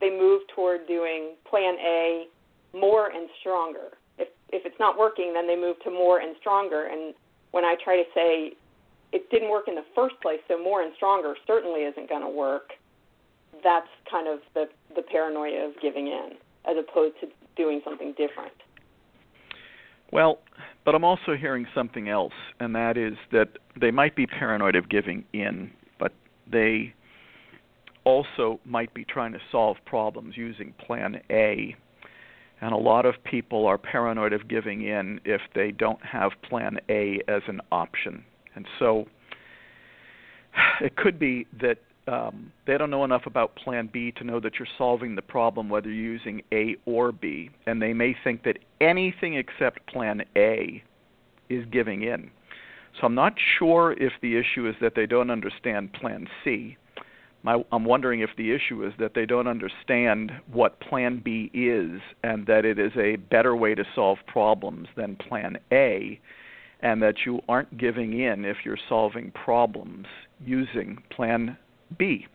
they 0.00 0.10
move 0.10 0.46
toward 0.48 0.86
doing 0.86 1.36
Plan 1.44 1.76
A 1.78 2.28
more 2.72 3.08
and 3.08 3.28
stronger. 3.40 3.96
If 4.18 4.28
if 4.52 4.64
it's 4.66 4.78
not 4.78 4.96
working, 4.98 5.32
then 5.32 5.46
they 5.46 5.56
move 5.56 5.78
to 5.80 5.90
more 5.90 6.18
and 6.18 6.36
stronger. 6.36 6.84
And 6.86 7.14
when 7.52 7.64
I 7.64 7.76
try 7.76 8.02
to 8.02 8.10
say 8.12 8.54
it 9.12 9.30
didn't 9.30 9.50
work 9.50 9.68
in 9.68 9.76
the 9.76 9.84
first 9.94 10.20
place, 10.20 10.40
so 10.48 10.58
more 10.58 10.82
and 10.82 10.92
stronger 10.94 11.36
certainly 11.46 11.84
isn't 11.84 12.08
going 12.08 12.22
to 12.22 12.28
work. 12.28 12.72
That's 13.62 13.88
kind 14.10 14.26
of 14.26 14.40
the 14.54 14.68
the 14.96 15.02
paranoia 15.02 15.66
of 15.68 15.78
giving 15.80 16.08
in, 16.08 16.32
as 16.64 16.76
opposed 16.76 17.20
to 17.20 17.28
doing 17.56 17.80
something 17.84 18.12
different. 18.14 18.52
Well, 20.14 20.38
but 20.84 20.94
I'm 20.94 21.02
also 21.02 21.34
hearing 21.36 21.66
something 21.74 22.08
else, 22.08 22.32
and 22.60 22.72
that 22.76 22.96
is 22.96 23.14
that 23.32 23.48
they 23.80 23.90
might 23.90 24.14
be 24.14 24.28
paranoid 24.28 24.76
of 24.76 24.88
giving 24.88 25.24
in, 25.32 25.72
but 25.98 26.12
they 26.50 26.94
also 28.04 28.60
might 28.64 28.94
be 28.94 29.04
trying 29.04 29.32
to 29.32 29.40
solve 29.50 29.76
problems 29.86 30.36
using 30.36 30.72
Plan 30.78 31.20
A. 31.30 31.74
And 32.60 32.72
a 32.72 32.76
lot 32.76 33.06
of 33.06 33.16
people 33.24 33.66
are 33.66 33.76
paranoid 33.76 34.32
of 34.32 34.46
giving 34.46 34.82
in 34.82 35.20
if 35.24 35.40
they 35.52 35.72
don't 35.72 36.02
have 36.04 36.30
Plan 36.48 36.78
A 36.88 37.20
as 37.26 37.42
an 37.48 37.60
option. 37.72 38.24
And 38.54 38.66
so 38.78 39.06
it 40.80 40.94
could 40.94 41.18
be 41.18 41.48
that 41.60 41.78
um, 42.06 42.52
they 42.66 42.76
don't 42.76 42.90
know 42.90 43.04
enough 43.04 43.26
about 43.26 43.56
Plan 43.56 43.88
B 43.92 44.12
to 44.16 44.24
know 44.24 44.40
that 44.40 44.58
you're 44.58 44.68
solving 44.76 45.14
the 45.14 45.22
problem 45.22 45.68
whether 45.68 45.90
you're 45.90 46.12
using 46.12 46.42
A 46.52 46.76
or 46.84 47.12
B, 47.12 47.50
and 47.66 47.80
they 47.80 47.92
may 47.92 48.14
think 48.24 48.44
that 48.44 48.58
anything 48.80 49.34
except 49.34 49.86
Plan 49.86 50.22
A 50.36 50.82
is 51.48 51.64
giving 51.70 52.02
in. 52.02 52.30
So 53.00 53.06
I'm 53.06 53.14
not 53.14 53.34
sure 53.58 53.92
if 53.92 54.12
the 54.22 54.36
issue 54.36 54.68
is 54.68 54.76
that 54.80 54.94
they 54.94 55.06
don't 55.06 55.30
understand 55.30 55.92
Plan 55.94 56.28
C. 56.44 56.76
My, 57.42 57.62
I'm 57.72 57.84
wondering 57.84 58.20
if 58.20 58.30
the 58.38 58.52
issue 58.52 58.86
is 58.86 58.92
that 58.98 59.12
they 59.14 59.26
don't 59.26 59.48
understand 59.48 60.32
what 60.50 60.80
Plan 60.80 61.20
B 61.22 61.50
is 61.52 62.00
and 62.22 62.46
that 62.46 62.64
it 62.64 62.78
is 62.78 62.92
a 62.96 63.16
better 63.16 63.54
way 63.56 63.74
to 63.74 63.84
solve 63.94 64.18
problems 64.26 64.88
than 64.96 65.16
Plan 65.16 65.58
A, 65.72 66.20
and 66.80 67.02
that 67.02 67.16
you 67.26 67.40
aren't 67.48 67.76
giving 67.76 68.20
in 68.20 68.44
if 68.44 68.58
you're 68.64 68.78
solving 68.88 69.30
problems 69.32 70.06
using 70.44 70.98
Plan 71.10 71.56
B. 71.98 72.26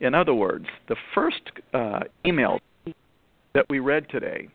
In 0.00 0.14
other 0.14 0.34
words, 0.34 0.66
the 0.88 0.96
first 1.14 1.42
uh, 1.74 2.00
email 2.24 2.58
that 3.54 3.66
we 3.68 3.78
read 3.78 4.08
today 4.08 4.48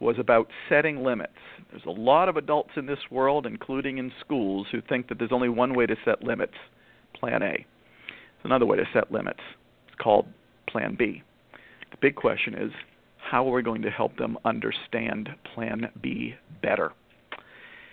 was 0.00 0.16
about 0.18 0.48
setting 0.68 1.02
limits. 1.02 1.32
There's 1.70 1.84
a 1.86 1.90
lot 1.90 2.28
of 2.28 2.36
adults 2.36 2.70
in 2.76 2.86
this 2.86 2.98
world, 3.10 3.46
including 3.46 3.98
in 3.98 4.12
schools, 4.20 4.66
who 4.70 4.80
think 4.80 5.08
that 5.08 5.18
there's 5.18 5.32
only 5.32 5.48
one 5.48 5.74
way 5.74 5.86
to 5.86 5.96
set 6.04 6.22
limits 6.22 6.54
Plan 7.14 7.42
A. 7.42 7.52
There's 7.56 8.44
another 8.44 8.66
way 8.66 8.76
to 8.76 8.84
set 8.92 9.10
limits. 9.10 9.40
It's 9.88 9.96
called 10.00 10.26
Plan 10.68 10.94
B. 10.96 11.22
The 11.90 11.96
big 12.00 12.14
question 12.14 12.54
is 12.54 12.70
how 13.18 13.48
are 13.48 13.52
we 13.52 13.62
going 13.62 13.82
to 13.82 13.90
help 13.90 14.16
them 14.16 14.38
understand 14.44 15.28
Plan 15.54 15.90
B 16.00 16.34
better? 16.62 16.92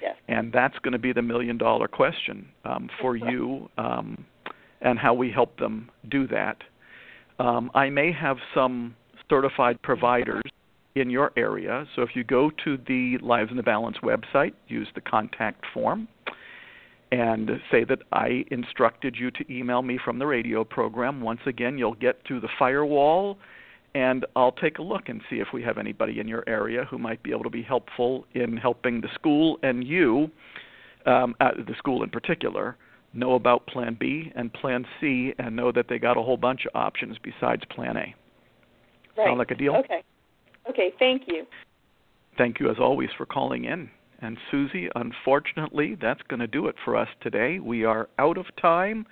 Yes. 0.02 0.16
And 0.28 0.54
that's 0.54 0.78
going 0.80 0.92
to 0.94 1.00
be 1.00 1.14
the 1.14 1.22
million 1.22 1.58
dollar 1.58 1.88
question 1.88 2.48
um, 2.64 2.90
for 3.02 3.16
you 3.16 3.70
um, 3.78 4.26
and 4.86 4.98
how 4.98 5.14
we 5.14 5.30
help 5.32 5.58
them 5.58 5.90
do 6.10 6.28
that. 6.28 6.58
Um, 7.40 7.70
I 7.74 7.90
may 7.90 8.14
have 8.14 8.38
some 8.54 8.96
certified 9.30 9.82
providers 9.82 10.44
in 10.96 11.10
your 11.10 11.34
area. 11.36 11.86
So 11.96 12.04
if 12.04 12.10
you 12.16 12.24
go 12.24 12.52
to 12.64 12.78
the 12.88 13.18
Lives 13.22 13.52
in 13.52 13.58
the 13.58 13.64
Balance 13.64 13.98
website, 14.02 14.54
use 14.70 14.88
the 14.96 15.02
contact 15.02 15.66
form, 15.74 16.08
and 17.12 17.50
say 17.72 17.84
that 17.84 18.00
I 18.14 18.46
instructed 18.52 19.16
you 19.20 19.32
to 19.32 19.54
email 19.54 19.82
me 19.82 20.00
from 20.04 20.20
the 20.20 20.28
radio 20.28 20.64
program. 20.64 21.20
Once 21.20 21.42
again, 21.46 21.78
you'll 21.78 21.96
get 21.96 22.22
through 22.26 22.42
the 22.42 22.50
firewall, 22.58 23.38
and 23.96 24.26
I'll 24.36 24.52
take 24.52 24.78
a 24.78 24.82
look 24.82 25.10
and 25.10 25.22
see 25.30 25.38
if 25.38 25.48
we 25.52 25.64
have 25.64 25.78
anybody 25.78 26.20
in 26.20 26.28
your 26.28 26.44
area 26.48 26.86
who 26.86 26.98
might 26.98 27.22
be 27.24 27.32
able 27.32 27.44
to 27.44 27.50
be 27.50 27.64
helpful 27.64 28.26
in 28.34 28.56
helping 28.56 29.02
the 29.02 29.10
school 29.16 29.58
and 29.64 29.84
you, 29.84 30.30
um, 31.06 31.36
uh, 31.42 31.52
the 31.58 31.76
school 31.78 32.04
in 32.04 32.10
particular, 32.10 32.78
know 33.16 33.36
about 33.36 33.68
Plan 33.68 33.98
B 34.00 34.32
and 34.36 34.52
Plan 34.54 34.86
C 35.00 35.34
and 35.40 35.56
know 35.56 35.72
that 35.72 35.88
they 35.90 36.00
got 36.00 36.18
a 36.18 36.22
whole 36.22 36.38
bunch 36.38 36.66
of 36.66 36.72
options 36.76 37.18
besides 37.22 37.64
Plan 37.70 37.98
A. 37.98 38.16
Right. 39.18 39.28
Sound 39.28 39.38
like 39.38 39.52
a 39.52 39.56
deal? 39.56 39.76
Okay. 39.76 40.04
Okay. 40.70 40.94
Thank 41.00 41.24
you. 41.28 41.46
Thank 42.38 42.60
you, 42.60 42.70
as 42.70 42.78
always, 42.80 43.10
for 43.18 43.26
calling 43.26 43.66
in. 43.66 43.90
And 44.22 44.38
Susie, 44.50 44.90
unfortunately, 44.96 45.98
that's 46.02 46.22
going 46.24 46.40
to 46.40 46.48
do 46.48 46.68
it 46.68 46.76
for 46.84 46.96
us 46.96 47.08
today. 47.22 47.60
We 47.60 47.84
are 47.84 48.10
out 48.18 48.38
of 48.38 48.46
time, 48.62 49.06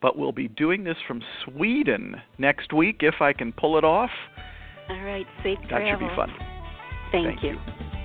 but 0.00 0.16
we'll 0.16 0.32
be 0.32 0.48
doing 0.48 0.84
this 0.84 0.96
from 1.06 1.22
Sweden 1.44 2.16
next 2.38 2.72
week 2.72 2.98
if 3.00 3.20
I 3.20 3.32
can 3.32 3.52
pull 3.52 3.78
it 3.78 3.84
off. 3.84 4.10
All 4.88 5.02
right, 5.02 5.26
safe 5.42 5.58
That 5.70 5.88
should 5.88 6.00
be 6.00 6.14
fun. 6.14 6.30
Thank, 7.12 7.26
Thank 7.26 7.42
you. 7.42 7.50
you. 7.50 7.99